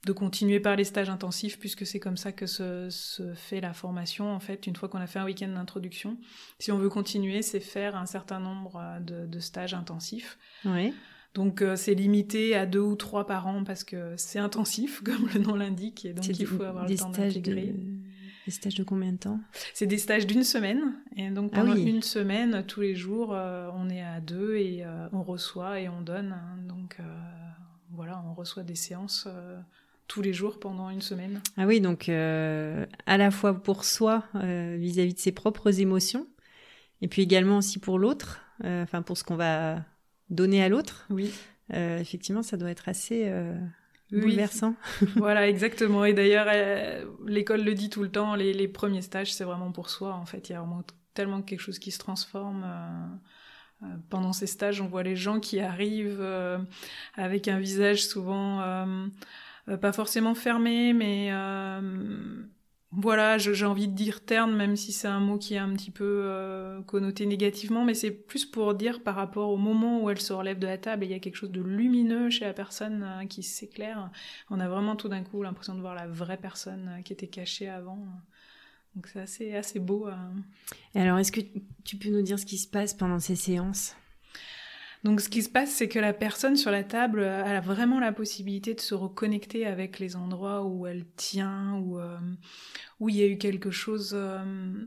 de 0.06 0.14
continuer 0.14 0.60
par 0.60 0.76
les 0.76 0.84
stages 0.84 1.10
intensifs 1.10 1.60
puisque 1.60 1.86
c'est 1.86 2.00
comme 2.00 2.18
ça 2.18 2.32
que 2.32 2.48
se, 2.48 2.90
fait 3.36 3.62
la 3.62 3.74
formation 3.74 4.34
en 4.34 4.40
fait 4.40 4.66
une 4.66 4.76
fois 4.76 4.90
qu'on 4.90 5.00
a 5.00 5.08
fait 5.08 5.20
un 5.20 5.26
week-end 5.26 5.50
d'introduction. 5.50 6.18
Si 6.60 6.72
on 6.72 6.78
veut 6.78 6.90
continuer, 6.90 7.42
c'est 7.42 7.60
faire 7.60 7.96
un 7.96 8.08
certain 8.08 8.40
nombre 8.40 8.78
euh, 8.78 9.28
de, 9.28 9.40
stages 9.40 9.74
intensifs. 9.74 10.40
Oui. 10.66 10.94
Donc 11.34 11.62
euh, 11.62 11.76
c'est 11.76 11.94
limité 11.94 12.56
à 12.56 12.66
deux 12.66 12.80
ou 12.80 12.96
trois 12.96 13.28
par 13.28 13.48
an 13.48 13.64
parce 13.64 13.84
que 13.84 14.16
c'est 14.18 14.40
intensif 14.40 15.02
comme 15.06 15.28
le 15.34 15.40
nom 15.40 15.56
l'indique 15.56 16.06
et 16.06 16.14
donc 16.14 16.28
il 16.28 16.46
faut 16.46 16.64
avoir 16.64 16.88
le 16.88 16.98
temps 16.98 17.10
d'intégrer. 17.10 17.76
Des 18.46 18.52
stages 18.52 18.74
de 18.74 18.84
combien 18.84 19.12
de 19.12 19.18
temps? 19.18 19.40
C'est 19.76 19.86
des 19.86 20.00
stages 20.00 20.26
d'une 20.26 20.44
semaine 20.44 20.96
et 21.16 21.30
donc 21.30 21.52
ah 21.54 21.58
pendant 21.60 21.76
une 21.76 22.02
semaine 22.02 22.66
tous 22.68 22.82
les 22.82 22.96
jours 22.96 23.36
euh, 23.36 23.70
on 23.76 23.88
est 23.88 24.02
à 24.02 24.20
deux 24.20 24.56
et 24.56 24.84
on 25.14 25.22
reçoit 25.22 25.80
et 25.80 25.88
on 25.90 26.02
donne. 26.02 26.32
Hein. 26.34 26.58
donc 26.68 26.98
voilà, 27.92 28.24
on 28.28 28.34
reçoit 28.34 28.64
des 28.64 28.76
séances 28.76 29.28
tous 30.12 30.22
les 30.22 30.34
jours 30.34 30.60
pendant 30.60 30.90
une 30.90 31.02
semaine. 31.02 31.42
Ah 31.56 31.66
oui, 31.66 31.80
donc 31.80 32.10
euh, 32.10 32.86
à 33.06 33.18
la 33.18 33.32
fois 33.32 33.54
pour 33.54 33.86
soi 33.86 34.26
euh, 34.36 34.76
vis-à-vis 34.78 35.14
de 35.14 35.20
ses 35.20 35.32
propres 35.32 35.80
émotions, 35.80 36.28
et 37.02 37.08
puis 37.08 37.22
également 37.22 37.60
aussi 37.60 37.80
pour 37.80 37.98
l'autre, 37.98 38.42
euh, 38.66 38.84
enfin 38.84 39.04
pour 39.04 39.18
ce 39.18 39.24
qu'on 39.24 39.38
va 39.38 39.86
donner 40.30 40.62
à 40.62 40.68
l'autre. 40.68 41.08
Oui. 41.10 41.32
effectivement, 41.70 42.44
ça 42.44 42.58
doit 42.58 42.72
être 42.72 42.90
assez 42.90 43.32
bouleversant. 44.12 44.76
voilà, 45.16 45.48
exactement. 45.48 46.04
Et 46.04 46.14
d'ailleurs, 46.14 46.48
l'école 47.26 47.64
le 47.64 47.74
dit 47.74 47.90
tout 47.90 48.04
le 48.04 48.12
temps, 48.12 48.36
les, 48.36 48.52
les 48.52 48.68
premiers 48.68 49.02
stages, 49.02 49.34
c'est 49.34 49.46
vraiment 49.46 49.72
pour 49.72 49.90
soi. 49.90 50.14
En 50.14 50.26
fait, 50.26 50.50
il 50.50 50.52
y 50.52 50.56
a 50.56 50.60
vraiment 50.60 50.84
tellement 51.14 51.42
quelque 51.42 51.62
chose 51.62 51.80
qui 51.80 51.92
se 51.92 52.00
transforme. 52.00 52.66
Pendant 54.10 54.34
ces 54.34 54.48
stages, 54.48 54.82
on 54.82 54.88
voit 54.88 55.04
les 55.04 55.16
gens 55.16 55.40
qui 55.40 55.62
arrivent 55.62 56.26
avec 57.16 57.48
un 57.48 57.60
visage 57.60 58.06
souvent 58.06 58.62
euh, 58.62 59.08
pas 59.66 59.92
forcément 59.92 60.36
fermé, 60.36 60.94
mais 60.94 61.30
euh, 61.32 62.44
voilà, 62.92 63.38
j'ai 63.38 63.66
envie 63.66 63.88
de 63.88 63.94
dire 63.94 64.26
terne, 64.26 64.56
même 64.56 64.76
si 64.76 64.92
c'est 64.92 65.08
un 65.08 65.20
mot 65.20 65.38
qui 65.38 65.54
est 65.54 65.60
un 65.60 65.74
petit 65.74 65.92
peu 65.92 66.24
euh, 66.26 66.82
connoté 66.82 67.26
négativement, 67.26 67.86
mais 67.86 67.94
c'est 67.94 68.12
plus 68.12 68.46
pour 68.46 68.74
dire 68.74 69.02
par 69.04 69.16
rapport 69.16 69.50
au 69.50 69.58
moment 69.58 70.04
où 70.04 70.10
elle 70.10 70.20
se 70.20 70.34
relève 70.34 70.60
de 70.60 70.68
la 70.68 70.78
table 70.78 71.06
il 71.06 71.12
y 71.12 71.14
a 71.14 71.20
quelque 71.20 71.36
chose 71.36 71.52
de 71.52 71.62
lumineux 71.62 72.30
chez 72.30 72.46
la 72.46 72.54
personne 72.54 73.06
qui 73.30 73.44
s'éclaire. 73.44 74.10
On 74.50 74.60
a 74.60 74.68
vraiment 74.68 74.96
tout 74.96 75.08
d'un 75.08 75.24
coup 75.24 75.42
l'impression 75.44 75.76
de 75.76 75.82
voir 75.82 75.96
la 75.96 76.08
vraie 76.08 76.38
personne 76.38 77.02
qui 77.06 77.14
était 77.14 77.28
cachée 77.28 77.70
avant. 77.70 78.06
Donc 78.96 79.08
c'est 79.08 79.22
assez, 79.22 79.56
assez 79.56 79.80
beau. 79.80 80.10
Et 80.96 81.00
alors, 81.00 81.18
est-ce 81.18 81.32
que 81.32 81.40
tu 81.86 81.96
peux 81.96 82.10
nous 82.10 82.24
dire 82.24 82.38
ce 82.38 82.46
qui 82.46 82.58
se 82.58 82.68
passe 82.68 82.94
pendant 82.94 83.20
ces 83.20 83.38
séances? 83.38 83.96
Donc 85.04 85.20
ce 85.20 85.30
qui 85.30 85.42
se 85.42 85.50
passe, 85.50 85.72
c'est 85.72 85.88
que 85.88 85.98
la 85.98 86.14
personne 86.14 86.56
sur 86.56 86.70
la 86.70 86.84
table 86.84 87.24
a 87.24 87.60
vraiment 87.60 88.00
la 88.00 88.12
possibilité 88.12 88.76
de 88.76 88.82
se 88.82 88.94
reconnecter 88.94 89.66
avec 89.66 89.98
les 89.98 90.16
endroits 90.16 90.64
où 90.64 90.86
elle 90.86 91.06
tient, 91.16 91.76
où, 91.78 92.00
euh, 92.00 92.20
où 93.00 93.10
il 93.10 93.16
y 93.16 93.24
a 93.24 93.28
eu 93.28 93.38
quelque 93.38 93.72
chose... 93.72 94.12
Euh, 94.14 94.86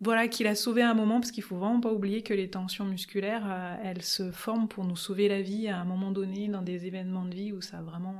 voilà, 0.00 0.28
qui 0.28 0.42
l'a 0.42 0.56
sauvé 0.56 0.82
à 0.82 0.90
un 0.90 0.94
moment, 0.94 1.20
parce 1.20 1.30
qu'il 1.30 1.44
faut 1.44 1.56
vraiment 1.56 1.80
pas 1.80 1.92
oublier 1.92 2.22
que 2.22 2.34
les 2.34 2.50
tensions 2.50 2.84
musculaires, 2.84 3.44
euh, 3.48 3.76
elles 3.84 4.02
se 4.02 4.32
forment 4.32 4.68
pour 4.68 4.84
nous 4.84 4.96
sauver 4.96 5.28
la 5.28 5.40
vie 5.40 5.68
à 5.68 5.78
un 5.78 5.84
moment 5.84 6.10
donné, 6.10 6.48
dans 6.48 6.60
des 6.60 6.86
événements 6.86 7.24
de 7.24 7.34
vie 7.34 7.52
où 7.52 7.62
ça 7.62 7.78
a 7.78 7.82
vraiment 7.82 8.16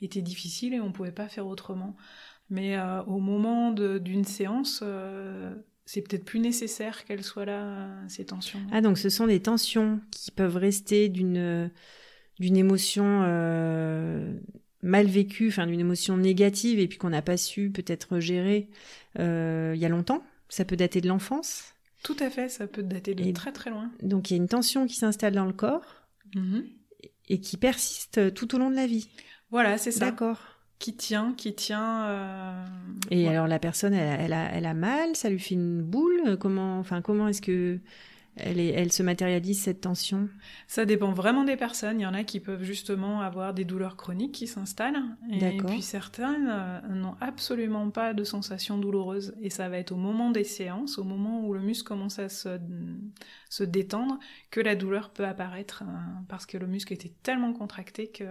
été 0.00 0.22
difficile 0.22 0.74
et 0.74 0.80
on 0.80 0.92
pouvait 0.92 1.12
pas 1.12 1.28
faire 1.28 1.46
autrement. 1.46 1.96
Mais 2.50 2.78
au 3.06 3.18
moment 3.18 3.72
d'une 3.72 4.24
séance, 4.24 4.84
c'est 5.86 6.00
peut-être 6.00 6.24
plus 6.24 6.40
nécessaire 6.40 7.04
qu'elles 7.04 7.24
soient 7.24 7.44
là, 7.44 7.88
ces 8.08 8.24
tensions. 8.24 8.60
Ah, 8.72 8.80
donc 8.80 8.98
ce 8.98 9.08
sont 9.08 9.26
des 9.26 9.40
tensions 9.40 10.00
qui 10.10 10.30
peuvent 10.30 10.56
rester 10.56 11.08
d'une 11.08 11.70
d'une 12.40 12.56
émotion 12.56 13.22
euh, 13.24 14.32
mal 14.82 15.06
vécue, 15.06 15.48
enfin 15.48 15.66
d'une 15.66 15.80
émotion 15.80 16.16
négative, 16.16 16.80
et 16.80 16.88
puis 16.88 16.98
qu'on 16.98 17.10
n'a 17.10 17.22
pas 17.22 17.36
su 17.36 17.70
peut-être 17.70 18.18
gérer 18.18 18.68
euh, 19.18 19.72
il 19.74 19.80
y 19.80 19.84
a 19.84 19.88
longtemps. 19.88 20.24
Ça 20.48 20.64
peut 20.64 20.76
dater 20.76 21.00
de 21.00 21.08
l'enfance. 21.08 21.74
Tout 22.02 22.16
à 22.18 22.30
fait, 22.30 22.48
ça 22.48 22.66
peut 22.66 22.82
dater 22.82 23.14
de 23.14 23.32
très 23.32 23.52
très 23.52 23.70
loin. 23.70 23.90
Donc 24.02 24.30
il 24.30 24.34
y 24.34 24.36
a 24.36 24.42
une 24.42 24.48
tension 24.48 24.86
qui 24.86 24.96
s'installe 24.96 25.34
dans 25.34 25.46
le 25.46 25.52
corps 25.52 26.02
mm-hmm. 26.34 26.64
et 27.28 27.40
qui 27.40 27.56
persiste 27.56 28.34
tout 28.34 28.54
au 28.54 28.58
long 28.58 28.70
de 28.70 28.76
la 28.76 28.86
vie. 28.86 29.08
Voilà, 29.50 29.78
c'est 29.78 29.92
ça. 29.92 30.10
D'accord 30.10 30.53
qui 30.78 30.94
tient, 30.94 31.32
qui 31.36 31.54
tient. 31.54 32.04
Euh, 32.06 32.64
et 33.10 33.28
alors 33.28 33.46
la 33.46 33.58
personne, 33.58 33.94
elle, 33.94 34.32
a, 34.32 34.52
elle, 34.52 34.66
a, 34.66 34.74
mal, 34.74 35.16
ça 35.16 35.30
lui 35.30 35.38
fait 35.38 35.54
une 35.54 35.82
boule. 35.82 36.36
Comment, 36.38 36.78
enfin, 36.78 37.00
comment 37.00 37.28
est-ce 37.28 37.42
que 37.42 37.78
elle, 38.36 38.58
est, 38.58 38.70
elle 38.70 38.92
se 38.92 39.02
matérialise 39.02 39.62
cette 39.62 39.82
tension? 39.82 40.28
Ça 40.66 40.84
dépend 40.84 41.12
vraiment 41.12 41.44
des 41.44 41.56
personnes. 41.56 42.00
Il 42.00 42.02
y 42.02 42.06
en 42.06 42.14
a 42.14 42.24
qui 42.24 42.40
peuvent 42.40 42.64
justement 42.64 43.20
avoir 43.20 43.54
des 43.54 43.64
douleurs 43.64 43.96
chroniques 43.96 44.32
qui 44.32 44.46
s'installent, 44.46 45.02
et 45.30 45.56
puis 45.56 45.82
certaines 45.82 46.48
euh, 46.50 46.80
n'ont 46.88 47.16
absolument 47.20 47.90
pas 47.90 48.12
de 48.12 48.24
sensations 48.24 48.76
douloureuses. 48.76 49.34
Et 49.40 49.50
ça 49.50 49.68
va 49.68 49.78
être 49.78 49.92
au 49.92 49.96
moment 49.96 50.30
des 50.30 50.44
séances, 50.44 50.98
au 50.98 51.04
moment 51.04 51.46
où 51.46 51.54
le 51.54 51.60
muscle 51.60 51.86
commence 51.86 52.18
à 52.18 52.28
se, 52.28 52.58
se 53.50 53.62
détendre, 53.62 54.18
que 54.50 54.60
la 54.60 54.74
douleur 54.74 55.10
peut 55.10 55.26
apparaître, 55.26 55.82
hein, 55.82 56.24
parce 56.28 56.46
que 56.46 56.58
le 56.58 56.66
muscle 56.66 56.92
était 56.92 57.12
tellement 57.22 57.52
contracté 57.52 58.08
que 58.08 58.24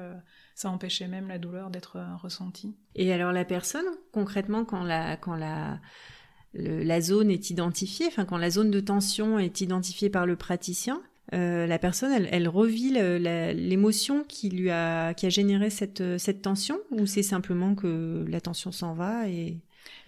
ça 0.56 0.70
empêchait 0.70 1.08
même 1.08 1.28
la 1.28 1.38
douleur 1.40 1.70
d'être 1.70 1.98
euh, 1.98 2.16
ressentie. 2.22 2.76
Et 2.96 3.12
alors 3.12 3.32
la 3.32 3.46
personne, 3.46 3.86
concrètement, 4.12 4.66
quand 4.66 4.84
la, 4.84 5.18
quand 5.18 5.36
la, 5.36 5.80
la 6.54 7.02
zone 7.02 7.32
est 7.32 7.50
identifiée, 7.50 8.08
enfin 8.08 8.26
quand 8.26 8.38
la 8.38 8.50
zone 8.50 8.72
de 8.72 8.80
tension 8.80 9.40
est 9.40 9.62
identifiée 9.62 10.10
par 10.10 10.26
le 10.26 10.36
praticien, 10.36 11.02
euh, 11.34 11.66
la 11.66 11.80
personne, 11.80 12.12
elle, 12.12 12.30
elle 12.32 12.48
revit 12.48 12.92
l'émotion 12.92 14.24
qui 14.24 14.50
lui 14.50 14.70
a, 14.70 15.14
qui 15.14 15.26
a 15.26 15.30
généré 15.30 15.70
cette, 15.70 16.18
cette 16.18 16.42
tension, 16.42 16.78
ou 16.92 17.06
c'est 17.06 17.24
simplement 17.24 17.76
que 17.76 18.26
la 18.28 18.42
tension 18.42 18.72
s'en 18.72 18.94
va 18.94 19.30
et 19.30 19.34
et 19.34 19.58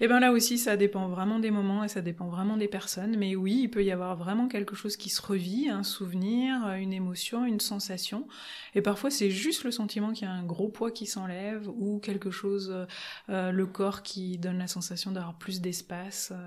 eh 0.02 0.08
bien 0.08 0.20
là 0.20 0.32
aussi, 0.32 0.58
ça 0.58 0.76
dépend 0.76 1.08
vraiment 1.08 1.40
des 1.40 1.52
moments 1.52 1.84
et 1.84 1.88
ça 1.88 2.02
dépend 2.02 2.28
vraiment 2.28 2.58
des 2.58 2.68
personnes. 2.68 3.16
Mais 3.18 3.36
oui, 3.36 3.62
il 3.64 3.70
peut 3.70 3.84
y 3.84 3.92
avoir 3.92 4.18
vraiment 4.18 4.48
quelque 4.48 4.76
chose 4.76 4.98
qui 4.98 5.10
se 5.10 5.22
revit, 5.22 5.70
un 5.70 5.84
souvenir, 5.84 6.68
une 6.74 6.92
émotion, 6.92 7.46
une 7.46 7.62
sensation. 7.62 8.28
Et 8.74 8.82
parfois, 8.82 9.10
c'est 9.10 9.32
juste 9.32 9.64
le 9.64 9.72
sentiment 9.72 10.12
qu'il 10.12 10.28
y 10.28 10.32
a 10.32 10.34
un 10.34 10.44
gros 10.44 10.68
poids 10.68 10.92
qui 10.92 11.06
s'enlève 11.06 11.70
ou 11.70 12.00
quelque 12.00 12.30
chose, 12.30 12.86
euh, 13.30 13.52
le 13.52 13.66
corps 13.66 14.04
qui 14.04 14.38
donne 14.38 14.58
la 14.58 14.68
sensation 14.68 15.12
d'avoir 15.12 15.38
plus 15.38 15.62
d'espace 15.62 16.34
euh, 16.34 16.38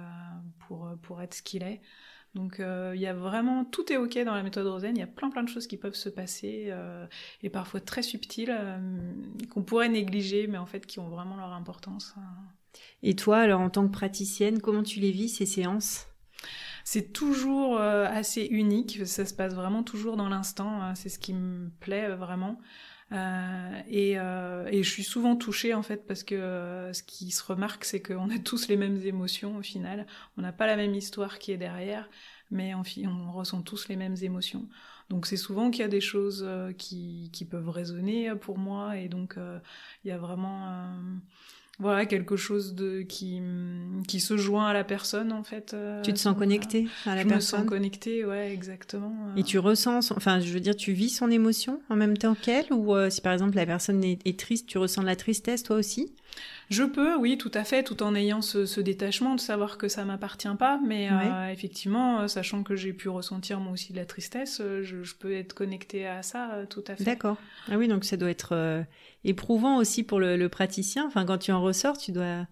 pour, 0.67 0.91
pour 1.03 1.23
être 1.23 1.35
ce 1.35 1.43
qu'il 1.43 1.62
est. 1.62 1.81
Donc 2.35 2.61
euh, 2.61 2.93
il 2.95 3.01
y 3.01 3.07
a 3.07 3.14
vraiment 3.14 3.64
tout 3.64 3.91
est 3.91 3.97
ok 3.97 4.19
dans 4.25 4.35
la 4.35 4.43
méthode 4.43 4.67
Rosen. 4.67 4.95
Il 4.95 5.01
y 5.01 5.03
a 5.03 5.07
plein 5.07 5.31
plein 5.31 5.43
de 5.43 5.49
choses 5.49 5.67
qui 5.67 5.79
peuvent 5.79 5.95
se 5.95 6.11
passer 6.11 6.71
et 7.43 7.49
parfois 7.49 7.81
très 7.81 8.03
subtiles 8.03 8.55
qu'on 9.51 9.62
pourrait 9.62 9.88
négliger, 9.88 10.47
mais 10.47 10.59
en 10.59 10.67
fait 10.67 10.87
qui 10.87 11.01
ont 11.01 11.09
vraiment 11.09 11.37
leur 11.37 11.53
importance. 11.55 12.14
Hein. 12.19 12.58
Et 13.03 13.14
toi, 13.14 13.38
alors 13.38 13.61
en 13.61 13.71
tant 13.71 13.87
que 13.87 13.93
praticienne, 13.93 14.61
comment 14.61 14.83
tu 14.83 15.01
les 15.01 15.11
vis 15.11 15.29
ces 15.29 15.47
séances? 15.47 16.09
C'est 16.91 17.12
toujours 17.12 17.79
euh, 17.79 18.07
assez 18.07 18.45
unique, 18.45 19.07
ça 19.07 19.27
se 19.27 19.35
passe 19.35 19.53
vraiment 19.53 19.83
toujours 19.83 20.17
dans 20.17 20.31
l'instant, 20.31 20.81
hein. 20.81 20.95
c'est 20.95 21.11
ce 21.11 21.19
qui 21.19 21.35
me 21.35 21.69
plaît 21.81 22.07
euh, 22.07 22.17
vraiment. 22.17 22.59
Euh, 23.12 23.83
et, 23.88 24.12
et, 24.12 24.83
je 24.83 24.91
suis 24.91 25.05
souvent 25.05 25.37
touchée 25.37 25.75
en 25.75 25.83
fait 25.83 26.07
parce 26.07 26.23
que 26.23 26.91
ce 26.95 27.03
qui 27.03 27.31
se 27.31 27.43
remarque 27.43 27.85
c'est 27.85 28.01
qu'on 28.01 28.31
a 28.31 28.38
tous 28.38 28.69
les 28.69 28.79
mêmes 28.79 28.97
émotions 29.05 29.59
au 29.59 29.62
final. 29.62 30.07
On 30.38 30.41
n'a 30.41 30.53
pas 30.53 30.67
la 30.67 30.77
même 30.77 30.95
histoire 30.95 31.38
qui 31.38 31.53
est 31.53 31.59
derrière, 31.59 32.09
mais 32.51 32.75
on, 32.75 32.83
on 33.05 33.33
ressent 33.33 33.61
tous 33.61 33.88
les 33.88 33.97
mêmes 33.97 34.17
émotions. 34.23 34.67
Donc 35.11 35.27
c'est 35.27 35.37
souvent 35.37 35.71
qu'il 35.71 35.81
y 35.81 35.85
a 35.85 35.88
des 35.88 36.01
choses 36.01 36.49
qui, 36.79 37.29
qui, 37.35 37.45
peuvent 37.45 37.69
résonner 37.69 38.35
pour 38.35 38.57
moi 38.57 38.97
et 38.97 39.09
donc 39.09 39.37
il 40.05 40.09
y 40.09 40.11
a 40.11 40.19
vraiment 40.19 40.99
voilà 41.79 42.07
quelque 42.07 42.37
chose 42.37 42.75
de 42.75 43.03
qui 43.03 43.41
qui 44.09 44.21
se 44.21 44.37
joint 44.37 44.67
à 44.67 44.73
la 44.73 44.85
personne 44.85 45.33
en 45.33 45.45
fait 45.45 45.75
euh, 45.75 46.03
tu 46.03 46.12
te 46.12 46.19
sens 46.19 46.37
connecté 46.37 46.88
à 47.07 47.14
la 47.14 47.25
personne 47.25 47.31
je 47.31 47.35
me 47.35 47.41
sens 47.41 47.64
connecté 47.69 48.25
ouais 48.25 48.53
exactement 48.53 49.14
et 49.37 49.45
tu 49.45 49.59
ressens 49.59 50.11
enfin 50.11 50.41
je 50.41 50.53
veux 50.53 50.61
dire 50.61 50.75
tu 50.75 50.93
vis 50.93 51.11
son 51.11 51.31
émotion 51.31 51.81
en 51.88 51.97
même 51.97 52.17
temps 52.17 52.35
qu'elle 52.35 52.73
ou 52.73 52.95
euh, 52.95 53.11
si 53.11 53.21
par 53.21 53.33
exemple 53.33 53.57
la 53.57 53.67
personne 53.67 54.03
est, 54.03 54.38
triste 54.38 54.67
tu 54.67 54.79
ressens 54.79 55.03
de 55.03 55.07
la 55.07 55.17
tristesse 55.17 55.62
toi 55.62 55.77
aussi? 55.77 56.12
Je 56.70 56.85
peux, 56.85 57.16
oui, 57.16 57.38
tout 57.38 57.51
à 57.55 57.64
fait, 57.64 57.83
tout 57.83 58.03
en 58.03 58.14
ayant 58.14 58.42
ce, 58.42 58.81
détachement 58.81 59.35
de 59.35 59.40
savoir 59.40 59.79
que 59.79 59.88
ça 59.88 60.05
m'appartient 60.05 60.48
pas, 60.59 60.81
mais 60.87 61.09
euh, 61.11 61.51
effectivement, 61.51 62.29
sachant 62.29 62.62
que 62.62 62.77
j'ai 62.77 62.92
pu 62.92 63.09
ressentir 63.09 63.61
moi 63.61 63.72
aussi 63.72 63.92
de 63.92 63.98
la 63.98 64.05
tristesse, 64.05 64.61
je, 64.83 65.14
peux 65.18 65.33
être 65.33 65.55
connectée 65.55 66.07
à 66.07 66.22
ça, 66.22 66.51
tout 66.68 66.85
à 66.87 66.96
fait. 66.96 67.05
D'accord. 67.05 67.37
Ah 67.70 67.79
oui, 67.79 67.88
donc 67.88 68.05
ça 68.05 68.16
doit 68.16 68.31
être 68.31 68.85
éprouvant 69.24 69.79
aussi 69.79 70.03
pour 70.03 70.20
le, 70.20 70.48
praticien. 70.48 71.07
Enfin, 71.07 71.24
quand 71.24 71.38
tu 71.38 71.53
en 71.53 71.62
ressors, 71.62 71.99
tu 71.99 72.12
dois. 72.12 72.47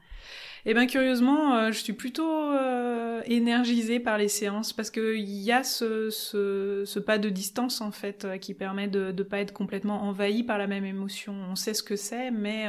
Eh 0.68 0.74
bien, 0.74 0.88
curieusement, 0.88 1.54
euh, 1.54 1.70
je 1.70 1.78
suis 1.78 1.92
plutôt 1.92 2.28
euh, 2.28 3.22
énergisée 3.26 4.00
par 4.00 4.18
les 4.18 4.26
séances 4.26 4.72
parce 4.72 4.90
qu'il 4.90 5.20
y 5.20 5.52
a 5.52 5.62
ce, 5.62 6.10
ce, 6.10 6.98
pas 6.98 7.18
de 7.18 7.28
distance, 7.28 7.80
en 7.80 7.92
fait, 7.92 8.24
euh, 8.24 8.36
qui 8.36 8.52
permet 8.52 8.88
de 8.88 9.12
ne 9.12 9.22
pas 9.22 9.38
être 9.38 9.52
complètement 9.52 10.02
envahi 10.02 10.42
par 10.42 10.58
la 10.58 10.66
même 10.66 10.84
émotion. 10.84 11.34
On 11.48 11.54
sait 11.54 11.72
ce 11.72 11.84
que 11.84 11.94
c'est, 11.94 12.32
mais 12.32 12.66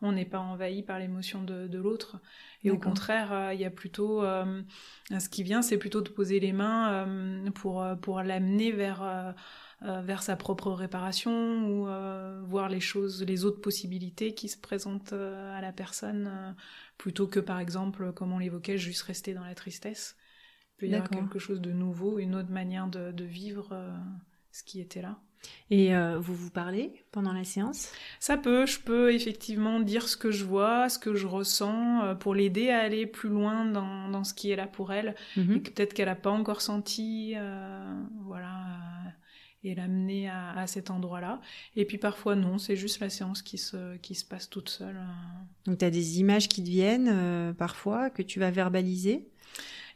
on 0.00 0.12
n'est 0.12 0.24
pas 0.24 0.38
envahi 0.38 0.82
par 0.82 0.98
l'émotion 0.98 1.42
de, 1.42 1.78
l'autre. 1.78 2.20
Et 2.62 2.70
au 2.70 2.78
contraire, 2.78 3.52
il 3.52 3.60
y 3.60 3.64
a 3.64 3.70
plutôt 3.70 4.22
ce 4.22 5.28
qui 5.28 5.42
vient, 5.42 5.62
c'est 5.62 5.78
plutôt 5.78 6.00
de 6.00 6.08
poser 6.08 6.40
les 6.40 6.52
mains 6.52 7.06
pour 7.54 7.84
pour 8.00 8.22
l'amener 8.22 8.72
vers 8.72 9.34
vers 9.80 10.22
sa 10.22 10.36
propre 10.36 10.70
réparation 10.72 11.68
ou 11.68 11.86
voir 12.46 12.68
les 12.68 12.80
choses, 12.80 13.24
les 13.24 13.44
autres 13.44 13.60
possibilités 13.60 14.34
qui 14.34 14.48
se 14.48 14.58
présentent 14.58 15.12
à 15.12 15.60
la 15.60 15.72
personne, 15.72 16.54
plutôt 16.96 17.26
que 17.26 17.40
par 17.40 17.58
exemple, 17.58 18.12
comme 18.12 18.32
on 18.32 18.38
l'évoquait, 18.38 18.78
juste 18.78 19.02
rester 19.02 19.34
dans 19.34 19.44
la 19.44 19.54
tristesse. 19.54 20.16
Il 20.76 20.80
peut 20.80 20.86
y 20.86 20.94
avoir 20.94 21.10
quelque 21.10 21.40
chose 21.40 21.60
de 21.60 21.72
nouveau, 21.72 22.20
une 22.20 22.36
autre 22.36 22.50
manière 22.50 22.86
de, 22.86 23.24
vivre 23.24 23.76
ce 24.52 24.62
qui 24.62 24.80
était 24.80 25.02
là. 25.02 25.20
Et 25.70 25.94
euh, 25.94 26.18
vous 26.18 26.34
vous 26.34 26.50
parlez 26.50 26.92
pendant 27.12 27.32
la 27.32 27.44
séance? 27.44 27.92
Ça 28.20 28.36
peut, 28.36 28.64
je 28.66 28.80
peux 28.80 29.12
effectivement 29.12 29.80
dire 29.80 30.08
ce 30.08 30.16
que 30.16 30.30
je 30.30 30.44
vois, 30.44 30.88
ce 30.88 30.98
que 30.98 31.14
je 31.14 31.26
ressens, 31.26 32.04
euh, 32.04 32.14
pour 32.14 32.34
l'aider 32.34 32.70
à 32.70 32.78
aller 32.80 33.06
plus 33.06 33.28
loin 33.28 33.66
dans, 33.66 34.08
dans, 34.08 34.24
ce 34.24 34.32
qui 34.32 34.50
est 34.50 34.56
là 34.56 34.66
pour 34.66 34.92
elle, 34.92 35.14
mhm. 35.36 35.56
et 35.56 35.60
peut-être 35.60 35.92
qu'elle 35.92 36.08
n'a 36.08 36.14
pas 36.14 36.30
encore 36.30 36.62
senti, 36.62 37.34
euh, 37.36 37.84
voilà, 38.24 38.50
et 39.62 39.74
l'amener 39.74 40.28
à, 40.28 40.52
à, 40.52 40.66
cet 40.66 40.90
endroit-là. 40.90 41.40
Et 41.76 41.84
puis 41.84 41.98
parfois 41.98 42.34
non, 42.34 42.56
c'est 42.56 42.76
juste 42.76 43.00
la 43.00 43.10
séance 43.10 43.42
qui 43.42 43.58
se, 43.58 43.96
qui 43.98 44.14
se 44.14 44.24
passe 44.24 44.48
toute 44.48 44.70
seule. 44.70 44.98
Donc 45.66 45.78
tu 45.78 45.84
as 45.84 45.90
des 45.90 46.20
images 46.20 46.48
qui 46.48 46.62
te 46.62 46.68
viennent 46.70 47.54
parfois, 47.58 48.08
que 48.08 48.22
tu 48.22 48.40
vas 48.40 48.50
verbaliser? 48.50 49.28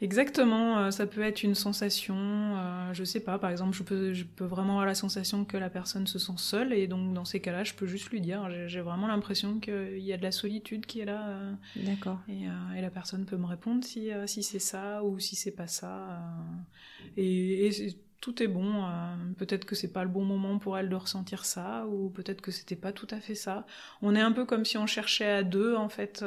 Exactement, 0.03 0.79
euh, 0.79 0.91
ça 0.91 1.07
peut 1.07 1.23
être 1.23 1.45
une 1.45 1.55
sensation, 1.55 2.17
euh, 2.17 2.93
je 2.93 3.05
sais 3.05 3.21
pas, 3.21 3.39
par 3.39 3.51
exemple, 3.51 3.73
je 3.77 3.85
peux, 3.85 4.13
je 4.13 4.25
peux 4.25 4.45
vraiment 4.45 4.73
avoir 4.73 4.87
la 4.87 4.97
sensation 4.97 5.45
que 5.45 5.57
la 5.57 5.71
personne 5.71 6.09
se 6.09 6.19
sent 6.19 6.33
seule, 6.39 6.73
et 6.73 6.89
donc 6.89 7.15
dans 7.15 7.25
ces 7.25 7.39
cas-là, 7.39 7.63
je 7.63 7.73
peux 7.75 7.87
juste 7.87 8.11
lui 8.11 8.21
dire, 8.21 8.51
j'ai 8.67 8.81
vraiment 8.81 9.07
l'impression 9.07 9.61
qu'il 9.61 10.01
y 10.01 10.13
a 10.13 10.17
de 10.17 10.23
la 10.25 10.33
solitude 10.33 10.87
qui 10.87 10.99
est 10.99 11.05
là. 11.05 11.29
Euh, 11.29 11.53
D'accord. 11.77 12.19
Et, 12.29 12.47
la 12.83 12.91
personne 12.91 13.27
peut 13.27 13.37
me 13.37 13.47
répondre 13.47 13.85
si, 13.85 14.11
si 14.27 14.43
c'est 14.43 14.59
ça 14.59 15.05
ou 15.05 15.21
si 15.21 15.37
c'est 15.37 15.53
pas 15.53 15.69
ça. 15.69 16.21
et, 17.17 17.71
tout 18.21 18.41
est 18.43 18.49
bon. 18.49 18.85
peut-être 19.37 19.65
que 19.65 19.75
c'est 19.75 19.93
pas 19.93 20.05
le 20.05 20.09
bon 20.09 20.25
moment 20.25 20.59
pour 20.59 20.79
elle 20.79 20.89
de 20.89 20.97
ressentir 20.97 21.45
ça, 21.45 21.87
ou 21.87 22.11
peut-être 22.11 22.41
que 22.41 22.51
c'était 22.51 22.77
pas 22.77 22.93
tout 22.93 23.07
à 23.11 23.21
fait 23.21 23.37
ça. 23.37 23.67
On 24.01 24.17
est 24.17 24.21
un 24.21 24.33
peu 24.33 24.45
comme 24.45 24.65
si 24.65 24.77
on 24.79 24.87
cherchait 24.87 25.31
à 25.31 25.43
deux, 25.45 25.77
en 25.77 25.89
fait. 25.89 26.25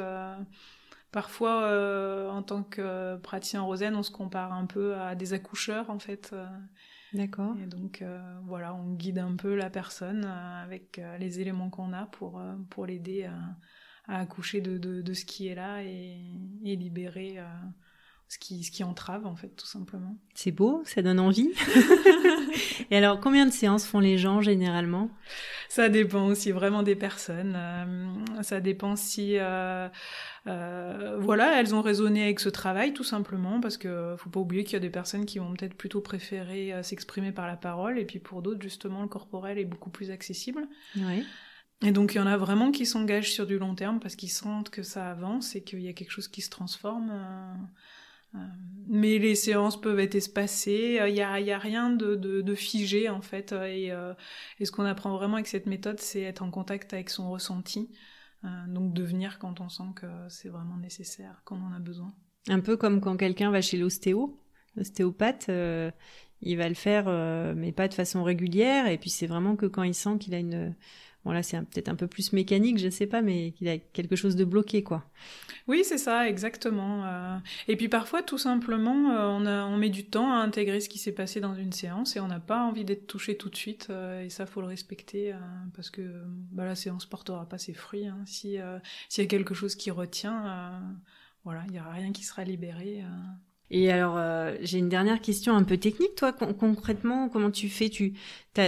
Parfois, 1.16 1.62
euh, 1.62 2.28
en 2.28 2.42
tant 2.42 2.62
que 2.62 3.16
praticien 3.16 3.62
Rosen, 3.62 3.96
on 3.96 4.02
se 4.02 4.10
compare 4.10 4.52
un 4.52 4.66
peu 4.66 4.96
à 4.96 5.14
des 5.14 5.32
accoucheurs, 5.32 5.88
en 5.88 5.98
fait. 5.98 6.28
Euh. 6.34 6.44
D'accord. 7.14 7.56
Et 7.58 7.66
donc, 7.66 8.02
euh, 8.02 8.20
voilà, 8.44 8.74
on 8.74 8.92
guide 8.92 9.16
un 9.20 9.34
peu 9.34 9.54
la 9.54 9.70
personne 9.70 10.26
avec 10.26 11.00
les 11.18 11.40
éléments 11.40 11.70
qu'on 11.70 11.94
a 11.94 12.04
pour, 12.04 12.42
pour 12.68 12.84
l'aider 12.84 13.30
à, 14.06 14.18
accoucher 14.18 14.60
de, 14.60 14.76
de, 14.76 15.14
ce 15.14 15.24
qui 15.24 15.48
est 15.48 15.54
là 15.54 15.82
et, 15.82 16.20
et 16.62 16.76
libérer 16.76 17.38
ce 18.28 18.38
qui, 18.38 18.64
ce 18.64 18.70
qui 18.70 18.84
entrave, 18.84 19.26
en 19.26 19.36
fait, 19.36 19.48
tout 19.56 19.66
simplement. 19.66 20.16
C'est 20.34 20.50
beau, 20.50 20.82
ça 20.84 21.02
donne 21.02 21.20
envie. 21.20 21.50
et 22.90 22.96
alors, 22.96 23.20
combien 23.20 23.46
de 23.46 23.52
séances 23.52 23.86
font 23.86 24.00
les 24.00 24.18
gens 24.18 24.40
généralement? 24.40 25.10
Ça 25.68 25.88
dépend 25.88 26.26
aussi 26.26 26.52
vraiment 26.52 26.82
des 26.82 26.96
personnes. 26.96 27.58
ça 28.42 28.60
dépend 28.60 28.96
si 28.96 29.38
euh, 30.46 31.16
voilà, 31.18 31.60
elles 31.60 31.74
ont 31.74 31.82
raisonné 31.82 32.22
avec 32.22 32.38
ce 32.38 32.48
travail 32.48 32.92
tout 32.92 33.04
simplement 33.04 33.60
parce 33.60 33.76
que 33.76 34.14
faut 34.16 34.30
pas 34.30 34.40
oublier 34.40 34.62
qu'il 34.62 34.74
y 34.74 34.76
a 34.76 34.80
des 34.80 34.90
personnes 34.90 35.26
qui 35.26 35.38
vont 35.38 35.52
peut-être 35.54 35.74
plutôt 35.74 36.00
préférer 36.00 36.72
euh, 36.72 36.82
s'exprimer 36.82 37.32
par 37.32 37.48
la 37.48 37.56
parole 37.56 37.98
et 37.98 38.04
puis 38.04 38.20
pour 38.20 38.42
d'autres 38.42 38.62
justement 38.62 39.02
le 39.02 39.08
corporel 39.08 39.58
est 39.58 39.64
beaucoup 39.64 39.90
plus 39.90 40.10
accessible. 40.10 40.68
Et 41.82 41.90
donc 41.90 42.14
il 42.14 42.18
y 42.18 42.20
en 42.20 42.26
a 42.26 42.36
vraiment 42.36 42.70
qui 42.70 42.86
s'engagent 42.86 43.32
sur 43.32 43.46
du 43.46 43.58
long 43.58 43.74
terme 43.74 43.98
parce 43.98 44.14
qu'ils 44.14 44.30
sentent 44.30 44.70
que 44.70 44.82
ça 44.82 45.10
avance 45.10 45.56
et 45.56 45.62
qu'il 45.62 45.80
y 45.80 45.88
a 45.88 45.92
quelque 45.92 46.12
chose 46.12 46.28
qui 46.28 46.42
se 46.42 46.50
transforme. 46.50 47.12
Euh, 48.36 48.38
mais 48.88 49.18
les 49.18 49.34
séances 49.34 49.80
peuvent 49.80 49.98
être 49.98 50.14
espacées, 50.14 51.00
il 51.08 51.12
n'y 51.12 51.20
a, 51.20 51.40
y 51.40 51.50
a, 51.50 51.58
rien 51.58 51.90
de, 51.90 52.54
figé 52.54 53.08
en 53.08 53.20
fait. 53.20 53.50
Et, 53.50 53.92
et 54.60 54.64
ce 54.64 54.70
qu'on 54.70 54.84
apprend 54.84 55.16
vraiment 55.16 55.34
avec 55.34 55.48
cette 55.48 55.66
méthode, 55.66 55.98
c'est 55.98 56.20
être 56.20 56.42
en 56.42 56.52
contact 56.52 56.92
avec 56.92 57.10
son 57.10 57.28
ressenti. 57.32 57.90
Euh, 58.46 58.48
donc 58.68 58.92
de 58.92 59.02
venir 59.02 59.38
quand 59.38 59.60
on 59.60 59.68
sent 59.68 59.92
que 59.96 60.06
c'est 60.28 60.48
vraiment 60.48 60.76
nécessaire, 60.76 61.40
qu'on 61.44 61.60
en 61.62 61.72
a 61.72 61.78
besoin. 61.78 62.12
Un 62.48 62.60
peu 62.60 62.76
comme 62.76 63.00
quand 63.00 63.16
quelqu'un 63.16 63.50
va 63.50 63.60
chez 63.60 63.76
l'ostéo, 63.76 64.38
l'ostéopathe, 64.76 65.46
euh, 65.48 65.90
il 66.42 66.56
va 66.56 66.68
le 66.68 66.74
faire, 66.74 67.06
euh, 67.08 67.54
mais 67.56 67.72
pas 67.72 67.88
de 67.88 67.94
façon 67.94 68.22
régulière. 68.22 68.88
Et 68.88 68.98
puis 68.98 69.10
c'est 69.10 69.26
vraiment 69.26 69.56
que 69.56 69.66
quand 69.66 69.82
il 69.82 69.94
sent 69.94 70.18
qu'il 70.20 70.34
a 70.34 70.38
une 70.38 70.74
Bon 71.26 71.32
là 71.32 71.42
c'est 71.42 71.58
peut-être 71.58 71.88
un 71.88 71.96
peu 71.96 72.06
plus 72.06 72.32
mécanique, 72.32 72.78
je 72.78 72.88
sais 72.88 73.08
pas, 73.08 73.20
mais 73.20 73.50
qu'il 73.50 73.68
a 73.68 73.78
quelque 73.78 74.14
chose 74.14 74.36
de 74.36 74.44
bloqué 74.44 74.84
quoi. 74.84 75.10
Oui 75.66 75.82
c'est 75.84 75.98
ça, 75.98 76.28
exactement. 76.28 77.04
Euh. 77.04 77.36
Et 77.66 77.74
puis 77.74 77.88
parfois 77.88 78.22
tout 78.22 78.38
simplement 78.38 79.10
euh, 79.10 79.26
on, 79.26 79.44
on 79.44 79.76
met 79.76 79.88
du 79.88 80.06
temps 80.06 80.32
à 80.32 80.36
intégrer 80.36 80.78
ce 80.78 80.88
qui 80.88 81.00
s'est 81.00 81.10
passé 81.10 81.40
dans 81.40 81.56
une 81.56 81.72
séance 81.72 82.14
et 82.14 82.20
on 82.20 82.28
n'a 82.28 82.38
pas 82.38 82.62
envie 82.62 82.84
d'être 82.84 83.08
touché 83.08 83.36
tout 83.36 83.50
de 83.50 83.56
suite 83.56 83.88
euh, 83.90 84.22
et 84.22 84.30
ça 84.30 84.46
faut 84.46 84.60
le 84.60 84.68
respecter 84.68 85.34
parce 85.74 85.90
que 85.90 86.22
bah, 86.52 86.64
la 86.64 86.76
séance 86.76 87.06
portera 87.06 87.48
pas 87.48 87.58
ses 87.58 87.74
fruits. 87.74 88.06
Hein. 88.06 88.22
Si 88.24 88.58
s'il 89.08 89.24
y 89.24 89.26
a 89.26 89.28
quelque 89.28 89.52
chose 89.52 89.74
qui 89.74 89.90
retient, 89.90 90.80
voilà 91.42 91.64
il 91.68 91.74
y 91.74 91.80
aura 91.80 91.90
rien 91.90 92.12
qui 92.12 92.22
sera 92.22 92.44
libéré. 92.44 93.02
Et 93.70 93.90
alors, 93.90 94.14
euh, 94.16 94.54
j'ai 94.62 94.78
une 94.78 94.88
dernière 94.88 95.20
question 95.20 95.56
un 95.56 95.64
peu 95.64 95.76
technique. 95.76 96.14
Toi, 96.14 96.32
concrètement, 96.32 97.28
comment 97.28 97.50
tu 97.50 97.68
fais? 97.68 97.88
Tu, 97.88 98.14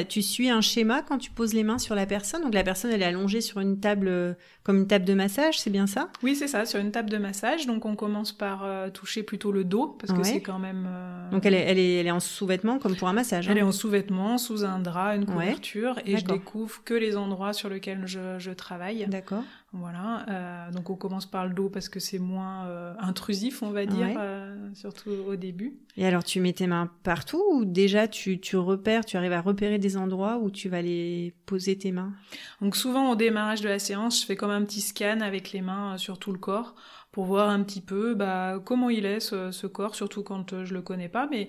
tu 0.09 0.23
suis 0.23 0.51
un 0.51 0.61
schéma 0.61 1.03
quand 1.03 1.19
tu 1.19 1.31
poses 1.31 1.55
les 1.55 1.63
mains 1.63 1.79
sur 1.79 1.95
la 1.95 2.05
personne? 2.05 2.43
Donc, 2.43 2.53
la 2.53 2.65
personne, 2.65 2.91
elle 2.91 3.03
est 3.03 3.07
allongée 3.07 3.41
sur 3.41 3.61
une 3.61 3.79
table, 3.79 4.09
euh, 4.09 4.35
comme 4.65 4.79
une 4.79 4.87
table 4.89 5.05
de 5.05 5.15
massage, 5.15 5.61
c'est 5.61 5.71
bien 5.71 5.87
ça? 5.87 6.11
Oui, 6.23 6.35
c'est 6.35 6.49
ça, 6.49 6.67
sur 6.67 6.81
une 6.81 6.91
table 6.91 7.11
de 7.11 7.19
massage. 7.19 7.67
Donc, 7.67 7.87
on 7.87 7.95
commence 7.95 8.33
par 8.33 8.65
euh, 8.65 8.91
toucher 8.91 9.23
plutôt 9.23 9.53
le 9.53 9.63
dos, 9.63 9.97
parce 10.01 10.13
que 10.13 10.25
c'est 10.25 10.43
quand 10.43 10.59
même... 10.59 10.89
Donc, 11.31 11.47
elle 11.47 11.55
est, 11.55 11.63
elle, 11.63 11.79
est, 11.79 11.95
elle 11.95 12.07
est 12.09 12.11
en 12.11 12.21
sous-vêtements, 12.21 12.79
comme 12.79 12.97
pour 12.97 13.09
un 13.09 13.13
massage 13.13 13.49
hein 13.49 13.53
Elle 13.53 13.59
est 13.59 13.63
en 13.63 13.73
sous-vêtements, 13.73 14.37
sous 14.37 14.65
un 14.65 14.81
drap, 14.81 15.15
une 15.15 15.27
couverture, 15.27 16.01
et 16.07 16.17
je 16.17 16.25
découvre 16.25 16.83
que 16.85 16.95
les 16.95 17.17
endroits 17.17 17.53
sur 17.53 17.69
lesquels 17.69 18.03
je, 18.07 18.39
je 18.39 18.51
travaille. 18.51 19.07
D'accord. 19.07 19.45
Voilà, 19.73 20.25
euh, 20.31 20.71
donc 20.73 20.89
on 20.89 20.97
commence 20.97 21.27
par 21.27 21.47
le 21.47 21.53
dos 21.53 21.69
parce 21.69 21.91
que 21.91 22.01
c'est 22.01 22.19
moins 22.19 22.67
euh, 22.67 22.95
intrusif, 23.01 23.63
on 23.63 23.71
va 23.71 23.85
dire, 23.85 24.17
euh, 24.19 24.57
surtout 24.73 25.11
au 25.11 25.37
début. 25.37 25.75
Et 25.99 26.07
alors 26.07 26.25
tu 26.25 26.41
mets 26.41 26.55
tes 26.55 26.67
mains 26.67 26.91
partout 27.03 27.43
ou 27.53 27.67
déjà 27.67 28.09
tu, 28.09 28.41
tu 28.41 28.57
repères, 28.57 29.05
tu 29.05 29.19
arrives 29.19 29.35
à 29.35 29.43
repérer 29.43 29.77
des 29.77 29.99
endroits 29.99 30.39
où 30.39 30.51
tu 30.51 30.71
vas 30.71 30.81
les 30.81 31.35
poser 31.45 31.77
tes 31.77 31.93
mains? 31.93 32.15
Donc 32.63 32.77
souvent 32.77 33.11
au 33.11 33.15
démarrage 33.15 33.61
de 33.61 33.69
la 33.69 33.79
séance, 33.79 34.23
je 34.23 34.27
fais 34.27 34.37
comme 34.37 34.51
un 34.51 34.65
petit 34.65 34.81
scan 34.81 35.21
avec 35.21 35.53
les 35.53 35.61
mains 35.61 35.99
sur 35.99 36.19
tout 36.19 36.33
le 36.33 36.39
corps 36.39 36.75
pour 37.13 37.27
voir 37.27 37.51
un 37.51 37.63
petit 37.63 37.83
peu 37.83 38.15
bah, 38.15 38.59
comment 38.65 38.89
il 38.89 39.05
est 39.05 39.21
ce, 39.21 39.51
ce 39.51 39.67
corps, 39.67 39.95
surtout 39.95 40.23
quand 40.23 40.65
je 40.65 40.73
le 40.73 40.81
connais 40.81 41.11
pas, 41.11 41.29
mais 41.31 41.47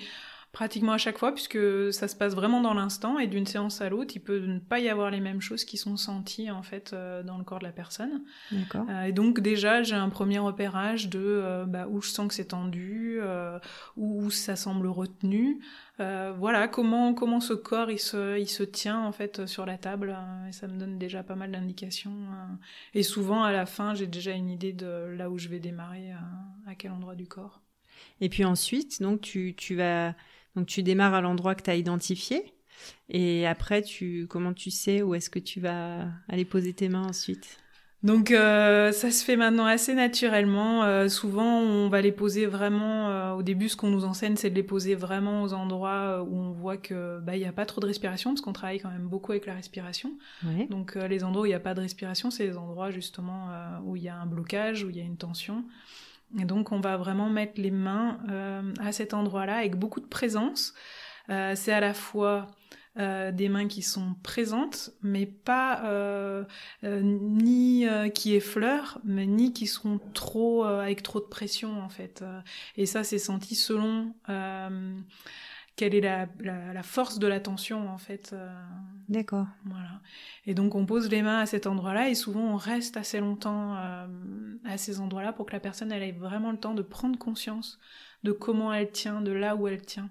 pratiquement 0.51 0.93
à 0.93 0.97
chaque 0.97 1.17
fois, 1.17 1.31
puisque 1.31 1.93
ça 1.93 2.07
se 2.07 2.15
passe 2.15 2.33
vraiment 2.33 2.61
dans 2.61 2.73
l'instant, 2.73 3.19
et 3.19 3.27
d'une 3.27 3.45
séance 3.45 3.81
à 3.81 3.89
l'autre, 3.89 4.13
il 4.15 4.19
peut 4.19 4.39
ne 4.39 4.59
pas 4.59 4.79
y 4.79 4.89
avoir 4.89 5.11
les 5.11 5.19
mêmes 5.19 5.41
choses 5.41 5.63
qui 5.63 5.77
sont 5.77 5.95
senties 5.95 6.49
en 6.49 6.63
fait 6.63 6.91
euh, 6.93 7.21
dans 7.21 7.37
le 7.37 7.43
corps 7.43 7.59
de 7.59 7.65
la 7.65 7.71
personne. 7.71 8.23
D'accord. 8.51 8.85
Euh, 8.89 9.03
et 9.03 9.11
donc 9.11 9.41
déjà, 9.41 9.83
j'ai 9.83 9.95
un 9.95 10.09
premier 10.09 10.39
repérage 10.39 11.07
de 11.07 11.19
euh, 11.21 11.65
bah, 11.65 11.87
où 11.87 12.01
je 12.01 12.09
sens 12.09 12.27
que 12.27 12.33
c'est 12.33 12.45
tendu, 12.45 13.19
où, 13.95 14.31
ça 14.31 14.55
semble 14.55 14.87
retenu. 14.87 15.59
voilà, 15.97 16.67
comment 16.67 17.13
comment 17.13 17.39
ce 17.39 17.53
corps 17.53 17.91
il 17.91 17.99
se 17.99 18.39
il 18.39 18.47
se 18.47 18.63
tient 18.63 18.99
en 18.99 19.11
fait 19.11 19.45
sur 19.45 19.65
la 19.65 19.77
table, 19.77 20.17
et 20.47 20.51
ça 20.51 20.67
me 20.67 20.79
donne 20.79 20.97
déjà 20.97 21.23
pas 21.23 21.35
mal 21.35 21.51
d'indications. 21.51 22.11
et 22.93 23.03
souvent 23.03 23.43
à 23.43 23.51
la 23.51 23.65
fin, 23.65 23.93
j'ai 23.93 24.07
déjà 24.07 24.31
une 24.31 24.49
idée 24.49 24.73
de 24.73 25.13
là 25.15 25.29
où 25.29 25.37
je 25.37 25.47
vais 25.47 25.59
démarrer, 25.59 26.11
à 26.67 26.75
quel 26.75 26.91
endroit 26.91 27.15
du 27.15 27.27
corps. 27.27 27.61
Et 28.21 28.29
puis 28.29 28.45
ensuite, 28.45 29.01
donc 29.01 29.21
tu, 29.21 29.55
tu 29.55 29.75
vas 29.75 30.13
donc 30.55 30.67
tu 30.67 30.83
démarres 30.83 31.13
à 31.13 31.21
l'endroit 31.21 31.55
que 31.55 31.63
tu 31.63 31.69
as 31.69 31.75
identifié. 31.75 32.53
Et 33.09 33.45
après, 33.45 33.81
tu, 33.81 34.27
comment 34.29 34.53
tu 34.53 34.71
sais 34.71 35.01
où 35.01 35.13
est-ce 35.15 35.29
que 35.29 35.39
tu 35.39 35.59
vas 35.59 36.07
aller 36.27 36.45
poser 36.45 36.73
tes 36.73 36.89
mains 36.89 37.07
ensuite? 37.07 37.59
Donc 38.01 38.31
euh, 38.31 38.93
ça 38.93 39.11
se 39.11 39.25
fait 39.25 39.35
maintenant 39.35 39.65
assez 39.65 39.93
naturellement. 39.93 40.85
Euh, 40.85 41.09
souvent, 41.09 41.59
on 41.59 41.89
va 41.89 42.01
les 42.01 42.13
poser 42.13 42.45
vraiment. 42.45 43.09
Euh, 43.09 43.33
au 43.33 43.43
début, 43.43 43.67
ce 43.67 43.75
qu'on 43.75 43.89
nous 43.89 44.05
enseigne, 44.05 44.37
c'est 44.37 44.49
de 44.49 44.55
les 44.55 44.63
poser 44.63 44.95
vraiment 44.95 45.43
aux 45.43 45.51
endroits 45.51 46.23
où 46.23 46.37
on 46.37 46.51
voit 46.51 46.77
que 46.77 47.19
bah 47.19 47.35
il 47.35 47.41
y 47.41 47.45
a 47.45 47.51
pas 47.51 47.65
trop 47.65 47.81
de 47.81 47.87
respiration, 47.87 48.31
parce 48.31 48.39
qu'on 48.39 48.53
travaille 48.53 48.79
quand 48.79 48.89
même 48.89 49.07
beaucoup 49.07 49.33
avec 49.33 49.45
la 49.45 49.53
respiration. 49.53 50.13
Donc 50.69 50.95
les 50.95 51.25
endroits 51.25 51.43
où 51.43 51.45
il 51.45 51.49
n'y 51.49 51.55
a 51.55 51.59
pas 51.59 51.73
de 51.73 51.81
respiration, 51.81 52.31
c'est 52.31 52.45
les 52.45 52.57
endroits 52.57 52.89
justement 52.89 53.49
où 53.85 53.97
il 53.97 54.03
y 54.03 54.09
a 54.09 54.15
un 54.15 54.25
blocage, 54.25 54.83
où 54.85 54.89
il 54.89 54.95
y 54.95 55.01
a 55.01 55.03
une 55.03 55.17
tension. 55.17 55.65
Et 56.37 56.45
donc 56.45 56.71
on 56.71 56.79
va 56.79 56.97
vraiment 56.97 57.29
mettre 57.29 57.59
les 57.59 57.71
mains 57.71 58.19
euh, 58.29 58.73
à 58.79 58.91
cet 58.91 59.13
endroit-là 59.13 59.57
avec 59.57 59.75
beaucoup 59.75 59.99
de 59.99 60.05
présence. 60.05 60.73
Euh, 61.29 61.53
c'est 61.55 61.73
à 61.73 61.79
la 61.79 61.93
fois 61.93 62.47
euh, 62.97 63.31
des 63.31 63.49
mains 63.49 63.67
qui 63.67 63.81
sont 63.81 64.15
présentes, 64.21 64.91
mais 65.01 65.25
pas 65.25 66.45
ni 66.83 67.85
qui 68.13 68.35
effleurent, 68.35 68.99
mais 69.03 69.25
ni 69.25 69.53
qui 69.53 69.67
sont 69.67 69.99
trop 70.13 70.63
avec 70.63 71.01
trop 71.01 71.19
de 71.19 71.25
pression 71.25 71.81
en 71.81 71.89
fait. 71.89 72.23
Et 72.77 72.85
ça 72.85 73.03
c'est 73.03 73.19
senti 73.19 73.55
selon 73.55 74.13
quelle 75.79 75.95
est 75.95 76.01
la, 76.01 76.27
la, 76.43 76.83
force 76.83 77.19
de 77.19 77.27
l'attention 77.27 77.89
en 77.89 77.97
fait. 77.97 78.35
D'accord. 79.07 79.47
Voilà. 79.63 80.01
Et 80.45 80.53
donc 80.53 80.75
on 80.75 80.85
pose 80.85 81.09
les 81.09 81.21
mains 81.21 81.39
à 81.39 81.45
cet 81.45 81.67
endroit-là 81.67 82.09
et 82.09 82.15
souvent 82.15 82.41
on 82.41 82.57
reste 82.57 82.97
assez 82.97 83.21
longtemps 83.21 83.75
à 83.75 84.77
ces 84.77 84.99
endroits-là 84.99 85.31
pour 85.31 85.45
que 85.45 85.53
la 85.53 85.61
personne 85.61 85.91
elle 85.93 86.03
ait 86.03 86.11
vraiment 86.11 86.51
le 86.51 86.57
temps 86.57 86.73
de 86.73 86.81
prendre 86.81 87.17
conscience 87.17 87.79
de 88.23 88.31
comment 88.31 88.73
elle 88.73 88.91
tient, 88.91 89.21
de 89.21 89.31
là 89.31 89.55
où 89.55 89.67
elle 89.67 89.81
tient. 89.81 90.09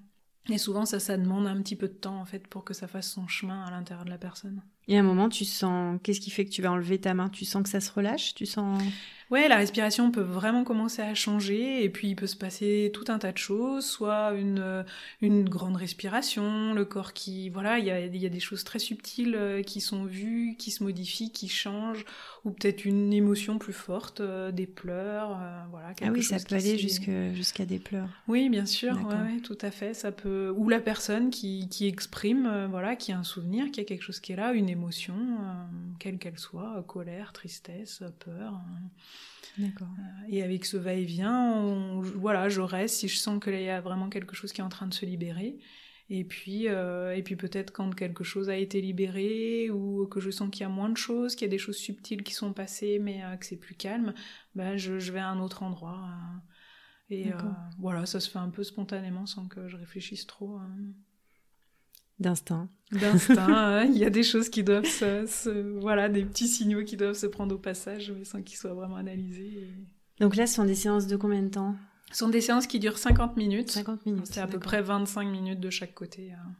Et 0.50 0.58
souvent, 0.58 0.86
ça, 0.86 0.98
ça 0.98 1.16
demande 1.16 1.46
un 1.46 1.60
petit 1.60 1.76
peu 1.76 1.88
de 1.88 1.92
temps, 1.92 2.18
en 2.18 2.24
fait, 2.24 2.46
pour 2.46 2.64
que 2.64 2.72
ça 2.72 2.88
fasse 2.88 3.10
son 3.10 3.26
chemin 3.28 3.62
à 3.64 3.70
l'intérieur 3.70 4.04
de 4.04 4.10
la 4.10 4.18
personne. 4.18 4.62
Et 4.88 4.96
à 4.96 5.00
un 5.00 5.04
moment, 5.04 5.28
tu 5.28 5.44
sens. 5.44 5.98
Qu'est-ce 6.02 6.20
qui 6.20 6.30
fait 6.30 6.44
que 6.44 6.50
tu 6.50 6.62
vas 6.62 6.72
enlever 6.72 6.98
ta 6.98 7.14
main? 7.14 7.28
Tu 7.28 7.44
sens 7.44 7.62
que 7.62 7.68
ça 7.68 7.80
se 7.80 7.92
relâche? 7.92 8.34
Tu 8.34 8.46
sens. 8.46 8.82
Ouais, 9.30 9.46
la 9.46 9.56
respiration 9.56 10.10
peut 10.10 10.22
vraiment 10.22 10.64
commencer 10.64 11.02
à 11.02 11.14
changer 11.14 11.84
et 11.84 11.90
puis 11.90 12.08
il 12.08 12.16
peut 12.16 12.26
se 12.26 12.36
passer 12.36 12.90
tout 12.94 13.04
un 13.08 13.18
tas 13.18 13.30
de 13.30 13.36
choses, 13.36 13.84
soit 13.84 14.32
une, 14.32 14.58
euh, 14.58 14.82
une 15.20 15.46
grande 15.46 15.76
respiration, 15.76 16.72
le 16.72 16.86
corps 16.86 17.12
qui, 17.12 17.50
voilà, 17.50 17.78
il 17.78 17.84
y 17.84 17.90
a, 17.90 18.06
y 18.06 18.24
a 18.26 18.30
des 18.30 18.40
choses 18.40 18.64
très 18.64 18.78
subtiles 18.78 19.34
euh, 19.36 19.62
qui 19.62 19.82
sont 19.82 20.04
vues, 20.04 20.56
qui 20.58 20.70
se 20.70 20.82
modifient, 20.82 21.30
qui 21.30 21.48
changent, 21.48 22.06
ou 22.46 22.52
peut-être 22.52 22.86
une 22.86 23.12
émotion 23.12 23.58
plus 23.58 23.74
forte, 23.74 24.20
euh, 24.22 24.50
des 24.50 24.66
pleurs, 24.66 25.38
voilà. 25.70 25.92
ah 26.00 26.08
oui, 26.10 26.22
ça 26.22 26.38
peut 26.38 26.54
aller 26.54 26.78
jusqu'à 26.78 27.66
des 27.66 27.78
pleurs. 27.78 28.08
Oui, 28.28 28.48
bien 28.48 28.64
sûr, 28.64 28.94
ouais, 28.94 29.40
tout 29.42 29.58
à 29.60 29.70
fait. 29.70 29.92
Ça 29.92 30.10
peut, 30.10 30.54
ou 30.56 30.70
la 30.70 30.80
personne 30.80 31.28
qui, 31.28 31.68
qui 31.68 31.86
exprime, 31.86 32.66
voilà, 32.70 32.96
qui 32.96 33.12
a 33.12 33.18
un 33.18 33.24
souvenir, 33.24 33.70
qui 33.72 33.80
a 33.80 33.84
quelque 33.84 34.02
chose 34.02 34.20
qui 34.20 34.32
est 34.32 34.36
là, 34.36 34.54
une 34.54 34.70
émotion, 34.70 34.77
quelle 35.98 36.18
qu'elle 36.18 36.38
soit, 36.38 36.82
colère, 36.86 37.32
tristesse, 37.32 38.02
peur. 38.20 38.60
D'accord. 39.58 39.88
Euh, 39.98 40.26
et 40.28 40.42
avec 40.42 40.64
ce 40.64 40.76
va-et-vient, 40.76 42.00
voilà, 42.16 42.48
je 42.48 42.60
reste 42.60 42.96
si 42.96 43.08
je 43.08 43.16
sens 43.16 43.42
qu'il 43.42 43.60
y 43.60 43.68
a 43.68 43.80
vraiment 43.80 44.08
quelque 44.08 44.34
chose 44.34 44.52
qui 44.52 44.60
est 44.60 44.64
en 44.64 44.68
train 44.68 44.86
de 44.86 44.94
se 44.94 45.04
libérer. 45.04 45.58
Et 46.10 46.24
puis, 46.24 46.68
euh, 46.68 47.14
et 47.14 47.22
puis 47.22 47.36
peut-être 47.36 47.70
quand 47.70 47.94
quelque 47.94 48.24
chose 48.24 48.48
a 48.48 48.56
été 48.56 48.80
libéré 48.80 49.68
ou 49.70 50.06
que 50.06 50.20
je 50.20 50.30
sens 50.30 50.48
qu'il 50.50 50.62
y 50.62 50.64
a 50.64 50.70
moins 50.70 50.88
de 50.88 50.96
choses, 50.96 51.34
qu'il 51.34 51.46
y 51.46 51.50
a 51.50 51.50
des 51.50 51.58
choses 51.58 51.76
subtiles 51.76 52.22
qui 52.22 52.32
sont 52.32 52.54
passées, 52.54 52.98
mais 52.98 53.22
euh, 53.24 53.36
que 53.36 53.44
c'est 53.44 53.58
plus 53.58 53.74
calme, 53.74 54.14
ben 54.54 54.76
je, 54.78 54.94
vais 55.12 55.18
à 55.18 55.28
un 55.28 55.40
autre 55.40 55.62
endroit. 55.62 56.08
et 57.10 57.30
voilà, 57.78 58.06
ça 58.06 58.20
se 58.20 58.30
fait 58.30 58.38
un 58.38 58.48
peu 58.48 58.64
spontanément 58.64 59.26
sans 59.26 59.48
que 59.48 59.68
je 59.68 59.76
réfléchisse 59.76 60.26
trop. 60.26 60.56
Hein. 60.56 60.70
D'instinct. 62.20 62.68
D'instinct. 62.92 63.36
Hein. 63.48 63.84
Il 63.84 63.98
y 63.98 64.04
a 64.04 64.10
des 64.10 64.22
choses 64.22 64.48
qui 64.48 64.64
doivent 64.64 64.84
se, 64.84 65.78
Voilà, 65.80 66.08
des 66.08 66.24
petits 66.24 66.48
signaux 66.48 66.84
qui 66.84 66.96
doivent 66.96 67.14
se 67.14 67.26
prendre 67.26 67.54
au 67.54 67.58
passage, 67.58 68.12
mais 68.16 68.24
sans 68.24 68.42
qu'ils 68.42 68.58
soient 68.58 68.74
vraiment 68.74 68.96
analysés. 68.96 69.68
Donc 70.20 70.36
là, 70.36 70.46
ce 70.46 70.54
sont 70.54 70.64
des 70.64 70.74
séances 70.74 71.06
de 71.06 71.16
combien 71.16 71.42
de 71.42 71.48
temps? 71.48 71.76
Ce 72.10 72.18
sont 72.18 72.28
des 72.28 72.40
séances 72.40 72.66
qui 72.66 72.78
durent 72.78 72.98
50 72.98 73.36
minutes. 73.36 73.70
50 73.70 74.06
minutes. 74.06 74.26
C'est 74.26 74.40
à 74.40 74.46
peu 74.46 74.58
près 74.58 74.82
25 74.82 75.24
minutes 75.24 75.60
de 75.60 75.70
chaque 75.70 75.94
côté. 75.94 76.32
Hein. 76.32 76.54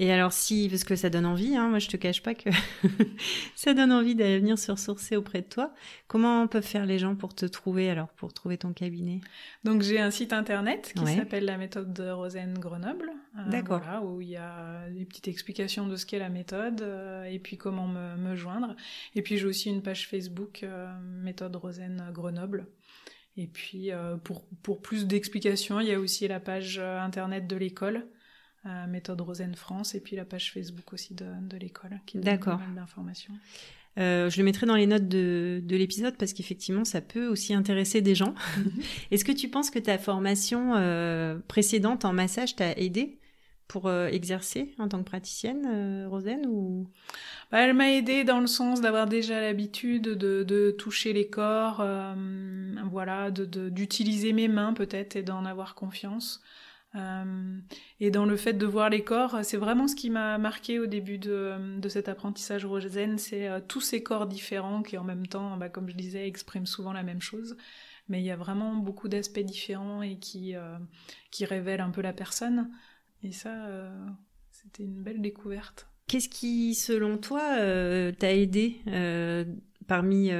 Et 0.00 0.12
alors 0.12 0.32
si, 0.32 0.68
parce 0.68 0.84
que 0.84 0.94
ça 0.94 1.10
donne 1.10 1.26
envie, 1.26 1.56
hein, 1.56 1.68
moi 1.68 1.80
je 1.80 1.88
te 1.88 1.96
cache 1.96 2.22
pas 2.22 2.34
que 2.34 2.50
ça 3.56 3.74
donne 3.74 3.90
envie 3.90 4.14
d'aller 4.14 4.38
venir 4.38 4.56
se 4.56 4.70
ressourcer 4.70 5.16
auprès 5.16 5.42
de 5.42 5.46
toi. 5.46 5.74
Comment 6.06 6.46
peuvent 6.46 6.62
faire 6.62 6.86
les 6.86 7.00
gens 7.00 7.16
pour 7.16 7.34
te 7.34 7.46
trouver 7.46 7.90
alors, 7.90 8.08
pour 8.10 8.32
trouver 8.32 8.58
ton 8.58 8.72
cabinet? 8.72 9.20
Donc 9.64 9.82
j'ai 9.82 9.98
un 9.98 10.12
site 10.12 10.32
internet 10.32 10.94
qui 10.96 11.04
s'appelle 11.06 11.44
la 11.44 11.58
méthode 11.58 11.92
de 11.92 12.10
Rosen 12.10 12.54
Grenoble. 12.58 13.10
Euh, 13.38 13.50
D'accord. 13.50 13.82
où 14.04 14.20
il 14.20 14.30
y 14.30 14.36
a 14.36 14.88
des 14.90 15.04
petites 15.04 15.28
explications 15.28 15.88
de 15.88 15.96
ce 15.96 16.06
qu'est 16.06 16.18
la 16.18 16.28
méthode 16.28 16.80
euh, 16.82 17.24
et 17.24 17.40
puis 17.40 17.56
comment 17.56 17.88
me, 17.88 18.36
joindre. 18.36 18.76
Et 19.16 19.22
puis 19.22 19.36
j'ai 19.36 19.46
aussi 19.46 19.68
une 19.68 19.82
page 19.82 20.06
Facebook 20.06 20.62
euh, 20.62 20.86
méthode 21.00 21.56
Rosen 21.56 22.10
Grenoble. 22.12 22.68
Et 23.36 23.46
puis 23.46 23.90
pour, 24.24 24.44
pour 24.62 24.82
plus 24.82 25.06
d'explications, 25.06 25.78
il 25.78 25.86
y 25.86 25.92
a 25.92 26.00
aussi 26.00 26.26
la 26.26 26.40
page 26.40 26.80
internet 26.80 27.46
de 27.46 27.54
l'école 27.54 28.08
méthode 28.88 29.20
Rosen 29.20 29.54
France 29.54 29.94
et 29.94 30.00
puis 30.00 30.16
la 30.16 30.24
page 30.24 30.52
Facebook 30.52 30.92
aussi 30.92 31.14
de, 31.14 31.26
de 31.40 31.56
l'école 31.56 32.00
qui 32.06 32.18
donne 32.18 32.38
pas 32.38 32.56
mal 32.56 32.74
d'informations. 32.74 33.34
Euh, 33.98 34.30
je 34.30 34.38
le 34.38 34.44
mettrai 34.44 34.66
dans 34.66 34.76
les 34.76 34.86
notes 34.86 35.08
de, 35.08 35.60
de 35.62 35.76
l'épisode 35.76 36.16
parce 36.16 36.32
qu'effectivement, 36.32 36.84
ça 36.84 37.00
peut 37.00 37.26
aussi 37.26 37.52
intéresser 37.52 38.00
des 38.00 38.14
gens. 38.14 38.34
Est-ce 39.10 39.24
que 39.24 39.32
tu 39.32 39.48
penses 39.48 39.70
que 39.70 39.78
ta 39.78 39.98
formation 39.98 40.74
euh, 40.76 41.38
précédente 41.48 42.04
en 42.04 42.12
massage 42.12 42.54
t'a 42.54 42.72
aidé 42.72 43.18
pour 43.66 43.86
euh, 43.86 44.06
exercer 44.06 44.72
en 44.78 44.88
tant 44.88 44.98
que 44.98 45.04
praticienne, 45.04 46.06
Rosen 46.08 46.46
ou... 46.46 46.86
Bah, 47.50 47.60
elle 47.60 47.74
m'a 47.74 47.90
aidé 47.90 48.24
dans 48.24 48.40
le 48.40 48.46
sens 48.46 48.80
d'avoir 48.80 49.06
déjà 49.06 49.40
l'habitude 49.40 50.02
de, 50.02 50.42
de, 50.42 50.70
toucher 50.70 51.12
les 51.12 51.28
corps, 51.28 51.84
voilà, 52.90 53.30
d'utiliser 53.30 54.32
mes 54.32 54.48
mains 54.48 54.74
peut-être 54.74 55.16
et 55.16 55.22
d'en 55.22 55.44
avoir 55.44 55.74
confiance. 55.74 56.40
Euh, 56.94 57.58
et 58.00 58.10
dans 58.10 58.24
le 58.24 58.36
fait 58.36 58.54
de 58.54 58.66
voir 58.66 58.88
les 58.88 59.04
corps, 59.04 59.38
c'est 59.42 59.56
vraiment 59.56 59.88
ce 59.88 59.94
qui 59.94 60.10
m'a 60.10 60.38
marqué 60.38 60.78
au 60.78 60.86
début 60.86 61.18
de, 61.18 61.78
de 61.78 61.88
cet 61.88 62.08
apprentissage 62.08 62.64
rosen, 62.64 63.18
c'est 63.18 63.48
euh, 63.48 63.60
tous 63.60 63.80
ces 63.80 64.02
corps 64.02 64.26
différents 64.26 64.82
qui 64.82 64.96
en 64.96 65.04
même 65.04 65.26
temps, 65.26 65.56
bah, 65.56 65.68
comme 65.68 65.88
je 65.88 65.96
disais, 65.96 66.26
expriment 66.26 66.66
souvent 66.66 66.92
la 66.92 67.02
même 67.02 67.20
chose. 67.20 67.56
Mais 68.08 68.20
il 68.20 68.24
y 68.24 68.30
a 68.30 68.36
vraiment 68.36 68.74
beaucoup 68.74 69.08
d'aspects 69.08 69.40
différents 69.40 70.00
et 70.00 70.18
qui, 70.18 70.56
euh, 70.56 70.78
qui 71.30 71.44
révèlent 71.44 71.82
un 71.82 71.90
peu 71.90 72.00
la 72.00 72.14
personne. 72.14 72.70
Et 73.22 73.32
ça, 73.32 73.52
c'était 74.50 74.84
une 74.84 75.02
belle 75.02 75.20
découverte. 75.20 75.88
Qu'est-ce 76.06 76.30
qui, 76.30 76.74
selon 76.74 77.18
toi, 77.18 77.42
t'a 78.18 78.32
aidé 78.32 78.80
parmi 79.86 80.30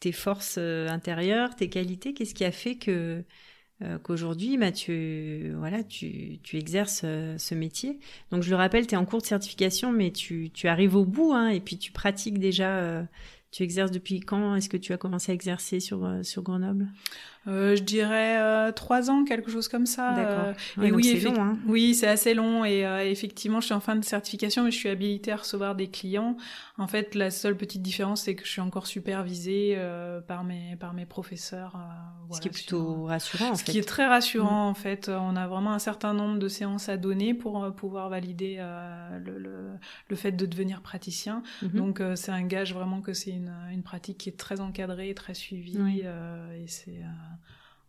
tes 0.00 0.10
forces 0.10 0.58
intérieures, 0.58 1.54
tes 1.54 1.68
qualités? 1.68 2.14
Qu'est-ce 2.14 2.34
qui 2.34 2.44
a 2.44 2.50
fait 2.50 2.78
que 2.78 3.22
euh, 3.82 3.98
qu'aujourd'hui, 3.98 4.58
bah, 4.58 4.72
tu, 4.72 5.52
voilà, 5.56 5.84
tu, 5.84 6.40
tu 6.42 6.56
exerces 6.56 7.02
euh, 7.04 7.38
ce 7.38 7.54
métier. 7.54 8.00
Donc, 8.32 8.42
je 8.42 8.50
le 8.50 8.56
rappelle, 8.56 8.86
tu 8.86 8.94
es 8.94 8.98
en 8.98 9.04
cours 9.04 9.20
de 9.20 9.26
certification, 9.26 9.92
mais 9.92 10.10
tu, 10.10 10.50
tu 10.52 10.66
arrives 10.66 10.96
au 10.96 11.04
bout, 11.04 11.32
hein, 11.32 11.48
et 11.48 11.60
puis 11.60 11.78
tu 11.78 11.92
pratiques 11.92 12.38
déjà. 12.38 12.78
Euh, 12.78 13.02
tu 13.50 13.62
exerces 13.62 13.90
depuis 13.90 14.20
quand? 14.20 14.56
Est-ce 14.56 14.68
que 14.68 14.76
tu 14.76 14.92
as 14.92 14.98
commencé 14.98 15.32
à 15.32 15.34
exercer 15.34 15.80
sur, 15.80 16.06
sur 16.22 16.42
Grenoble? 16.42 16.86
Euh, 17.48 17.76
je 17.76 17.82
dirais 17.82 18.38
euh, 18.38 18.72
trois 18.72 19.10
ans, 19.10 19.24
quelque 19.24 19.50
chose 19.50 19.68
comme 19.68 19.86
ça. 19.86 20.12
D'accord. 20.12 20.54
Euh, 20.78 20.90
oui, 20.90 21.04
c'est 21.04 21.20
long. 21.20 21.40
Hein. 21.40 21.58
Oui, 21.66 21.94
c'est 21.94 22.06
assez 22.06 22.34
long 22.34 22.64
et 22.64 22.80
effectivement, 23.10 23.60
je 23.60 23.66
suis 23.66 23.74
en 23.74 23.80
fin 23.80 23.96
de 23.96 24.04
certification, 24.04 24.64
mais 24.64 24.70
je 24.70 24.76
suis 24.76 24.88
habilitée 24.88 25.32
à 25.32 25.36
recevoir 25.36 25.74
des 25.74 25.88
clients. 25.88 26.36
En 26.76 26.86
fait, 26.86 27.14
la 27.14 27.30
seule 27.30 27.56
petite 27.56 27.82
différence, 27.82 28.22
c'est 28.22 28.34
que 28.34 28.44
je 28.44 28.50
suis 28.50 28.60
encore 28.60 28.86
supervisée 28.86 29.78
par 30.26 30.44
mes 30.44 30.76
par 30.76 30.92
mes 30.92 31.06
professeurs. 31.06 31.78
Voilà, 32.28 32.36
ce 32.36 32.40
qui 32.40 32.48
est 32.48 32.50
plutôt 32.50 33.04
rassurant. 33.04 33.50
En 33.52 33.54
ce 33.54 33.64
qui 33.64 33.78
est 33.78 33.88
très 33.88 34.06
rassurant 34.06 34.66
mm. 34.66 34.70
en 34.70 34.74
fait. 34.74 35.08
On 35.08 35.36
a 35.36 35.46
vraiment 35.46 35.72
un 35.72 35.78
certain 35.78 36.12
nombre 36.12 36.38
de 36.38 36.48
séances 36.48 36.88
à 36.88 36.96
donner 36.96 37.34
pour 37.34 37.72
pouvoir 37.74 38.08
valider 38.10 38.62
le, 39.24 39.38
le, 39.38 39.70
le, 40.08 40.16
fait 40.16 40.32
de 40.32 40.44
devenir 40.44 40.82
praticien. 40.82 41.42
Mm-hmm. 41.62 41.72
Donc 41.72 42.02
c'est 42.14 42.32
un 42.32 42.42
gage 42.42 42.74
vraiment 42.74 43.00
que 43.00 43.14
c'est 43.14 43.30
une, 43.30 43.52
une 43.72 43.82
pratique 43.82 44.18
qui 44.18 44.28
est 44.28 44.38
très 44.38 44.60
encadrée, 44.60 45.14
très 45.14 45.34
suivie 45.34 45.78
et 46.02 46.66
c'est 46.66 47.00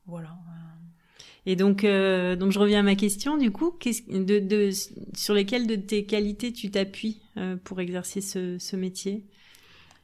voilà. 0.10 0.38
Et 1.46 1.56
donc, 1.56 1.84
euh, 1.84 2.36
donc 2.36 2.52
je 2.52 2.60
reviens 2.60 2.82
à 2.82 2.84
ma 2.84 2.96
question, 2.96 3.38
du 3.38 3.52
coup, 3.52 3.76
de, 4.10 4.40
de, 4.40 4.70
sur 5.16 5.34
lesquelles 5.34 5.68
de 5.68 5.76
tes 5.76 6.06
qualités 6.06 6.52
tu 6.52 6.70
t'appuies 6.70 7.22
euh, 7.38 7.56
pour 7.64 7.80
exercer 7.80 8.22
ce, 8.22 8.58
ce, 8.60 8.76
métier? 8.76 9.26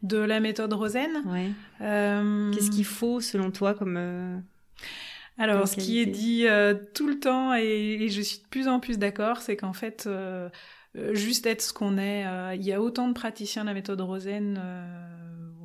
De 0.02 0.18
la 0.18 0.40
méthode 0.40 0.74
Rosen 0.74 1.12
ouais. 1.28 1.52
Euh, 1.82 2.52
Qu'est-ce 2.52 2.72
qu'il 2.72 2.86
faut, 2.86 3.22
selon 3.22 3.52
toi, 3.52 3.74
comme... 3.74 4.42
Alors, 5.38 5.68
ce 5.68 5.76
qui 5.76 6.00
est 6.00 6.06
dit 6.06 6.46
tout 6.94 7.08
le 7.08 7.20
temps, 7.20 7.54
et, 7.54 7.98
et, 8.02 8.10
je 8.10 8.22
suis 8.22 8.40
de 8.40 8.48
plus 8.50 8.68
en 8.68 8.80
plus 8.80 8.98
d'accord, 8.98 9.42
c'est 9.42 9.58
qu'en 9.58 9.74
fait, 9.74 10.10
juste 11.12 11.46
être 11.46 11.62
ce 11.62 11.74
qu'on 11.74 11.98
est, 11.98 12.26
il 12.56 12.64
y 12.64 12.72
a 12.72 12.82
autant 12.82 13.08
de 13.10 13.14
praticiens 13.14 13.64
de 13.64 13.68
la 13.68 13.74
méthode 13.74 14.00
Rosen 14.00 14.60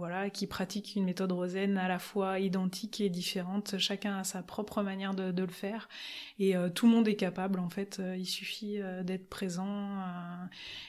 voilà, 0.00 0.30
qui 0.30 0.46
pratiquent 0.46 0.96
une 0.96 1.04
méthode 1.04 1.30
Rosen 1.30 1.76
à 1.76 1.86
la 1.86 1.98
fois 1.98 2.38
identique 2.38 3.02
et 3.02 3.10
différente. 3.10 3.76
Chacun 3.76 4.16
a 4.16 4.24
sa 4.24 4.42
propre 4.42 4.82
manière 4.82 5.12
de, 5.12 5.42
le 5.42 5.52
faire 5.52 5.90
et 6.38 6.56
euh, 6.56 6.70
tout 6.70 6.86
le 6.86 6.92
monde 6.92 7.06
est 7.06 7.16
capable 7.16 7.60
en 7.60 7.68
fait. 7.68 7.98
Euh, 8.00 8.16
il 8.16 8.24
suffit 8.24 8.80
euh, 8.80 9.02
d'être 9.02 9.28
présent 9.28 9.90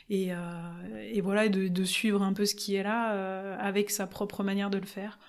et, 0.09 0.31
voilà 1.21 1.49
de, 1.49 1.83
suivre 1.83 2.21
un 2.21 2.31
peu 2.31 2.45
ce 2.45 2.55
qui 2.55 2.75
est 2.75 2.83
là 2.83 3.57
avec 3.59 3.91
sa 3.91 4.07
propre 4.07 4.43
manière 4.43 4.69
de 4.69 4.77
le 4.77 4.85
faire. 4.85 5.19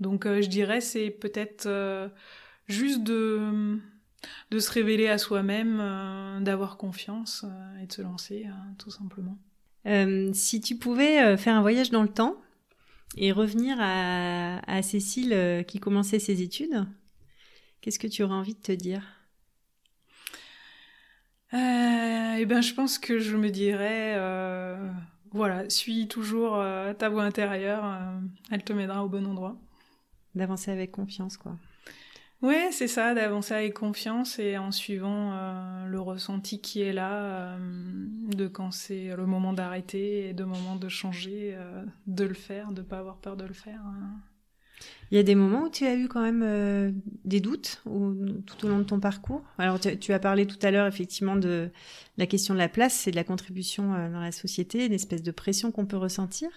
Donc 0.00 0.24
je 0.24 0.48
dirais 0.48 0.80
c'est 0.80 1.10
peut-être 1.10 1.68
juste 2.66 3.02
de 3.02 3.78
de 4.50 4.58
se 4.58 4.72
révéler 4.72 5.08
à 5.08 5.18
soi-même, 5.18 5.82
d'avoir 6.40 6.78
confiance 6.78 7.44
et 7.82 7.86
de 7.86 7.92
se 7.92 8.00
lancer 8.00 8.46
tout 8.78 8.90
simplement. 8.90 9.36
si 10.32 10.62
tu 10.62 10.76
pouvais 10.76 11.36
faire 11.36 11.56
un 11.56 11.60
voyage 11.60 11.90
dans 11.90 12.02
le 12.02 12.08
temps, 12.08 12.40
et 13.16 13.32
revenir 13.32 13.76
à, 13.80 14.82
Cécile 14.82 15.32
euh, 15.32 15.62
qui 15.62 15.80
commençait 15.80 16.18
ses 16.18 16.42
études, 16.42 16.86
qu'est-ce 17.80 17.98
que 17.98 18.06
tu 18.06 18.22
aurais 18.22 18.34
envie 18.34 18.54
de 18.54 18.60
te 18.60 18.72
dire? 18.72 19.02
Euh, 21.54 22.36
Eh 22.38 22.46
ben, 22.46 22.60
je 22.60 22.74
pense 22.74 22.98
que 22.98 23.18
je 23.18 23.36
me 23.36 23.50
dirais, 23.50 24.14
euh, 24.16 24.90
voilà, 25.32 25.68
suis 25.70 26.06
toujours 26.08 26.62
ta 26.98 27.08
voix 27.08 27.24
intérieure, 27.24 27.84
elle 28.50 28.62
te 28.62 28.72
mènera 28.72 29.04
au 29.04 29.08
bon 29.08 29.26
endroit. 29.26 29.56
D'avancer 30.34 30.70
avec 30.70 30.92
confiance, 30.92 31.36
quoi. 31.36 31.56
Ouais, 32.40 32.68
c'est 32.70 32.86
ça, 32.86 33.14
d'avancer 33.14 33.52
avec 33.52 33.74
confiance 33.74 34.38
et 34.38 34.58
en 34.58 34.70
suivant 34.70 35.32
euh, 35.32 35.86
le 35.86 35.98
ressenti 35.98 36.60
qui 36.60 36.80
est 36.82 36.92
là, 36.92 37.56
euh, 37.56 37.58
de 38.32 38.46
quand 38.46 38.70
c'est 38.70 39.16
le 39.16 39.26
moment 39.26 39.52
d'arrêter 39.52 40.28
et 40.28 40.34
de 40.34 40.44
moment 40.44 40.76
de 40.76 40.88
changer, 40.88 41.54
euh, 41.56 41.84
de 42.06 42.24
le 42.24 42.34
faire, 42.34 42.70
de 42.70 42.82
pas 42.82 42.98
avoir 42.98 43.16
peur 43.16 43.36
de 43.36 43.44
le 43.44 43.54
faire. 43.54 43.80
Hein. 43.84 44.20
Il 45.10 45.16
y 45.16 45.18
a 45.18 45.24
des 45.24 45.34
moments 45.34 45.64
où 45.64 45.68
tu 45.68 45.84
as 45.84 45.96
eu 45.96 46.06
quand 46.06 46.22
même 46.22 47.02
des 47.24 47.40
doutes 47.40 47.82
ou, 47.86 48.14
tout 48.46 48.66
au 48.66 48.68
long 48.68 48.78
de 48.78 48.84
ton 48.84 49.00
parcours? 49.00 49.42
Alors 49.56 49.80
tu, 49.80 50.12
as 50.12 50.18
parlé 50.20 50.46
tout 50.46 50.58
à 50.62 50.70
l'heure 50.70 50.86
effectivement 50.86 51.34
de 51.34 51.70
la 52.18 52.26
question 52.26 52.54
de 52.54 52.58
la 52.58 52.68
place 52.68 53.08
et 53.08 53.10
de 53.10 53.16
la 53.16 53.24
contribution 53.24 53.88
dans 53.88 54.20
la 54.20 54.30
société, 54.30 54.84
une 54.84 54.92
espèce 54.92 55.22
de 55.22 55.30
pression 55.32 55.72
qu'on 55.72 55.86
peut 55.86 55.96
ressentir. 55.96 56.50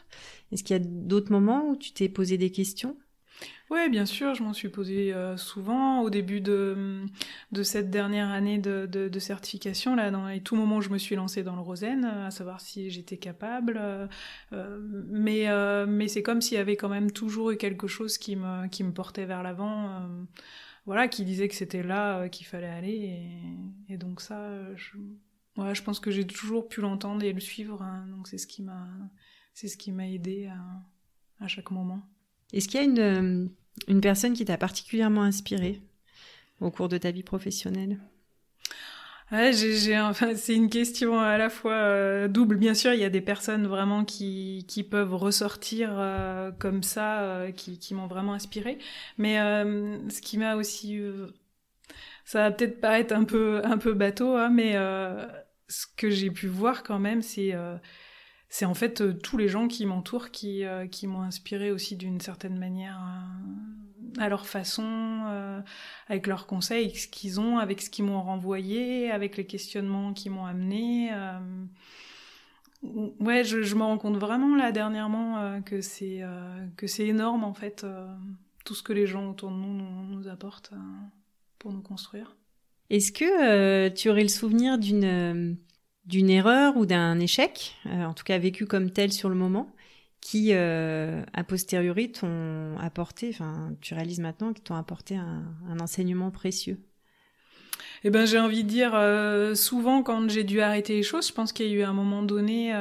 Est-ce 0.51 0.63
qu'il 0.63 0.77
y 0.77 0.79
a 0.79 0.83
d'autres 0.83 1.31
moments 1.31 1.69
où 1.69 1.77
tu 1.77 1.93
t'es 1.93 2.09
posé 2.09 2.37
des 2.37 2.51
questions? 2.51 2.95
Oui, 3.71 3.89
bien 3.89 4.05
sûr, 4.05 4.35
je 4.35 4.43
m'en 4.43 4.51
suis 4.51 4.67
posé 4.67 5.13
euh, 5.13 5.37
souvent 5.37 6.01
au 6.01 6.09
début 6.09 6.41
de, 6.41 7.05
de 7.53 7.63
cette 7.63 7.89
dernière 7.89 8.29
année 8.29 8.57
de, 8.57 8.85
de, 8.85 9.19
certification, 9.19 9.95
là, 9.95 10.11
dans 10.11 10.37
tout 10.41 10.57
moments 10.57 10.77
où 10.77 10.81
je 10.81 10.89
me 10.89 10.97
suis 10.97 11.15
lancée 11.15 11.41
dans 11.41 11.55
le 11.55 11.61
Rosen, 11.61 12.03
euh, 12.03 12.27
à 12.27 12.31
savoir 12.31 12.59
si 12.59 12.89
j'étais 12.89 13.15
capable. 13.15 13.79
Euh, 14.51 14.79
mais 15.09 15.47
mais 15.87 16.09
c'est 16.09 16.21
comme 16.21 16.41
s'il 16.41 16.57
y 16.57 16.59
avait 16.59 16.75
quand 16.75 16.89
même 16.89 17.11
toujours 17.11 17.51
eu 17.51 17.57
quelque 17.57 17.87
chose 17.87 18.17
qui 18.17 18.35
me, 18.35 18.67
qui 18.67 18.83
me 18.83 18.91
portait 18.91 19.25
vers 19.25 19.41
l'avant, 19.41 20.05
voilà, 20.85 21.07
qui 21.07 21.23
disait 21.23 21.47
que 21.47 21.55
c'était 21.55 21.83
là 21.83 22.27
qu'il 22.27 22.45
fallait 22.45 22.67
aller. 22.67 23.29
Et, 23.87 23.97
donc 23.97 24.19
ça, 24.19 24.51
je, 24.75 24.97
je 25.57 25.81
pense 25.81 26.01
que 26.01 26.11
j'ai 26.11 26.27
toujours 26.27 26.67
pu 26.67 26.81
l'entendre 26.81 27.23
et 27.23 27.31
le 27.31 27.39
suivre. 27.39 27.81
Hein. 27.81 28.05
donc 28.09 28.27
c'est 28.27 28.37
ce 28.37 28.47
qui 28.47 28.63
m'a 28.63 28.85
c'est 29.53 29.69
ce 29.69 29.77
qui 29.77 29.93
m'a 29.93 30.09
aidé 30.09 30.47
à, 30.47 31.45
à 31.45 31.47
chaque 31.47 31.71
moment. 31.71 32.01
Est-ce 32.51 32.67
qu'il 32.67 32.81
y 32.81 32.83
a 32.83 32.85
une, 32.85 33.49
une 33.87 34.01
personne 34.01 34.33
qui 34.33 34.45
t'a 34.45 34.57
particulièrement 34.57 35.23
inspiré 35.23 35.81
au 36.59 36.71
cours 36.71 36.89
de 36.89 36.97
ta 36.97 37.11
vie 37.11 37.23
professionnelle 37.23 37.99
j'ai, 39.31 39.99
enfin, 39.99 40.35
c'est 40.35 40.55
une 40.55 40.69
question 40.69 41.19
à 41.19 41.37
la 41.37 41.49
fois 41.49 41.73
euh, 41.73 42.27
double. 42.27 42.57
Bien 42.57 42.73
sûr, 42.73 42.93
il 42.93 42.99
y 42.99 43.05
a 43.05 43.09
des 43.09 43.21
personnes 43.21 43.65
vraiment 43.65 44.03
qui, 44.03 44.65
qui 44.67 44.83
peuvent 44.83 45.15
ressortir 45.15 45.89
euh, 45.93 46.51
comme 46.51 46.83
ça, 46.83 47.21
euh, 47.21 47.51
qui, 47.51 47.79
qui 47.79 47.93
m'ont 47.93 48.07
vraiment 48.07 48.33
inspiré. 48.33 48.77
Mais 49.17 49.35
ce 49.37 50.21
qui 50.21 50.37
m'a 50.37 50.55
aussi, 50.55 50.99
ça 52.25 52.39
va 52.39 52.51
peut-être 52.51 52.81
paraître 52.81 53.13
un 53.15 53.23
peu 53.23 53.61
un 53.63 53.77
peu 53.77 53.93
bateau, 53.93 54.35
hein, 54.35 54.49
mais 54.49 54.73
ce 55.67 55.85
que 55.97 56.09
j'ai 56.09 56.31
pu 56.31 56.47
voir 56.47 56.83
quand 56.83 56.99
même, 56.99 57.21
c'est 57.21 57.53
c'est 58.53 58.65
en 58.65 58.73
fait 58.73 58.99
euh, 58.99 59.13
tous 59.13 59.37
les 59.37 59.47
gens 59.47 59.69
qui 59.69 59.85
m'entourent 59.85 60.29
qui, 60.29 60.65
euh, 60.65 60.85
qui 60.85 61.07
m'ont 61.07 61.21
inspiré 61.21 61.71
aussi 61.71 61.95
d'une 61.95 62.19
certaine 62.19 62.59
manière 62.59 62.99
euh, 62.99 64.21
à 64.21 64.27
leur 64.27 64.45
façon, 64.45 65.63
avec 66.09 66.27
leurs 66.27 66.45
conseils, 66.47 66.93
ce 66.93 67.07
qu'ils 67.07 67.39
ont, 67.39 67.59
avec 67.59 67.81
ce 67.81 67.89
qu'ils 67.89 68.03
m'ont 68.03 68.21
renvoyé, 68.21 69.09
avec 69.09 69.37
les 69.37 69.45
questionnements 69.45 70.11
qui 70.11 70.29
m'ont 70.29 70.45
amené. 70.45 71.11
Ouais, 72.83 73.45
je, 73.45 73.73
me 73.73 73.83
rends 73.83 73.97
compte 73.97 74.17
vraiment 74.17 74.53
là 74.57 74.73
dernièrement 74.73 75.61
que 75.61 75.79
c'est 75.79 76.23
que 76.75 76.87
c'est 76.87 77.07
énorme 77.07 77.45
en 77.45 77.53
fait 77.53 77.85
tout 78.65 78.75
ce 78.75 78.83
que 78.83 78.91
les 78.91 79.07
gens 79.07 79.29
autour 79.29 79.49
de 79.49 79.55
nous, 79.55 80.05
nous 80.09 80.27
apportent 80.27 80.73
pour 81.57 81.71
nous 81.71 81.81
construire. 81.81 82.35
Est-ce 82.89 83.13
que 83.13 83.87
tu 83.87 84.09
aurais 84.09 84.23
le 84.23 84.27
souvenir 84.27 84.77
d'une 84.77 85.55
d'une 86.05 86.29
erreur 86.29 86.77
ou 86.77 86.85
d'un 86.85 87.19
échec, 87.19 87.75
euh, 87.85 88.05
en 88.05 88.13
tout 88.13 88.23
cas 88.23 88.37
vécu 88.37 88.65
comme 88.65 88.91
tel 88.91 89.11
sur 89.11 89.29
le 89.29 89.35
moment, 89.35 89.73
qui 90.19 90.49
euh, 90.51 91.23
a 91.33 91.43
posteriori 91.43 92.11
t'ont 92.11 92.77
apporté, 92.79 93.29
enfin 93.33 93.75
tu 93.81 93.93
réalises 93.93 94.19
maintenant 94.19 94.53
qu'ils 94.53 94.63
t'ont 94.63 94.75
apporté 94.75 95.15
un, 95.15 95.79
enseignement 95.79 96.31
précieux. 96.31 96.79
Eh 98.03 98.09
ben 98.09 98.25
j'ai 98.25 98.39
envie 98.39 98.63
de 98.63 98.69
dire 98.69 98.93
euh, 98.95 99.53
souvent 99.55 100.01
quand 100.01 100.27
j'ai 100.29 100.43
dû 100.43 100.61
arrêter 100.61 100.95
les 100.95 101.03
choses, 101.03 101.27
je 101.27 101.33
pense 101.33 101.51
qu'il 101.53 101.67
y 101.67 101.69
a 101.69 101.73
eu 101.73 101.83
un 101.83 101.93
moment 101.93 102.23
donné 102.23 102.71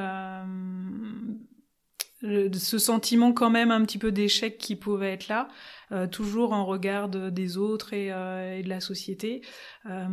ce 2.53 2.79
sentiment 2.79 3.33
quand 3.33 3.51
même 3.51 3.71
un 3.71 3.83
petit 3.85 3.99
peu 3.99 4.13
d'échec 4.13 4.59
qui 4.59 4.77
pouvait 4.77 5.13
être 5.13 5.29
là. 5.29 5.49
Euh, 5.93 6.07
toujours 6.07 6.53
en 6.53 6.65
regard 6.65 7.09
des 7.09 7.57
autres 7.57 7.95
et, 7.95 8.13
euh, 8.13 8.57
et, 8.57 8.63
de 8.63 8.69
la 8.69 8.79
société. 8.79 9.43
Euh, 9.87 10.07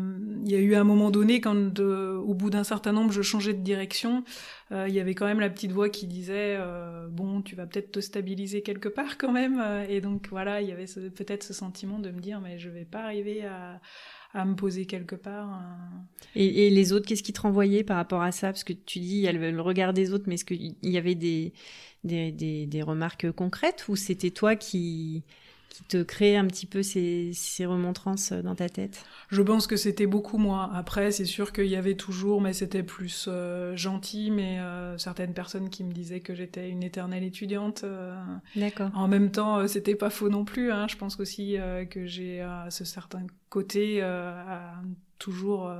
il 0.43 0.51
y 0.51 0.55
a 0.55 0.59
eu 0.59 0.73
un 0.73 0.83
moment 0.83 1.11
donné 1.11 1.39
quand, 1.39 1.79
au 1.79 2.33
bout 2.33 2.49
d'un 2.49 2.63
certain 2.63 2.93
nombre, 2.93 3.11
je 3.11 3.21
changeais 3.21 3.53
de 3.53 3.61
direction, 3.61 4.23
il 4.71 4.89
y 4.89 4.99
avait 4.99 5.13
quand 5.13 5.27
même 5.27 5.39
la 5.39 5.49
petite 5.49 5.71
voix 5.71 5.89
qui 5.89 6.07
disait 6.07 6.57
bon, 7.09 7.41
tu 7.41 7.55
vas 7.55 7.67
peut-être 7.67 7.91
te 7.91 7.99
stabiliser 7.99 8.63
quelque 8.63 8.89
part 8.89 9.17
quand 9.17 9.31
même. 9.31 9.63
Et 9.87 10.01
donc 10.01 10.27
voilà, 10.29 10.61
il 10.61 10.67
y 10.67 10.71
avait 10.71 10.85
peut-être 10.85 11.43
ce 11.43 11.53
sentiment 11.53 11.99
de 11.99 12.09
me 12.09 12.19
dire 12.19 12.41
mais 12.41 12.57
je 12.57 12.69
vais 12.69 12.83
pas 12.83 13.03
arriver 13.03 13.45
à 13.45 14.45
me 14.45 14.55
poser 14.55 14.85
quelque 14.85 15.15
part. 15.15 15.61
Et, 16.35 16.69
les 16.69 16.91
autres, 16.91 17.07
qu'est-ce 17.07 17.23
qui 17.23 17.33
te 17.33 17.41
renvoyait 17.41 17.83
par 17.83 17.97
rapport 17.97 18.21
à 18.21 18.31
ça? 18.31 18.47
Parce 18.47 18.63
que 18.63 18.73
tu 18.73 18.99
dis, 18.99 19.17
il 19.17 19.21
y 19.21 19.27
a 19.27 19.31
le, 19.31 19.61
regard 19.61 19.93
des 19.93 20.11
autres, 20.11 20.25
mais 20.27 20.35
est-ce 20.35 20.45
qu'il 20.45 20.75
y 20.83 20.97
avait 20.97 21.15
des, 21.15 21.53
des, 22.03 22.31
des, 22.31 22.65
des 22.65 22.81
remarques 22.81 23.31
concrètes 23.31 23.85
ou 23.87 23.95
c'était 23.95 24.31
toi 24.31 24.55
qui, 24.55 25.23
qui 25.69 25.83
te 25.83 26.01
crée 26.01 26.37
un 26.37 26.45
petit 26.45 26.65
peu 26.65 26.83
ces, 26.83 27.31
ces 27.33 27.65
remontrances 27.65 28.31
dans 28.31 28.55
ta 28.55 28.69
tête? 28.69 29.03
Je 29.29 29.41
pense 29.41 29.67
que 29.67 29.75
c'était 29.75 30.07
beaucoup 30.07 30.37
moi. 30.37 30.69
Après, 30.73 31.11
c'est 31.11 31.25
sûr 31.25 31.51
qu'il 31.51 31.67
y 31.67 31.75
avait 31.75 31.95
toujours, 31.95 32.41
mais 32.41 32.53
c'était 32.53 32.83
plus 32.83 33.25
euh, 33.27 33.75
gentil, 33.75 34.31
mais 34.31 34.59
euh, 34.59 34.97
certaines 34.97 35.33
personnes 35.33 35.69
qui 35.69 35.83
me 35.83 35.91
disaient 35.91 36.21
que 36.21 36.33
j'étais 36.33 36.69
une 36.69 36.83
éternelle 36.83 37.23
étudiante. 37.23 37.83
Euh, 37.83 38.15
D'accord. 38.55 38.89
En 38.95 39.07
même 39.07 39.31
temps, 39.31 39.67
c'était 39.67 39.95
pas 39.95 40.09
faux 40.09 40.29
non 40.29 40.45
plus. 40.45 40.71
Hein. 40.71 40.87
Je 40.89 40.95
pense 40.95 41.19
aussi 41.19 41.57
que 41.89 42.05
j'ai 42.05 42.45
ce 42.69 42.85
certain 42.85 43.27
côté 43.49 44.01
à 44.01 44.75
toujours 45.17 45.71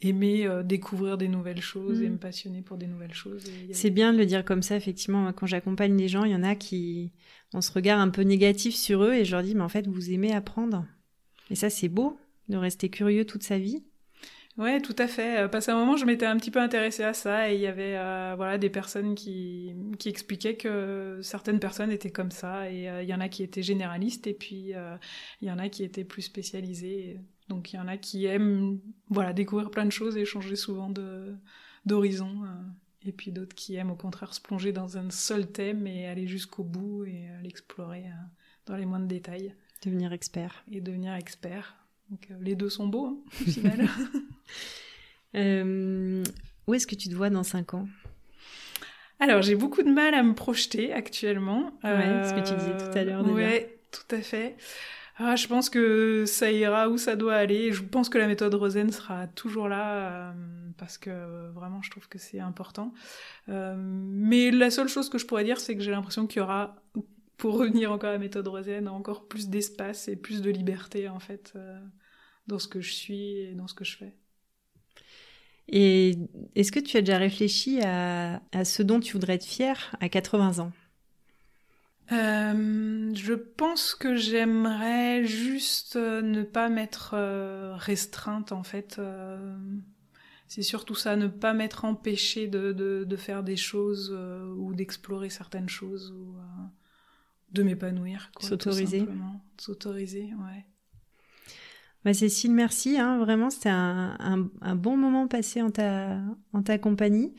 aimer 0.00 0.48
découvrir 0.64 1.18
des 1.18 1.28
nouvelles 1.28 1.60
choses 1.60 2.02
et 2.02 2.08
mm. 2.08 2.12
me 2.12 2.18
passionner 2.18 2.62
pour 2.62 2.76
des 2.76 2.86
nouvelles 2.86 3.14
choses. 3.14 3.44
C'est 3.72 3.90
bien 3.90 4.12
de 4.12 4.18
le 4.18 4.26
dire 4.26 4.44
comme 4.44 4.62
ça, 4.62 4.76
effectivement. 4.76 5.32
Quand 5.32 5.46
j'accompagne 5.46 5.96
les 5.96 6.08
gens, 6.08 6.24
il 6.24 6.32
y 6.32 6.34
en 6.34 6.42
a 6.42 6.54
qui 6.54 7.12
on 7.52 7.60
se 7.60 7.72
regarde 7.72 8.00
un 8.00 8.10
peu 8.10 8.22
négatif 8.22 8.74
sur 8.74 9.02
eux 9.02 9.14
et 9.14 9.24
je 9.24 9.32
leur 9.32 9.42
dis, 9.42 9.54
mais 9.54 9.62
en 9.62 9.68
fait, 9.68 9.86
vous 9.86 10.10
aimez 10.10 10.32
apprendre. 10.32 10.86
Et 11.50 11.54
ça, 11.54 11.70
c'est 11.70 11.88
beau 11.88 12.18
de 12.48 12.56
rester 12.56 12.88
curieux 12.88 13.24
toute 13.24 13.42
sa 13.42 13.58
vie. 13.58 13.82
Ouais, 14.56 14.80
tout 14.80 14.96
à 14.98 15.06
fait. 15.06 15.40
Euh, 15.40 15.48
Passé 15.48 15.70
un 15.70 15.76
moment, 15.76 15.96
je 15.96 16.04
m'étais 16.04 16.26
un 16.26 16.36
petit 16.36 16.50
peu 16.50 16.60
intéressée 16.60 17.04
à 17.04 17.14
ça 17.14 17.50
et 17.50 17.54
il 17.54 17.60
y 17.60 17.66
avait 17.66 17.96
euh, 17.96 18.34
voilà 18.36 18.58
des 18.58 18.68
personnes 18.68 19.14
qui, 19.14 19.72
qui 19.98 20.08
expliquaient 20.08 20.56
que 20.56 21.18
certaines 21.22 21.60
personnes 21.60 21.90
étaient 21.90 22.10
comme 22.10 22.30
ça 22.30 22.70
et 22.70 22.88
euh, 22.88 23.02
il 23.02 23.08
y 23.08 23.14
en 23.14 23.20
a 23.20 23.28
qui 23.28 23.42
étaient 23.42 23.62
généralistes 23.62 24.26
et 24.26 24.34
puis 24.34 24.74
il 25.40 25.48
y 25.48 25.50
en 25.50 25.58
a 25.58 25.68
qui 25.68 25.84
étaient 25.84 26.04
plus 26.04 26.22
spécialisés. 26.22 27.18
Donc 27.50 27.72
il 27.72 27.76
y 27.76 27.78
en 27.78 27.88
a 27.88 27.98
qui 27.98 28.24
aiment 28.24 28.78
voilà 29.10 29.34
découvrir 29.34 29.70
plein 29.70 29.84
de 29.84 29.92
choses 29.92 30.16
et 30.16 30.24
changer 30.24 30.56
souvent 30.56 30.90
d'horizon 31.84 32.46
et 33.06 33.12
puis 33.12 33.32
d'autres 33.32 33.54
qui 33.54 33.76
aiment 33.76 33.90
au 33.90 33.96
contraire 33.96 34.34
se 34.34 34.40
plonger 34.40 34.72
dans 34.72 34.98
un 34.98 35.10
seul 35.10 35.50
thème 35.50 35.86
et 35.86 36.06
aller 36.06 36.26
jusqu'au 36.26 36.64
bout 36.64 37.04
et 37.04 37.28
l'explorer 37.42 38.04
euh, 38.04 38.26
dans 38.66 38.76
les 38.76 38.84
moindres 38.84 39.06
détails. 39.06 39.54
Devenir 39.82 40.12
expert. 40.12 40.64
Et 40.70 40.80
devenir 40.80 41.14
expert. 41.14 41.76
Donc 42.10 42.28
euh, 42.30 42.34
les 42.40 42.54
deux 42.54 42.68
sont 42.68 42.88
beaux, 42.88 43.06
hein, 43.06 43.18
au 43.40 43.44
final. 43.50 43.88
Euh, 45.36 46.24
où 46.66 46.74
est-ce 46.74 46.86
que 46.86 46.96
tu 46.96 47.08
te 47.08 47.14
vois 47.14 47.30
dans 47.30 47.44
5 47.44 47.74
ans? 47.74 47.88
Alors, 49.20 49.42
j'ai 49.42 49.54
beaucoup 49.54 49.82
de 49.82 49.90
mal 49.90 50.12
à 50.14 50.22
me 50.22 50.34
projeter 50.34 50.92
actuellement. 50.92 51.78
Ouais, 51.84 52.24
ce 52.24 52.34
que 52.34 52.48
tu 52.48 52.54
disais 52.54 52.76
tout 52.76 52.98
à 52.98 53.04
l'heure. 53.04 53.24
Ouais, 53.30 53.78
tout 53.92 54.14
à 54.14 54.22
fait. 54.22 54.56
Ah, 55.22 55.36
je 55.36 55.46
pense 55.48 55.68
que 55.68 56.24
ça 56.24 56.50
ira 56.50 56.88
où 56.88 56.96
ça 56.96 57.14
doit 57.14 57.34
aller. 57.34 57.72
Je 57.72 57.82
pense 57.82 58.08
que 58.08 58.16
la 58.16 58.26
méthode 58.26 58.54
Rosen 58.54 58.90
sera 58.90 59.26
toujours 59.26 59.68
là 59.68 60.30
euh, 60.30 60.32
parce 60.78 60.96
que 60.96 61.10
euh, 61.10 61.50
vraiment 61.50 61.82
je 61.82 61.90
trouve 61.90 62.08
que 62.08 62.18
c'est 62.18 62.40
important. 62.40 62.94
Euh, 63.50 63.74
mais 63.76 64.50
la 64.50 64.70
seule 64.70 64.88
chose 64.88 65.10
que 65.10 65.18
je 65.18 65.26
pourrais 65.26 65.44
dire, 65.44 65.60
c'est 65.60 65.76
que 65.76 65.82
j'ai 65.82 65.90
l'impression 65.90 66.26
qu'il 66.26 66.38
y 66.38 66.42
aura, 66.42 66.82
pour 67.36 67.58
revenir 67.58 67.92
encore 67.92 68.08
à 68.08 68.12
la 68.12 68.18
méthode 68.18 68.48
Rosen, 68.48 68.88
encore 68.88 69.28
plus 69.28 69.50
d'espace 69.50 70.08
et 70.08 70.16
plus 70.16 70.40
de 70.40 70.48
liberté 70.48 71.06
en 71.10 71.20
fait 71.20 71.52
dans 72.46 72.58
ce 72.58 72.66
que 72.66 72.80
je 72.80 72.92
suis 72.92 73.40
et 73.40 73.54
dans 73.54 73.66
ce 73.66 73.74
que 73.74 73.84
je 73.84 73.98
fais. 73.98 74.16
Et 75.68 76.16
est-ce 76.54 76.72
que 76.72 76.80
tu 76.80 76.96
as 76.96 77.02
déjà 77.02 77.18
réfléchi 77.18 77.82
à, 77.82 78.40
à 78.52 78.64
ce 78.64 78.82
dont 78.82 79.00
tu 79.00 79.12
voudrais 79.12 79.34
être 79.34 79.44
fier 79.44 79.94
à 80.00 80.08
80 80.08 80.60
ans? 80.60 80.72
Euh, 82.12 83.10
je 83.14 83.34
pense 83.34 83.94
que 83.94 84.16
j'aimerais 84.16 85.24
juste 85.24 85.96
euh, 85.96 86.22
ne 86.22 86.42
pas 86.42 86.68
m'être 86.68 87.12
euh, 87.14 87.74
restreinte 87.76 88.52
en 88.52 88.62
fait. 88.62 89.00
c'est 90.48 90.62
surtout 90.62 90.94
ça, 90.94 91.16
ne 91.16 91.28
pas 91.28 91.52
m'être 91.52 91.84
empêchée 91.84 92.48
de, 92.48 92.72
de, 92.72 93.04
de, 93.04 93.16
faire 93.16 93.42
des 93.42 93.56
choses 93.56 94.16
ou 94.56 94.74
d'explorer 94.74 95.30
certaines 95.30 95.68
choses 95.68 96.12
ou 96.12 96.34
de 97.52 97.62
m'épanouir. 97.62 98.30
S'autoriser. 98.40 99.06
S'autoriser, 99.58 100.22
ouais. 100.22 100.66
Bah 102.04 102.14
Cécile, 102.14 102.52
merci. 102.52 102.98
Hein, 102.98 103.18
vraiment, 103.18 103.50
c'était 103.50 103.68
un, 103.68 104.16
un, 104.18 104.48
un, 104.62 104.74
bon 104.74 104.96
moment 104.96 105.28
passé 105.28 105.60
en 105.60 105.70
ta, 105.70 106.18
en 106.52 106.62
ta 106.62 106.78
compagnie. 106.78 107.34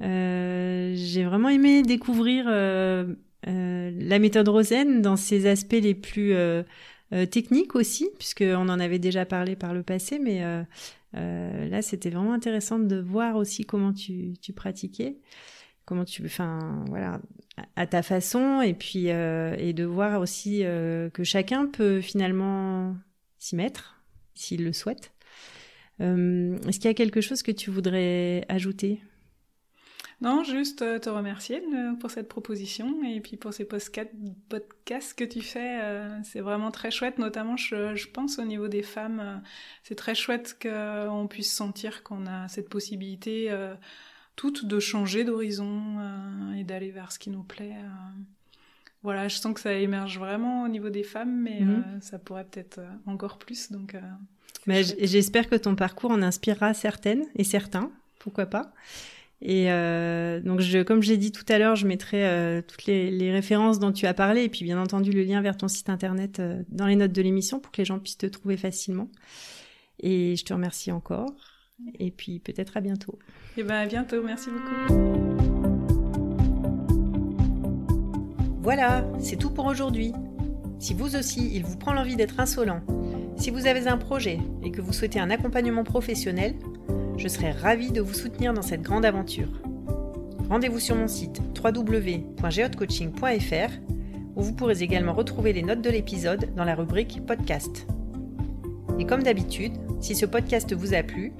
J'ai 0.00 1.24
vraiment 1.24 1.48
aimé 1.48 1.82
découvrir 1.82 2.46
euh, 2.48 3.14
la 3.46 4.18
méthode 4.18 4.48
Rosen 4.48 5.02
dans 5.02 5.16
ses 5.16 5.46
aspects 5.46 5.72
les 5.72 5.94
plus 5.94 6.34
euh, 6.34 6.62
techniques 7.30 7.74
aussi, 7.74 8.08
puisqu'on 8.18 8.68
en 8.68 8.80
avait 8.80 8.98
déjà 8.98 9.24
parlé 9.24 9.56
par 9.56 9.74
le 9.74 9.82
passé, 9.82 10.18
mais 10.18 10.42
là, 11.12 11.82
c'était 11.82 12.10
vraiment 12.10 12.34
intéressant 12.34 12.78
de 12.78 13.00
voir 13.00 13.36
aussi 13.36 13.64
comment 13.64 13.92
tu, 13.92 14.34
tu 14.40 14.52
pratiquais 14.52 15.16
comment 15.86 16.04
tu 16.04 16.24
enfin 16.24 16.84
voilà 16.86 17.20
à 17.74 17.84
ta 17.84 18.02
façon 18.02 18.60
et 18.60 18.74
puis 18.74 19.06
et 19.08 19.72
de 19.72 19.84
voir 19.84 20.20
aussi 20.20 20.60
que 20.60 21.24
chacun 21.24 21.66
peut 21.66 22.00
finalement 22.00 22.94
s'y 23.40 23.56
mettre 23.56 24.00
s'il 24.34 24.64
le 24.64 24.72
souhaite. 24.72 25.12
Est-ce 25.98 26.76
qu'il 26.76 26.84
y 26.84 26.88
a 26.88 26.94
quelque 26.94 27.20
chose 27.20 27.42
que 27.42 27.50
tu 27.50 27.70
voudrais 27.70 28.44
ajouter? 28.48 29.02
Non, 30.22 30.44
juste 30.44 30.82
euh, 30.82 30.98
te 30.98 31.08
remercier 31.08 31.62
euh, 31.72 31.94
pour 31.94 32.10
cette 32.10 32.28
proposition 32.28 33.02
et 33.04 33.20
puis 33.20 33.38
pour 33.38 33.54
ces 33.54 33.64
podcasts 33.64 35.14
que 35.14 35.24
tu 35.24 35.40
fais. 35.40 35.80
Euh, 35.80 36.10
c'est 36.24 36.40
vraiment 36.40 36.70
très 36.70 36.90
chouette, 36.90 37.18
notamment 37.18 37.56
je, 37.56 38.06
pense 38.08 38.38
au 38.38 38.44
niveau 38.44 38.68
des 38.68 38.82
femmes. 38.82 39.42
C'est 39.82 39.94
très 39.94 40.14
chouette 40.14 40.58
qu'on 40.60 41.26
puisse 41.26 41.50
sentir 41.50 42.02
qu'on 42.02 42.26
a 42.26 42.48
cette 42.48 42.68
possibilité 42.68 43.50
toute 44.36 44.66
de 44.66 44.78
changer 44.78 45.24
d'horizon 45.24 45.98
et 46.56 46.64
d'aller 46.64 46.90
vers 46.90 47.12
ce 47.12 47.18
qui 47.18 47.30
nous 47.30 47.42
plaît. 47.42 47.76
Voilà, 49.02 49.28
je 49.28 49.36
sens 49.36 49.54
que 49.54 49.60
ça 49.60 49.72
émerge 49.72 50.18
vraiment 50.18 50.64
au 50.64 50.68
niveau 50.68 50.90
des 50.90 51.02
femmes, 51.02 51.40
mais 51.40 51.60
mhm. 51.60 52.00
ça 52.00 52.18
pourrait 52.18 52.44
peut-être 52.44 52.80
encore 53.06 53.38
plus. 53.38 53.70
Donc, 53.70 53.96
j'espère 54.66 55.48
que 55.48 55.56
ton 55.56 55.76
parcours 55.76 56.10
en 56.10 56.20
inspirera 56.20 56.74
certaines 56.74 57.24
et 57.36 57.44
certains, 57.44 57.90
pourquoi 58.18 58.46
pas. 58.46 58.72
Et 59.42 59.70
euh, 59.70 60.40
donc, 60.40 60.60
je, 60.60 60.82
comme 60.82 61.02
j'ai 61.02 61.16
dit 61.16 61.32
tout 61.32 61.46
à 61.48 61.58
l'heure, 61.58 61.74
je 61.74 61.86
mettrai 61.86 62.26
euh, 62.26 62.60
toutes 62.60 62.84
les, 62.84 63.10
les, 63.10 63.32
références 63.32 63.78
dont 63.78 63.90
tu 63.90 64.06
as 64.06 64.12
parlé 64.12 64.44
et 64.44 64.48
puis 64.50 64.64
bien 64.64 64.80
entendu 64.80 65.12
le 65.12 65.22
lien 65.22 65.40
vers 65.40 65.56
ton 65.56 65.66
site 65.66 65.88
internet 65.88 66.40
euh, 66.40 66.62
dans 66.68 66.86
les 66.86 66.96
notes 66.96 67.12
de 67.12 67.22
l'émission 67.22 67.58
pour 67.58 67.72
que 67.72 67.80
les 67.80 67.86
gens 67.86 67.98
puissent 67.98 68.18
te 68.18 68.26
trouver 68.26 68.58
facilement. 68.58 69.08
Et 69.98 70.36
je 70.36 70.44
te 70.44 70.52
remercie 70.52 70.92
encore. 70.92 71.34
Et 71.98 72.10
puis 72.10 72.38
peut-être 72.40 72.76
à 72.76 72.80
bientôt. 72.80 73.18
Et 73.56 73.60
eh 73.60 73.62
ben 73.62 73.76
à 73.76 73.86
bientôt, 73.86 74.22
merci 74.22 74.50
beaucoup. 74.50 75.40
Voilà, 78.62 79.06
c'est 79.18 79.36
tout 79.36 79.50
pour 79.50 79.64
aujourd'hui. 79.64 80.12
Si 80.78 80.92
vous 80.92 81.16
aussi, 81.16 81.50
il 81.54 81.64
vous 81.64 81.78
prend 81.78 81.94
l'envie 81.94 82.16
d'être 82.16 82.40
insolent, 82.40 82.82
si 83.36 83.50
vous 83.50 83.66
avez 83.66 83.86
un 83.88 83.96
projet 83.96 84.38
et 84.62 84.70
que 84.70 84.82
vous 84.82 84.92
souhaitez 84.92 85.18
un 85.18 85.30
accompagnement 85.30 85.84
professionnel, 85.84 86.54
je 87.20 87.28
serai 87.28 87.50
ravie 87.50 87.92
de 87.92 88.00
vous 88.00 88.14
soutenir 88.14 88.54
dans 88.54 88.62
cette 88.62 88.80
grande 88.80 89.04
aventure. 89.04 89.60
Rendez-vous 90.48 90.80
sur 90.80 90.96
mon 90.96 91.06
site 91.06 91.42
www.geotcoaching.fr 91.62 93.72
où 94.36 94.42
vous 94.42 94.54
pourrez 94.54 94.82
également 94.82 95.12
retrouver 95.12 95.52
les 95.52 95.62
notes 95.62 95.82
de 95.82 95.90
l'épisode 95.90 96.54
dans 96.56 96.64
la 96.64 96.74
rubrique 96.74 97.20
podcast. 97.26 97.86
Et 98.98 99.04
comme 99.04 99.22
d'habitude, 99.22 99.74
si 100.00 100.14
ce 100.14 100.24
podcast 100.24 100.72
vous 100.72 100.94
a 100.94 101.02
plu, 101.02 101.34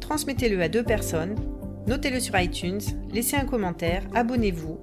transmettez-le 0.00 0.62
à 0.62 0.68
deux 0.68 0.84
personnes, 0.84 1.34
notez-le 1.88 2.20
sur 2.20 2.38
iTunes, 2.38 2.78
laissez 3.12 3.36
un 3.36 3.44
commentaire, 3.44 4.04
abonnez-vous. 4.14 4.78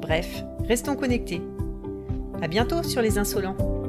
Bref, 0.00 0.44
restons 0.68 0.94
connectés. 0.94 1.42
À 2.40 2.46
bientôt 2.46 2.84
sur 2.84 3.02
les 3.02 3.18
insolents. 3.18 3.79